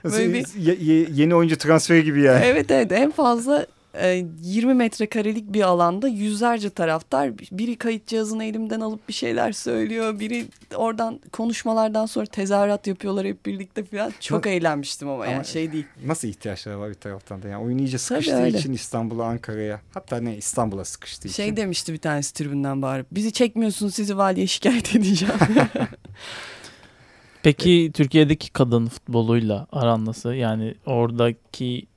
böyle 0.04 0.34
bir- 0.34 0.56
Ye- 0.62 0.78
ye- 0.82 1.08
yeni 1.14 1.36
oyuncu 1.36 1.58
transferi 1.58 2.04
gibi 2.04 2.22
yani. 2.22 2.46
evet 2.46 2.72
evet 2.72 2.92
en 2.92 3.12
fazla 3.12 3.62
e, 3.62 3.66
20 3.94 4.74
metrekarelik 4.74 5.54
bir 5.54 5.62
alanda 5.62 6.08
yüzlerce 6.08 6.70
taraftar 6.70 7.38
biri 7.38 7.76
kayıt 7.76 8.08
cihazını 8.08 8.44
elimden 8.46 8.80
alıp 8.80 9.08
bir 9.08 9.14
şeyler 9.14 9.52
söylüyor. 9.52 10.20
Biri 10.20 10.46
oradan 10.76 11.20
konuşmalardan 11.32 12.06
sonra 12.06 12.26
tezahürat 12.26 12.88
yapıyorlar 12.88 13.26
hep 13.26 13.46
birlikte 13.46 13.84
falan. 13.84 14.14
Çok 14.20 14.48
Ama- 14.48 14.56
eğlenmiştim 14.56 15.10
ama, 15.10 15.26
yani 15.26 15.36
ama- 15.36 15.44
şey 15.44 15.72
değil. 15.72 15.86
Nasıl 16.06 16.28
ihtiyaçları 16.28 16.80
var 16.80 16.90
bir 16.90 16.94
taraftan 16.96 17.44
da 17.44 17.48
yani 17.48 17.64
oyun 17.64 17.78
iyice 17.78 17.98
sıkıştığı 17.98 18.48
için 18.48 18.74
İstanbul'a 18.74 19.26
Ankara'ya 19.26 19.82
hatta 19.94 20.18
ne 20.20 20.38
İstanbul'a 20.38 20.86
sıkıştığı 20.86 21.28
için. 21.28 21.44
Şey 21.44 21.58
demişti 21.58 21.94
bir 21.94 21.98
tanesi 21.98 22.34
tribünden 22.34 22.82
bağırıp 22.82 23.08
bizi 23.12 23.32
çekmiyorsunuz 23.32 23.96
sizi 23.96 24.18
valiye 24.18 24.48
şikayet 24.48 24.96
edeceğim. 24.96 25.36
Peki 27.44 27.92
Türkiye'deki 27.94 28.52
kadın 28.52 28.88
futboluyla 28.88 29.68
aran 29.72 30.06
nasıl? 30.06 30.34
Yani 30.34 30.76
oradaki 30.86 31.88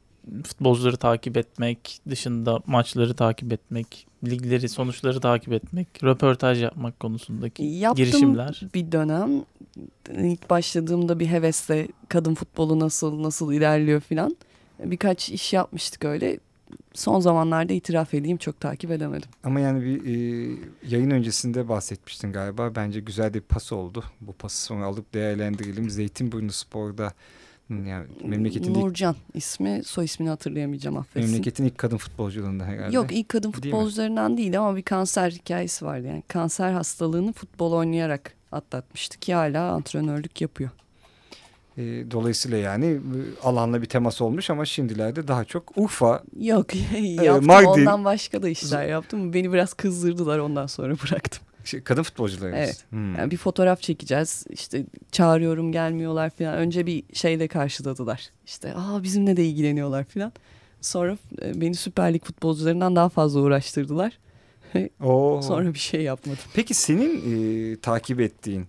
futbolcuları 0.44 0.96
takip 0.96 1.36
etmek, 1.36 2.00
dışında 2.10 2.60
maçları 2.66 3.14
takip 3.14 3.52
etmek, 3.52 4.06
ligleri, 4.26 4.68
sonuçları 4.68 5.20
takip 5.20 5.52
etmek, 5.52 6.04
röportaj 6.04 6.62
yapmak 6.62 7.00
konusundaki 7.00 7.62
Yaptım 7.62 8.04
girişimler. 8.04 8.62
bir 8.74 8.92
dönem. 8.92 9.30
İlk 10.18 10.50
başladığımda 10.50 11.20
bir 11.20 11.26
hevesle 11.26 11.88
kadın 12.08 12.34
futbolu 12.34 12.80
nasıl 12.80 13.22
nasıl 13.22 13.52
ilerliyor 13.52 14.00
filan. 14.00 14.36
Birkaç 14.84 15.30
iş 15.30 15.52
yapmıştık 15.52 16.04
öyle. 16.04 16.38
Son 16.94 17.20
zamanlarda 17.20 17.72
itiraf 17.72 18.14
edeyim 18.14 18.36
çok 18.36 18.60
takip 18.60 18.90
edemedim. 18.90 19.30
Ama 19.44 19.60
yani 19.60 19.84
bir 19.84 20.04
e, 20.04 20.12
yayın 20.88 21.10
öncesinde 21.10 21.68
bahsetmiştin 21.68 22.32
galiba. 22.32 22.74
Bence 22.74 23.00
güzel 23.00 23.34
bir 23.34 23.40
pas 23.40 23.72
oldu. 23.72 24.04
Bu 24.20 24.32
pası 24.32 24.62
sonra 24.62 24.84
alıp 24.84 25.14
değerlendirelim. 25.14 25.90
Zeytinburnu 25.90 26.52
Spor'da 26.52 27.12
yani 27.86 28.06
memleketin 28.24 28.70
ilk, 28.70 28.76
Nurcan 28.76 29.16
ismi 29.34 29.82
soy 29.84 30.04
ismini 30.04 30.28
hatırlayamayacağım 30.30 30.96
affetsin. 30.96 31.30
memleketin 31.30 31.64
ilk 31.64 31.78
kadın 31.78 31.96
futbolculuğunda 31.96 32.64
herhalde. 32.64 32.96
Yok 32.96 33.12
ilk 33.12 33.28
kadın 33.28 33.52
Değil 33.52 33.62
futbolcularından 33.64 34.36
değil 34.36 34.58
ama 34.58 34.76
bir 34.76 34.82
kanser 34.82 35.30
hikayesi 35.30 35.84
vardı. 35.84 36.06
Yani 36.06 36.22
kanser 36.28 36.72
hastalığını 36.72 37.32
futbol 37.32 37.72
oynayarak 37.72 38.34
atlatmıştı 38.52 39.18
ki 39.18 39.34
hala 39.34 39.70
antrenörlük 39.70 40.40
yapıyor. 40.40 40.70
E, 41.78 41.82
dolayısıyla 42.10 42.58
yani 42.58 42.86
e, 42.86 42.98
alanla 43.42 43.82
bir 43.82 43.86
temas 43.86 44.20
olmuş 44.20 44.50
ama 44.50 44.64
şimdilerde 44.64 45.28
daha 45.28 45.44
çok 45.44 45.78
Urfa 45.78 46.22
Yok 46.40 46.74
yaptım 47.02 47.46
Mardin- 47.46 47.66
ondan 47.66 48.04
başka 48.04 48.42
da 48.42 48.48
işler 48.48 48.86
yaptım. 48.86 49.32
Beni 49.32 49.52
biraz 49.52 49.74
kızdırdılar 49.74 50.38
ondan 50.38 50.66
sonra 50.66 50.94
bıraktım. 51.04 51.42
Şey, 51.64 51.82
kadın 51.82 52.02
futbolcularımız. 52.02 52.58
Evet. 52.58 52.84
Hmm. 52.90 53.14
Yani 53.14 53.30
bir 53.30 53.36
fotoğraf 53.36 53.80
çekeceğiz. 53.80 54.44
İşte 54.50 54.86
çağırıyorum 55.12 55.72
gelmiyorlar 55.72 56.30
falan. 56.30 56.54
Önce 56.54 56.86
bir 56.86 57.04
şeyle 57.12 57.48
karşıladılar. 57.48 58.30
İşte 58.46 58.74
aa 58.74 59.02
bizimle 59.02 59.36
de 59.36 59.44
ilgileniyorlar 59.44 60.04
falan. 60.04 60.32
Sonra 60.80 61.18
e, 61.42 61.60
beni 61.60 61.74
Süper 61.74 62.14
Lig 62.14 62.24
futbolcularından 62.24 62.96
daha 62.96 63.08
fazla 63.08 63.40
uğraştırdılar. 63.40 64.18
Oo. 65.00 65.42
Sonra 65.42 65.74
bir 65.74 65.78
şey 65.78 66.02
yapmadım. 66.02 66.44
Peki 66.54 66.74
senin 66.74 67.22
e, 67.72 67.76
takip 67.76 68.20
ettiğin 68.20 68.66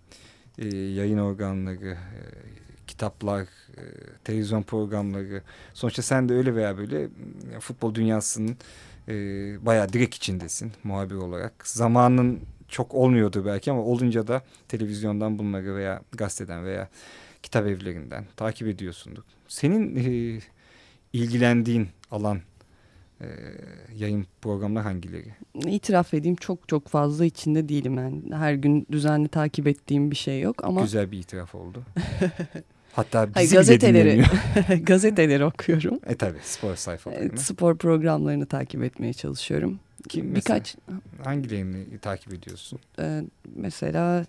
e, 0.58 0.68
yayın 0.78 1.18
organları, 1.18 1.90
e, 1.90 2.22
kitaplar, 2.88 3.42
e, 3.78 3.84
televizyon 4.24 4.64
programları, 4.64 5.42
sonuçta 5.74 6.02
sen 6.02 6.30
de 6.30 6.34
öyle 6.34 6.56
veya 6.56 6.78
böyle 6.78 7.08
futbol 7.60 7.96
dünyasının 7.96 8.58
e, 9.08 9.16
bayağı 9.66 9.94
direkt 9.94 10.16
içindesin 10.16 10.72
muhabir 10.84 11.16
olarak. 11.16 11.68
Zamanın 11.68 12.40
çok 12.74 12.94
olmuyordu 12.94 13.46
belki 13.46 13.72
ama 13.72 13.82
olunca 13.82 14.28
da 14.28 14.42
televizyondan 14.68 15.40
bunları 15.40 15.76
veya 15.76 16.02
gazeteden 16.12 16.66
veya 16.66 16.90
kitap 17.44 17.68
evlerinden 17.68 18.26
takip 18.36 18.68
ediyorsundur. 18.68 19.24
Senin 19.48 19.96
e, 19.96 20.40
ilgilendiğin 21.14 21.88
alan 22.12 22.40
e, 23.22 23.26
yayın 23.96 24.26
programları 24.42 24.84
hangileri? 24.84 25.34
İtiraf 25.66 26.14
edeyim 26.14 26.36
çok 26.36 26.68
çok 26.68 26.88
fazla 26.88 27.26
içinde 27.26 27.70
değilim. 27.70 27.98
Yani 27.98 28.22
her 28.36 28.54
gün 28.54 28.88
düzenli 28.92 29.28
takip 29.28 29.68
ettiğim 29.68 30.12
bir 30.12 30.16
şey 30.16 30.42
yok 30.42 30.64
ama 30.64 30.82
Güzel 30.82 31.12
bir 31.12 31.20
itiraf 31.20 31.56
oldu. 31.56 31.84
Hatta 32.94 33.28
bizi 33.28 33.34
Hayır, 33.34 33.52
gazeteleri 33.52 34.24
gazeteleri 34.84 35.46
okuyorum. 35.46 36.00
E 36.06 36.16
tabi 36.16 36.38
spor 36.44 36.76
sayfalarını. 36.76 37.38
Spor 37.38 37.78
programlarını 37.78 38.46
takip 38.46 38.84
etmeye 38.84 39.14
çalışıyorum. 39.14 39.80
Kim 40.10 40.32
mesela? 40.32 40.56
Birkaç 40.60 40.76
Hangilerini 41.24 41.98
takip 41.98 42.34
ediyorsun? 42.34 42.80
e, 43.00 43.24
mesela 43.56 44.26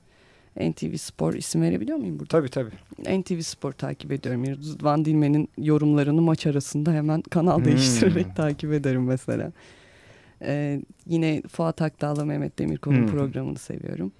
NTV 0.60 0.94
Spor 0.96 1.34
isim 1.34 1.62
verebiliyor 1.62 1.98
muyum 1.98 2.18
burada? 2.18 2.28
Tabii 2.28 2.48
tabii. 2.48 3.20
NTV 3.20 3.40
Spor 3.40 3.72
takip 3.72 4.12
ediyorum. 4.12 4.46
Rıdvan 4.46 5.04
Dilmen'in 5.04 5.48
yorumlarını 5.58 6.22
maç 6.22 6.46
arasında 6.46 6.92
hemen 6.92 7.22
kanal 7.22 7.58
Hmm. 7.58 7.64
değiştirerek 7.64 8.36
takip 8.36 8.72
ederim 8.72 9.04
mesela. 9.04 9.52
Ee, 10.42 10.80
yine 11.06 11.42
Fuat 11.48 11.82
Akdağ'la 11.82 12.24
Mehmet 12.24 12.58
Demirkol'un 12.58 12.96
Hmm. 13.00 13.06
programını 13.06 13.58
seviyorum. 13.58 14.12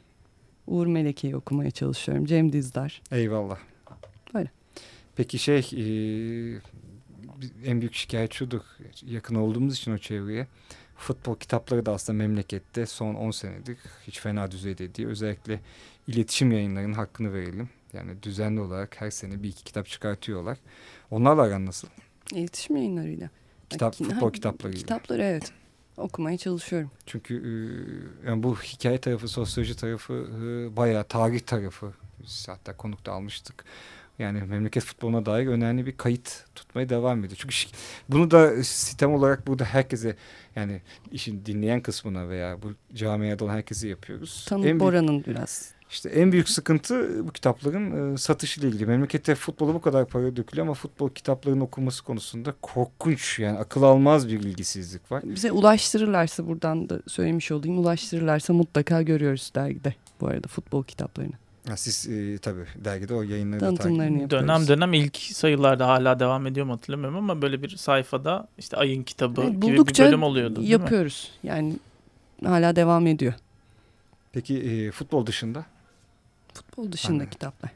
Uğur 0.66 0.86
Meleke'yi 0.86 1.36
okumaya 1.36 1.70
çalışıyorum. 1.70 2.24
Cem 2.24 2.52
Dizdar. 2.52 3.02
Eyvallah. 3.12 3.58
Böyle. 4.34 4.50
Peki 5.16 5.38
şey 5.38 5.58
e, 5.58 5.84
en 7.64 7.80
büyük 7.80 7.94
şikayet 7.94 8.32
şudur. 8.32 8.60
Yakın 9.06 9.34
olduğumuz 9.34 9.76
için 9.76 9.92
o 9.92 9.98
çevreye. 9.98 10.46
Futbol 10.96 11.36
kitapları 11.36 11.86
da 11.86 11.92
aslında 11.92 12.16
memlekette 12.18 12.86
son 12.86 13.14
10 13.14 13.30
senedir 13.30 13.78
hiç 14.06 14.20
fena 14.20 14.50
düzeyde 14.50 14.94
değil. 14.94 15.08
Özellikle 15.08 15.60
iletişim 16.06 16.52
yayınlarının 16.52 16.92
hakkını 16.92 17.32
verelim. 17.32 17.68
Yani 17.92 18.22
düzenli 18.22 18.60
olarak 18.60 19.00
her 19.00 19.10
sene 19.10 19.42
bir 19.42 19.48
iki 19.48 19.64
kitap 19.64 19.86
çıkartıyorlar. 19.86 20.58
Onlarla 21.10 21.42
aran 21.42 21.66
nasıl? 21.66 21.88
İletişim 22.32 22.76
yayınlarıyla. 22.76 23.30
Kitap, 23.70 23.92
Ki- 23.94 24.04
futbol 24.04 24.32
kitaplarıyla. 24.32 24.80
Kitapları 24.80 25.22
evet. 25.22 25.52
Okumaya 25.96 26.38
çalışıyorum. 26.38 26.90
Çünkü 27.06 27.34
e, 27.34 27.50
yani 28.28 28.42
bu 28.42 28.56
hikaye 28.56 28.98
tarafı, 28.98 29.28
sosyoloji 29.28 29.76
tarafı, 29.76 30.12
e, 30.12 30.76
bayağı 30.76 31.04
tarih 31.04 31.40
tarafı. 31.40 31.92
Biz 32.22 32.48
hatta 32.48 32.76
konukta 32.76 33.12
almıştık. 33.12 33.64
Yani 34.18 34.42
memleket 34.42 34.82
futboluna 34.84 35.26
dair 35.26 35.46
önemli 35.46 35.86
bir 35.86 35.96
kayıt 35.96 36.44
tutmaya 36.54 36.88
devam 36.88 37.24
ediyor. 37.24 37.36
Çünkü 37.38 37.54
bunu 38.08 38.30
da 38.30 38.64
sistem 38.64 39.14
olarak 39.14 39.46
burada 39.46 39.64
herkese 39.64 40.16
yani 40.56 40.80
işin 41.12 41.44
dinleyen 41.46 41.80
kısmına 41.80 42.28
veya 42.28 42.62
bu 42.62 42.72
camiada 42.94 43.44
olan 43.44 43.54
herkese 43.54 43.88
yapıyoruz. 43.88 44.44
Tanı 44.48 44.60
en 44.60 44.64
büyük, 44.64 44.80
Bora'nın 44.80 45.24
biraz. 45.24 45.72
işte 45.90 46.08
en 46.08 46.32
büyük 46.32 46.48
sıkıntı 46.48 47.26
bu 47.26 47.32
kitapların 47.32 48.14
e, 48.14 48.16
satışıyla 48.16 48.68
ilgili. 48.68 48.86
Memlekette 48.86 49.34
futbola 49.34 49.74
bu 49.74 49.80
kadar 49.80 50.06
para 50.06 50.36
dökülüyor 50.36 50.66
ama 50.66 50.74
futbol 50.74 51.10
kitaplarının 51.10 51.60
okunması 51.60 52.04
konusunda 52.04 52.54
korkunç 52.62 53.38
yani 53.38 53.58
akıl 53.58 53.82
almaz 53.82 54.28
bir 54.28 54.40
ilgisizlik 54.40 55.12
var. 55.12 55.22
Bize 55.24 55.52
ulaştırırlarsa 55.52 56.46
buradan 56.46 56.88
da 56.88 57.00
söylemiş 57.06 57.52
olayım. 57.52 57.78
Ulaştırırlarsa 57.78 58.52
mutlaka 58.52 59.02
görüyoruz 59.02 59.52
dergide 59.54 59.94
bu 60.20 60.26
arada 60.26 60.48
futbol 60.48 60.84
kitaplarını. 60.84 61.43
Ha, 61.68 61.76
siz 61.76 62.08
e, 62.08 62.38
tabii 62.38 62.64
dergide 62.84 63.14
o 63.14 63.22
yayınları 63.22 63.60
da 63.60 63.64
takip 63.66 63.82
Tanıtımlarını 63.82 64.20
yapıyoruz. 64.20 64.48
Dönem 64.48 64.68
dönem 64.68 64.92
ilk 64.92 65.16
sayılarda 65.16 65.88
hala 65.88 66.20
devam 66.20 66.46
ediyor 66.46 66.66
mu 66.66 66.72
hatırlamıyorum 66.72 67.16
ama 67.16 67.42
böyle 67.42 67.62
bir 67.62 67.68
sayfada 67.76 68.48
işte 68.58 68.76
ayın 68.76 69.02
kitabı 69.02 69.40
Evet, 69.42 69.52
gibi 69.52 69.62
bir 69.72 69.78
buldukça 69.78 70.04
bölüm 70.06 70.22
oluyordu 70.22 70.56
değil 70.56 70.66
mi? 70.68 70.72
yapıyoruz. 70.72 71.32
Yani 71.42 71.76
hala 72.44 72.76
devam 72.76 73.06
ediyor. 73.06 73.34
Peki 74.32 74.58
e, 74.58 74.90
futbol 74.90 75.26
dışında? 75.26 75.64
Futbol 76.54 76.92
dışında 76.92 77.12
Anladım. 77.12 77.30
kitaplar. 77.30 77.70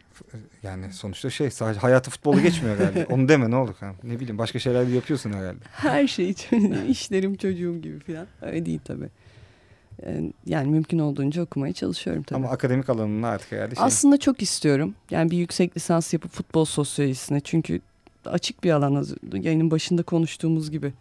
Yani 0.63 0.93
sonuçta 0.93 1.31
şey 1.31 1.51
sadece 1.51 1.81
hayatı 1.81 2.11
futbolu 2.11 2.41
geçmiyor 2.43 2.79
herhalde. 2.79 3.07
Onu 3.11 3.29
deme 3.29 3.51
ne 3.51 3.57
olur. 3.57 3.75
Ha. 3.81 3.93
Ne 4.03 4.21
bileyim 4.21 4.39
başka 4.39 4.59
şeyler 4.59 4.89
de 4.89 4.93
yapıyorsun 4.93 5.33
herhalde. 5.33 5.59
Her 5.73 6.07
şey 6.07 6.35
işlerim 6.89 7.37
çocuğum 7.37 7.79
gibi 7.83 7.99
falan. 8.01 8.27
Öyle 8.43 8.67
değil 8.67 8.81
tabii. 8.85 9.09
Ee, 10.03 10.33
Yani 10.47 10.69
mümkün 10.69 10.99
olduğunca 10.99 11.43
okumaya 11.43 11.73
çalışıyorum 11.73 12.23
tabii. 12.23 12.37
Ama 12.39 12.49
akademik 12.49 12.91
alanında 12.91 13.29
artık 13.29 13.53
herhalde 13.53 13.75
şey. 13.75 13.85
Aslında 13.85 14.17
çok 14.17 14.43
istiyorum. 14.43 14.95
Yani 15.11 15.31
bir 15.31 15.37
yüksek 15.37 15.77
lisans 15.77 16.13
yapıp 16.13 16.31
futbol 16.33 16.65
sosyolojisine. 16.65 17.41
Çünkü 17.41 17.81
açık 18.25 18.65
bir 18.65 18.71
alan. 18.71 18.95
az- 18.95 19.15
Yayının 19.33 19.71
başında 19.71 20.03
konuştuğumuz 20.03 20.71
gibi. 20.71 20.93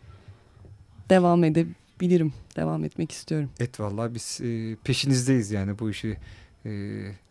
Devam 1.09 1.43
edebilirim. 1.43 2.33
Devam 2.55 2.83
etmek 2.83 3.11
istiyorum. 3.11 3.49
Et 3.59 3.79
vallahi 3.79 4.15
biz 4.15 4.39
e, 4.43 4.75
peşinizdeyiz 4.83 5.51
yani 5.51 5.79
bu 5.79 5.89
işi. 5.89 6.17
E, 6.65 6.71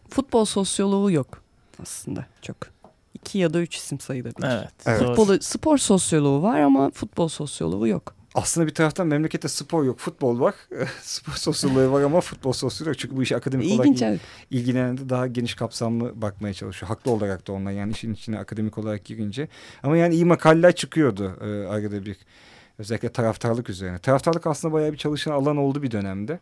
Futbol 0.08 0.44
sosyoloğu 0.44 1.10
yok 1.12 1.42
aslında 1.82 2.26
çok. 2.42 2.56
İki 3.14 3.38
ya 3.38 3.54
da 3.54 3.60
üç 3.60 3.76
isim 3.76 4.00
sayılabilir. 4.00 4.48
Evet. 4.48 4.72
Evet. 4.86 4.98
zor. 4.98 5.06
Futbolu, 5.16 5.38
spor 5.42 5.78
sosyoloğu 5.78 6.42
var 6.42 6.60
ama 6.60 6.90
futbol 6.90 7.28
sosyoloğu 7.28 7.88
yok. 7.88 8.14
Aslında 8.36 8.66
bir 8.66 8.74
taraftan 8.74 9.06
memlekette 9.06 9.48
spor 9.48 9.84
yok, 9.84 9.98
futbol 9.98 10.40
var. 10.40 10.54
spor 11.02 11.32
sosyoloğu 11.32 11.92
var 11.92 12.02
ama 12.02 12.20
futbol 12.20 12.52
sosyoloğu 12.52 12.90
yok. 12.90 12.98
Çünkü 12.98 13.16
bu 13.16 13.22
işe 13.22 13.36
akademik 13.36 13.72
olarak 13.72 13.86
İlginç 13.86 14.02
evet. 14.02 14.20
ilgilenen 14.50 14.98
de 14.98 15.08
daha 15.08 15.26
geniş 15.26 15.54
kapsamlı 15.54 16.22
bakmaya 16.22 16.54
çalışıyor. 16.54 16.88
Haklı 16.88 17.10
olarak 17.10 17.46
da 17.46 17.52
onlar 17.52 17.72
yani 17.72 17.92
işin 17.92 18.14
içine 18.14 18.38
akademik 18.38 18.78
olarak 18.78 19.04
girince. 19.04 19.48
Ama 19.82 19.96
yani 19.96 20.14
iyi 20.14 20.24
makaleler 20.24 20.74
çıkıyordu 20.74 21.36
e, 21.40 21.66
arada 21.66 22.06
bir. 22.06 22.16
Özellikle 22.78 23.08
taraftarlık 23.08 23.70
üzerine. 23.70 23.98
Taraftarlık 23.98 24.46
aslında 24.46 24.74
bayağı 24.74 24.92
bir 24.92 24.96
çalışan 24.96 25.32
alan 25.32 25.56
oldu 25.56 25.82
bir 25.82 25.90
dönemde. 25.90 26.38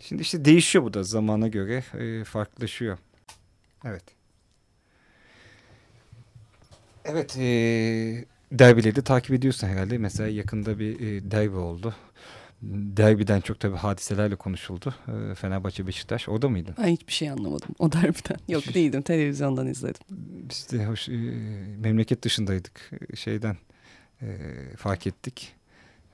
Şimdi 0.00 0.22
işte 0.22 0.44
değişiyor 0.44 0.84
bu 0.84 0.94
da 0.94 1.02
zamana 1.02 1.48
göre 1.48 1.84
e, 1.98 2.24
farklılaşıyor. 2.24 2.98
Evet. 3.84 4.02
Evet. 7.04 7.36
E, 7.38 8.24
derbileri 8.52 8.96
de 8.96 9.02
takip 9.02 9.30
ediyorsun 9.34 9.68
herhalde. 9.68 9.98
Mesela 9.98 10.28
yakında 10.28 10.78
bir 10.78 11.00
e, 11.00 11.30
derbi 11.30 11.56
oldu. 11.56 11.94
Derbiden 12.62 13.40
çok 13.40 13.60
tabii 13.60 13.76
hadiselerle 13.76 14.36
konuşuldu. 14.36 14.94
E, 15.30 15.34
Fenerbahçe 15.34 15.86
Beşiktaş. 15.86 16.28
Orada 16.28 16.48
mıydın? 16.48 16.74
Ben 16.78 16.86
hiçbir 16.86 17.12
şey 17.12 17.30
anlamadım 17.30 17.68
o 17.78 17.92
derbiden. 17.92 18.36
Yok 18.48 18.64
Şu- 18.64 18.74
değildim 18.74 19.02
televizyondan 19.02 19.66
izledim. 19.66 20.00
Biz 20.50 20.68
de 20.72 20.86
hoş, 20.86 21.08
e, 21.08 21.12
memleket 21.78 22.22
dışındaydık. 22.22 22.90
E, 23.12 23.16
Şeyden 23.16 23.56
e, 24.22 24.36
fark 24.76 25.06
ettik. 25.06 25.52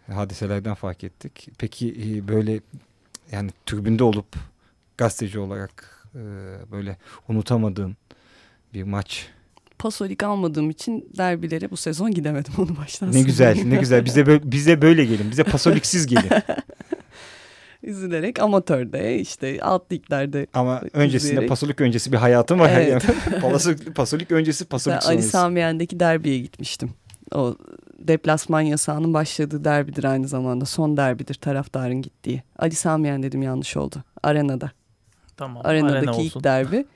Hadiselerden 0.06 0.74
fark 0.74 1.04
ettik. 1.04 1.48
Peki 1.58 1.88
e, 2.06 2.28
böyle 2.28 2.60
yani 3.32 3.50
tribünde 3.66 4.04
olup 4.04 4.36
gazeteci 4.98 5.38
olarak 5.38 6.04
e, 6.14 6.18
böyle 6.72 6.96
unutamadığın 7.28 7.96
bir 8.74 8.82
maç. 8.82 9.28
Pasolik 9.78 10.22
almadığım 10.22 10.70
için 10.70 11.08
derbilere 11.18 11.70
bu 11.70 11.76
sezon 11.76 12.10
gidemedim 12.10 12.52
onu 12.58 12.76
baştan 12.76 13.12
Ne 13.12 13.22
güzel, 13.22 13.62
ne 13.64 13.76
güzel. 13.76 14.04
Bize 14.04 14.26
böyle, 14.26 14.52
bize 14.52 14.82
böyle 14.82 15.04
gelin. 15.04 15.30
Bize 15.30 15.44
pasoliksiz 15.44 16.06
gelin. 16.06 16.30
Üzülerek 17.82 18.42
amatörde 18.42 19.18
işte 19.18 19.58
alt 19.62 19.92
liglerde 19.92 20.46
Ama 20.54 20.80
öncesinde 20.92 21.30
İzleyerek. 21.30 21.48
pasolik 21.48 21.80
öncesi 21.80 22.12
bir 22.12 22.16
hayatım 22.16 22.60
var. 22.60 22.70
Evet. 22.74 22.88
Yani 22.88 23.40
pasolik, 23.40 23.96
pasolik 23.96 24.32
öncesi 24.32 24.64
pasolik 24.64 24.96
Ali 24.96 25.04
sonrası. 25.04 25.28
Sami 25.28 25.60
Yen'deki 25.60 26.00
derbiye 26.00 26.38
gitmiştim. 26.38 26.90
O 27.34 27.56
deplasman 27.98 28.60
yasağının 28.60 29.14
başladığı 29.14 29.64
derbidir 29.64 30.04
aynı 30.04 30.28
zamanda. 30.28 30.64
Son 30.64 30.96
derbidir 30.96 31.34
taraftarın 31.34 32.02
gittiği. 32.02 32.42
Ali 32.58 32.74
Sami 32.74 33.08
Yen 33.08 33.22
dedim 33.22 33.42
yanlış 33.42 33.76
oldu. 33.76 33.96
Arenada. 34.22 34.70
Tamam. 35.36 35.62
Arenadaki 35.66 35.98
arena 35.98 36.10
olsun. 36.10 36.22
ilk 36.22 36.44
derbi. 36.44 36.86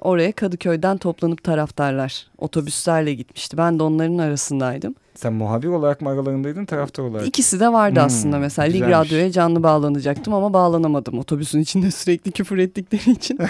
Oraya 0.00 0.32
Kadıköy'den 0.32 0.96
toplanıp 0.98 1.44
taraftarlar 1.44 2.26
otobüslerle 2.38 3.14
gitmişti. 3.14 3.56
Ben 3.56 3.78
de 3.78 3.82
onların 3.82 4.18
arasındaydım. 4.18 4.94
Sen 5.14 5.32
muhabir 5.32 5.68
olarak 5.68 6.00
mı 6.00 6.08
aralarındaydın 6.08 6.64
taraftar 6.64 7.02
olarak? 7.02 7.26
İkisi 7.26 7.60
de 7.60 7.72
vardı 7.72 7.98
Hmm, 8.00 8.06
aslında 8.06 8.38
mesela. 8.38 8.68
Lig. 8.68 8.82
Radyo'ya 8.82 9.30
canlı 9.32 9.62
bağlanacaktım 9.62 10.34
ama 10.34 10.52
bağlanamadım. 10.52 11.18
Otobüsün 11.18 11.60
içinde 11.60 11.90
sürekli 11.90 12.30
küfür 12.32 12.58
ettikleri 12.58 13.10
için. 13.10 13.38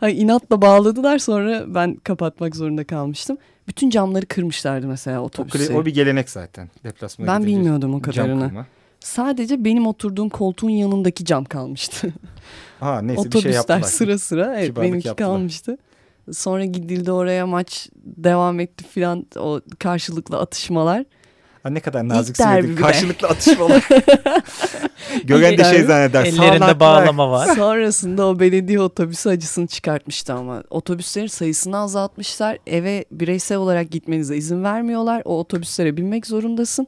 Hayır, 0.00 0.16
inatla 0.16 0.62
bağladılar 0.62 1.18
sonra 1.18 1.74
ben 1.74 1.94
kapatmak 1.94 2.56
zorunda 2.56 2.84
kalmıştım. 2.84 3.36
Bütün 3.68 3.90
camları 3.90 4.26
kırmışlardı 4.26 4.86
mesela 4.86 5.20
O, 5.20 5.24
otobüsü. 5.24 5.58
kle- 5.72 5.76
o 5.76 5.86
bir 5.86 5.94
gelenek 5.94 6.30
zaten. 6.30 6.68
Deplasmana 6.84 7.28
Ben 7.28 7.46
bilmiyordum 7.46 7.94
o 7.94 8.02
kadarını. 8.02 8.50
Sadece 9.04 9.64
benim 9.64 9.86
oturduğum 9.86 10.28
koltuğun 10.28 10.70
yanındaki 10.70 11.24
cam 11.24 11.44
kalmıştı. 11.44 12.12
Ha 12.80 13.00
neyse 13.02 13.24
bir 13.24 13.30
şey 13.30 13.38
Otobüsler 13.40 13.50
yaptılar. 13.50 13.80
sıra 13.82 14.18
sıra 14.18 14.54
evet 14.58 14.66
Kibarlık 14.66 14.90
benimki 14.90 15.08
yaptılar. 15.08 15.30
kalmıştı. 15.30 15.78
Sonra 16.32 16.64
gidildi 16.64 17.12
oraya 17.12 17.46
maç 17.46 17.88
devam 18.04 18.60
etti 18.60 18.84
filan 18.84 19.26
o 19.38 19.60
karşılıklı 19.78 20.38
atışmalar. 20.38 21.04
Ha, 21.62 21.70
ne 21.70 21.80
kadar 21.80 22.08
nazik 22.08 22.36
söyledin. 22.36 22.76
Karşılıklı 22.76 23.28
atışmalar. 23.28 23.88
Gören 25.24 25.58
de 25.58 25.64
şey 25.64 25.82
zanneder. 25.82 26.24
Ellerinde 26.24 26.80
bağlama 26.80 27.30
var. 27.30 27.54
Sonrasında 27.56 28.26
o 28.26 28.38
belediye 28.40 28.80
otobüsü 28.80 29.28
acısını 29.28 29.66
çıkartmıştı 29.66 30.34
ama 30.34 30.62
otobüslerin 30.70 31.26
sayısını 31.26 31.78
azaltmışlar. 31.78 32.58
Eve 32.66 33.04
bireysel 33.10 33.58
olarak 33.58 33.90
gitmenize 33.90 34.36
izin 34.36 34.64
vermiyorlar. 34.64 35.22
O 35.24 35.38
otobüslere 35.38 35.96
binmek 35.96 36.26
zorundasın. 36.26 36.86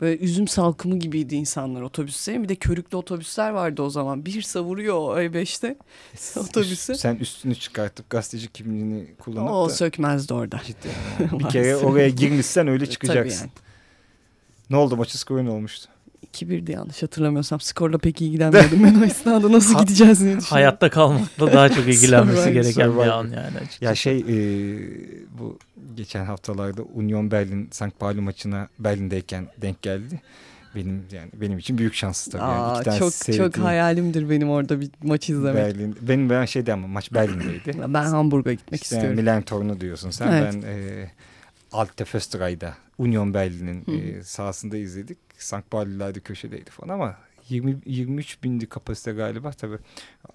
Böyle 0.00 0.18
üzüm 0.24 0.48
salkımı 0.48 0.98
gibiydi 0.98 1.34
insanlar 1.34 1.82
otobüslerin. 1.82 2.42
Bir 2.42 2.48
de 2.48 2.54
körüklü 2.54 2.96
otobüsler 2.96 3.50
vardı 3.50 3.82
o 3.82 3.90
zaman. 3.90 4.26
Bir 4.26 4.42
savuruyor 4.42 4.94
o 4.96 5.20
E5'te 5.20 5.76
otobüsü. 6.36 6.94
Sen 6.94 7.16
üstünü 7.16 7.54
çıkartıp 7.54 8.10
gazeteci 8.10 8.52
kimliğini 8.52 9.14
kullanıp 9.18 9.50
O 9.50 9.68
da 9.68 9.72
sökmezdi 9.74 10.34
orada. 10.34 10.60
ciddi. 10.66 10.88
bir 11.38 11.48
kere 11.48 11.76
oraya 11.76 12.08
girmişsen 12.08 12.68
öyle 12.68 12.84
Tabii 12.84 12.92
çıkacaksın. 12.92 13.40
yani. 13.40 13.50
Ne 14.70 14.76
oldu 14.76 14.96
maçı 14.96 15.18
skoru 15.18 15.44
ne 15.44 15.50
olmuştu? 15.50 15.89
2-1'di 16.34 16.72
yanlış 16.72 17.02
hatırlamıyorsam. 17.02 17.60
Skorla 17.60 17.98
pek 17.98 18.20
ilgilenmiyordum 18.22 18.84
ben 18.84 19.00
o 19.00 19.04
esnada 19.04 19.52
nasıl 19.52 19.74
Ha- 19.74 19.82
gideceğiz 19.82 20.20
diye. 20.20 20.36
Hayatta 20.36 20.90
kalmakla 20.90 21.52
daha 21.52 21.68
çok 21.68 21.88
ilgilenmesi 21.88 22.52
gereken 22.52 22.94
bir 22.96 23.00
an 23.06 23.24
yani 23.24 23.56
açıkçası. 23.58 23.84
Ya 23.84 23.94
şey 23.94 24.18
e, 24.18 24.28
bu 25.38 25.58
geçen 25.96 26.24
haftalarda 26.24 26.82
Union 26.94 27.30
Berlin 27.30 27.68
St. 27.72 27.98
Pauli 27.98 28.20
maçına 28.20 28.68
Berlin'deyken 28.78 29.46
denk 29.62 29.82
geldi. 29.82 30.20
Benim 30.74 31.02
yani 31.12 31.30
benim 31.34 31.58
için 31.58 31.78
büyük 31.78 31.94
şans 31.94 32.26
tabii. 32.26 32.42
Yani 32.42 32.52
Aa, 32.60 32.74
iki 32.74 32.84
tane 32.84 32.98
çok 32.98 33.12
çok 33.12 33.14
sevdiğim 33.14 33.66
hayalimdir 33.66 34.30
benim 34.30 34.50
orada 34.50 34.80
bir 34.80 34.90
maç 35.02 35.30
izlemek. 35.30 35.54
Berlin. 35.64 35.96
Benim 36.00 36.30
ben 36.30 36.44
şeydi 36.44 36.72
ama 36.72 36.86
maç 36.86 37.12
Berlin'deydi. 37.12 37.72
Ben 37.88 38.04
Hamburg'a 38.04 38.52
gitmek 38.52 38.82
İşte 38.82 38.96
istiyorum. 38.96 39.20
Milan 39.20 39.42
torunu 39.42 39.80
diyorsun 39.80 40.10
sen. 40.10 40.32
Evet. 40.32 40.54
Ben 40.54 40.62
e, 40.68 41.10
Alte 41.72 42.04
Fösteray'da 42.04 42.74
Union 42.98 43.34
Berlin'in 43.34 43.84
e, 44.00 44.22
sahasında 44.22 44.76
izledik. 44.76 45.18
St. 45.42 45.70
Pauli'ler 45.70 46.14
de 46.14 46.20
köşedeydi 46.20 46.70
falan 46.70 46.94
ama 46.94 47.16
20, 47.48 47.78
23 47.86 48.42
bindi 48.42 48.66
kapasite 48.66 49.12
galiba. 49.12 49.50
Tabii 49.50 49.78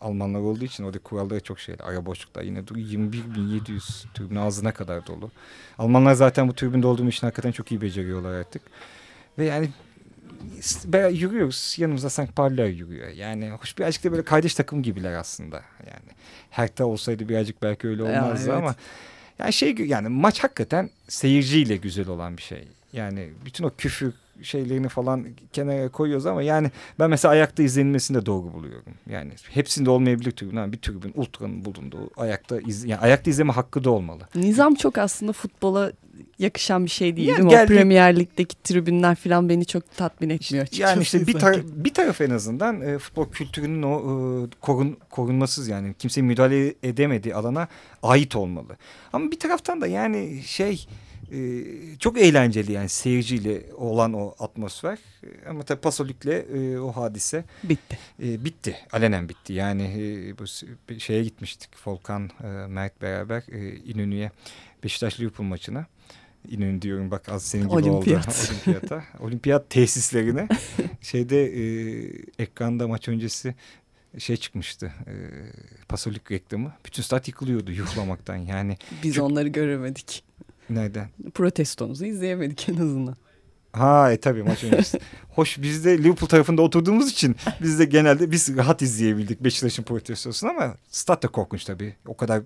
Almanlar 0.02 0.40
olduğu 0.40 0.66
için 0.66 0.84
orada 0.84 1.00
kuralları 1.00 1.40
çok 1.40 1.60
şeydi. 1.60 1.84
Ara 1.84 2.06
boşluklar 2.06 2.44
yine 2.44 2.68
dur 2.68 2.76
21.700 2.76 4.14
tribün 4.14 4.36
ağzına 4.36 4.72
kadar 4.74 5.08
dolu. 5.08 5.32
Almanlar 5.78 6.14
zaten 6.14 6.48
bu 6.48 6.56
tribünde 6.56 6.88
olduğum 6.88 7.08
için 7.08 7.28
hakikaten 7.28 7.52
çok 7.52 7.72
iyi 7.72 7.82
beceriyorlar 7.82 8.34
artık. 8.34 8.62
Ve 9.38 9.46
yani 9.46 9.70
yürüyoruz. 11.12 11.76
Yanımızda 11.78 12.10
St. 12.10 12.36
Pauli'ler 12.36 12.68
yürüyor. 12.68 13.08
Yani 13.08 13.50
hoş 13.50 13.78
birazcık 13.78 14.04
da 14.04 14.12
böyle 14.12 14.24
kardeş 14.24 14.56
takım 14.56 14.84
gibiler 14.84 15.14
aslında. 15.14 15.62
Yani 15.88 16.16
Hertha 16.50 16.86
olsaydı 16.86 17.30
birazcık 17.30 17.62
belki 17.62 17.88
öyle 17.88 18.04
olmazdı 18.04 18.50
evet. 18.50 18.58
ama 18.58 18.76
yani 19.40 19.54
şey 19.54 19.76
yani 19.76 20.10
maç 20.10 20.44
hakikaten 20.44 20.90
seyirciyle 21.08 21.78
güzel 21.78 22.08
olan 22.08 22.38
bir 22.38 22.42
şey. 22.42 22.68
Yani 22.94 23.30
bütün 23.46 23.64
o 23.64 23.72
küfür 23.78 24.14
şeylerini 24.42 24.90
falan 24.90 25.26
kenara 25.54 25.90
koyuyoruz 25.90 26.26
ama 26.26 26.42
yani 26.42 26.72
ben 27.00 27.10
mesela 27.10 27.32
ayakta 27.32 27.64
izlenilmesini 27.64 28.18
de 28.22 28.26
doğru 28.26 28.54
buluyorum. 28.54 28.94
Yani 29.10 29.32
hepsinde 29.50 29.90
olmayabilir 29.90 30.32
tribün 30.32 30.56
ama 30.56 30.72
bir 30.72 30.78
tribün 30.78 31.12
ultranın 31.16 31.66
bulunduğu 31.66 32.10
ayakta 32.18 32.60
iz, 32.60 32.86
yani 32.86 33.00
ayakta 33.02 33.30
izleme 33.32 33.54
hakkı 33.54 33.84
da 33.84 33.90
olmalı. 33.92 34.28
Nizam 34.36 34.76
çok 34.76 34.98
aslında 34.98 35.32
futbola 35.34 35.92
yakışan 36.40 36.86
bir 36.86 36.90
şey 36.90 37.16
değil 37.18 37.28
Ya 37.28 37.38
değil 37.38 37.50
geldi- 37.50 37.64
O 37.74 37.76
Premier 37.76 38.20
Lig'deki 38.20 38.56
tribünler 38.64 39.16
falan 39.16 39.50
beni 39.50 39.66
çok 39.66 39.98
tatmin 39.98 40.30
etmiyor 40.30 40.64
açıkçası. 40.66 40.94
Yani 40.94 41.02
işte 41.04 41.28
bir, 41.28 41.34
tar- 41.34 41.64
bir 41.84 41.94
taraf 41.94 42.22
en 42.22 42.30
azından 42.30 42.82
e, 42.82 42.98
futbol 43.00 43.30
kültürünün 43.30 43.84
o 43.84 43.98
e, 44.00 44.48
korun 44.62 44.98
korunmasız 45.10 45.68
yani 45.68 45.94
kimse 46.00 46.22
müdahale 46.22 46.74
edemediği 46.84 47.36
alana 47.36 47.68
ait 48.04 48.36
olmalı. 48.36 48.78
Ama 49.14 49.32
bir 49.32 49.40
taraftan 49.40 49.82
da 49.82 49.88
yani 49.88 50.42
şey 50.46 50.88
e, 51.32 51.64
çok 52.00 52.18
eğlenceli 52.22 52.72
yani 52.72 52.90
seyirciyle 52.90 53.74
olan 53.74 54.14
o 54.14 54.36
atmosfer. 54.40 55.00
Ama 55.50 55.64
tabii 55.64 55.82
Pasolik'le 55.82 56.26
e, 56.56 56.80
o 56.80 56.92
hadise 56.92 57.44
Bitti. 57.64 57.98
e, 58.24 58.46
bitti. 58.46 58.76
Alenen 58.92 59.30
bitti. 59.30 59.54
Yani 59.54 59.84
e, 59.84 60.38
bu 60.38 60.44
şeye 61.00 61.24
gitmiştik. 61.24 61.70
Volkan, 61.88 62.30
e, 62.44 62.48
Mert 62.48 63.02
beraber 63.02 63.44
e, 63.52 63.76
İnönü'ye 63.76 64.32
Beşiktaş 64.84 65.20
Liverpool 65.20 65.48
maçına. 65.48 65.86
İnönü 66.50 66.82
diyorum 66.82 67.12
bak 67.12 67.30
az 67.30 67.44
senin 67.44 67.64
gibi 67.64 67.74
Olimpiyat. 67.74 68.28
oldu. 68.28 68.36
Olimpiyata. 68.52 69.04
Olimpiyat 69.20 69.70
tesislerine 69.70 70.48
şeyde 71.02 71.46
e, 71.46 71.64
ekranda 72.40 72.88
maç 72.88 73.08
öncesi 73.08 73.56
şey 74.18 74.38
çıkmıştı. 74.38 74.94
E, 75.08 75.14
Pasolik 75.90 76.32
reklamı. 76.32 76.74
Bütün 76.86 77.04
stat 77.04 77.28
yıkılıyordu 77.28 77.72
yuhlamaktan. 77.72 78.36
Yani 78.36 78.78
Biz 78.92 79.02
Çünkü- 79.02 79.22
onları 79.22 79.48
göremedik. 79.48 80.24
Nereden? 80.70 81.10
Protestonuzu 81.34 82.06
izleyemedik 82.06 82.70
en 82.70 82.74
azından. 82.78 83.16
Ha 83.74 84.12
e 84.12 84.18
tabii 84.18 84.44
maç 84.44 84.64
öncesi. 84.64 85.00
Hoş 85.36 85.62
biz 85.62 85.86
de 85.86 85.98
Liverpool 85.98 86.30
tarafında 86.30 86.62
oturduğumuz 86.62 87.12
için 87.12 87.36
biz 87.62 87.80
de 87.80 87.86
genelde 87.86 88.32
biz 88.32 88.58
rahat 88.58 88.82
izleyebildik 88.82 89.44
Beşiktaş'ın 89.44 89.84
protestosunu 89.84 90.50
ama 90.50 90.76
stat 90.90 91.24
da 91.24 91.28
korkunç 91.28 91.64
tabii. 91.66 91.96
O 92.08 92.18
kadar 92.18 92.42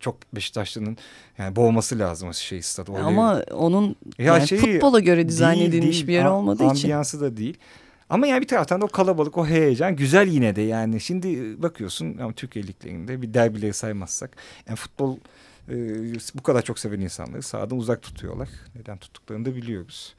çok 0.00 0.16
Beşiktaşlı'nın 0.34 0.96
yani 1.38 1.56
boğması 1.56 1.98
lazım 1.98 2.28
o 2.28 2.32
şey 2.32 2.62
stadı. 2.62 2.92
Oraya- 2.92 3.04
Ama 3.04 3.42
onun 3.52 3.96
Ya 4.18 4.24
yani 4.26 4.48
şeyi- 4.48 4.60
futbola 4.60 5.00
göre 5.00 5.28
dizayn 5.28 5.58
Değil, 5.58 5.68
edilmiş 5.68 5.96
değil. 5.96 6.06
bir 6.06 6.12
yer 6.12 6.24
olmadığı 6.24 6.64
için. 6.64 6.82
Ambiyansı 6.82 7.20
da 7.20 7.36
değil. 7.36 7.56
Ama 8.10 8.26
yani 8.26 8.42
bir 8.42 8.48
taraftan 8.48 8.80
da 8.80 8.84
o 8.84 8.88
kalabalık, 8.88 9.38
o 9.38 9.46
heyecan 9.46 9.96
güzel 9.96 10.28
yine 10.28 10.56
de 10.56 10.62
yani. 10.62 11.00
Şimdi 11.00 11.62
bakıyorsun 11.62 12.18
ama 12.18 12.32
Türkiye 12.32 12.66
liglerinde 12.66 13.22
bir 13.22 13.34
derbileri 13.34 13.72
saymazsak. 13.72 14.36
Yani 14.68 14.76
futbol 14.76 15.16
e, 15.68 15.74
bu 16.34 16.42
kadar 16.42 16.62
çok 16.62 16.78
seven 16.78 17.00
insanları 17.00 17.42
sahadan 17.42 17.78
uzak 17.78 18.02
tutuyorlar. 18.02 18.48
Neden 18.74 18.98
tuttuklarını 18.98 19.44
da 19.44 19.56
biliyoruz. 19.56 20.14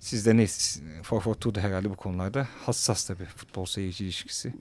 Siz 0.00 0.26
de 0.26 0.36
ne? 0.36 0.46
442 0.46 1.54
da 1.54 1.60
herhalde 1.60 1.90
bu 1.90 1.96
konularda 1.96 2.48
hassas 2.64 3.06
tabii 3.06 3.24
futbol 3.24 3.64
seyirci 3.64 4.04
ilişkisi. 4.04 4.54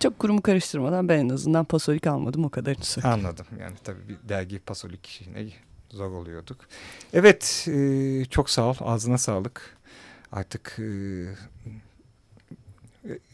Çok 0.00 0.18
kurumu 0.18 0.42
karıştırmadan 0.42 1.08
ben 1.08 1.18
en 1.18 1.28
azından 1.28 1.64
pasolik 1.64 2.06
almadım 2.06 2.44
o 2.44 2.48
kadarını 2.48 2.84
söyleyeyim. 2.84 3.18
Anladım. 3.18 3.46
Yani 3.60 3.76
tabii 3.84 4.08
bir 4.08 4.28
dergi 4.28 4.58
pasolik 4.58 5.28
ne 5.34 5.46
zor 5.90 6.10
oluyorduk. 6.10 6.56
Evet 7.12 7.68
e, 7.70 8.24
çok 8.24 8.50
sağ 8.50 8.64
ol. 8.70 8.74
Ağzına 8.80 9.18
sağlık. 9.18 9.76
Artık 10.32 10.76
e, 10.78 10.90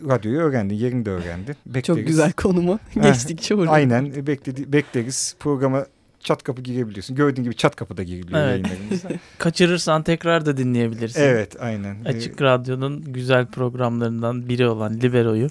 radyoyu 0.08 0.40
öğrendin. 0.40 0.74
Yerini 0.74 1.04
de 1.04 1.10
öğrendin. 1.10 1.56
Bekleriz. 1.66 1.86
Çok 1.86 2.06
güzel 2.06 2.32
konumu 2.32 2.78
geçtikçe 2.94 3.54
uğradım. 3.54 3.72
Aynen 3.72 4.26
bekledi, 4.26 4.72
bekleriz. 4.72 5.36
Programa 5.38 5.86
çat 6.26 6.42
kapı 6.42 6.62
girebiliyorsun. 6.62 7.16
Gördüğün 7.16 7.42
gibi 7.44 7.56
çat 7.56 7.76
kapıda 7.76 8.02
giriliyor 8.02 8.40
Evet. 8.40 8.66
yayınlarımıza. 8.66 9.08
Kaçırırsan 9.38 10.02
tekrar 10.02 10.46
da 10.46 10.56
dinleyebilirsin. 10.56 11.20
evet 11.20 11.56
aynen. 11.60 12.04
Açık 12.04 12.42
Radyo'nun 12.42 13.12
güzel 13.12 13.46
programlarından 13.46 14.48
biri 14.48 14.68
olan 14.68 14.94
Libero'yu 14.94 15.48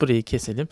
burayı 0.00 0.22
keselim. 0.22 0.68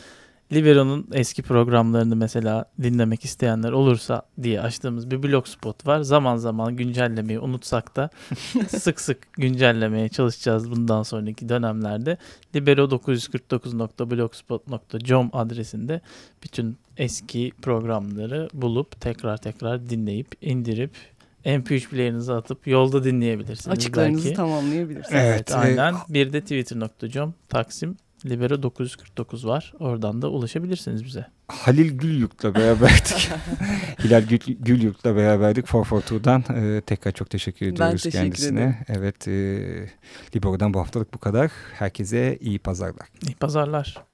Libero'nun 0.52 1.06
eski 1.12 1.42
programlarını 1.42 2.16
mesela 2.16 2.64
dinlemek 2.82 3.24
isteyenler 3.24 3.72
olursa 3.72 4.22
diye 4.42 4.60
açtığımız 4.60 5.10
bir 5.10 5.22
blog 5.22 5.46
spot 5.46 5.86
var. 5.86 6.00
Zaman 6.00 6.36
zaman 6.36 6.76
güncellemeyi 6.76 7.38
unutsak 7.40 7.96
da 7.96 8.10
sık 8.68 9.00
sık 9.00 9.32
güncellemeye 9.32 10.08
çalışacağız 10.08 10.70
bundan 10.70 11.02
sonraki 11.02 11.48
dönemlerde. 11.48 12.16
libero949.blogspot.com 12.54 15.30
adresinde 15.32 16.00
bütün 16.42 16.76
eski 16.96 17.52
programları 17.62 18.48
bulup 18.54 19.00
tekrar 19.00 19.36
tekrar 19.36 19.90
dinleyip 19.90 20.28
indirip 20.40 20.90
MP3 21.44 21.88
player'ınıza 21.88 22.36
atıp 22.36 22.66
yolda 22.66 23.04
dinleyebilirsiniz 23.04 23.78
Açıklarınızı 23.78 24.24
belki. 24.24 24.36
tamamlayabilirsiniz. 24.36 25.20
Evet. 25.24 25.50
e, 25.50 25.54
Aynen. 25.54 25.94
Bir 26.08 26.32
de 26.32 26.40
twitter.com 26.40 27.34
Taksim 27.48 27.96
Libero 28.24 28.62
949 28.62 29.46
var. 29.46 29.74
Oradan 29.80 30.22
da 30.22 30.30
ulaşabilirsiniz 30.30 31.04
bize. 31.04 31.26
Halil 31.48 31.98
Gülyurt'la 31.98 32.54
beraberdik. 32.54 33.30
Hilal 34.04 34.22
Gül, 34.22 34.38
Gülyurt'la 34.60 35.16
beraberdik 35.16 35.66
442'dan. 35.66 36.44
E, 36.56 36.80
tekrar 36.80 37.12
çok 37.12 37.30
teşekkür 37.30 37.66
ediyoruz 37.66 38.02
teşekkür 38.02 38.18
kendisine. 38.24 38.60
ederim. 38.60 38.76
Evet. 38.88 39.28
E, 39.28 39.32
Libero'dan 40.36 40.74
bu 40.74 40.80
haftalık 40.80 41.14
bu 41.14 41.18
kadar. 41.18 41.50
Herkese 41.72 42.38
iyi 42.40 42.58
pazarlar. 42.58 43.08
İyi 43.28 43.34
pazarlar. 43.34 44.04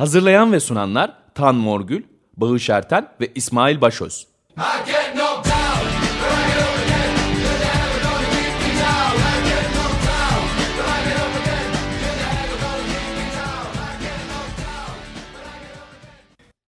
Hazırlayan 0.00 0.52
ve 0.52 0.60
sunanlar 0.60 1.12
Tan 1.34 1.54
Morgül, 1.54 2.02
Bağış 2.36 2.70
Erten 2.70 3.08
ve 3.20 3.32
İsmail 3.34 3.80
Başöz. 3.80 4.26
Get 4.86 4.99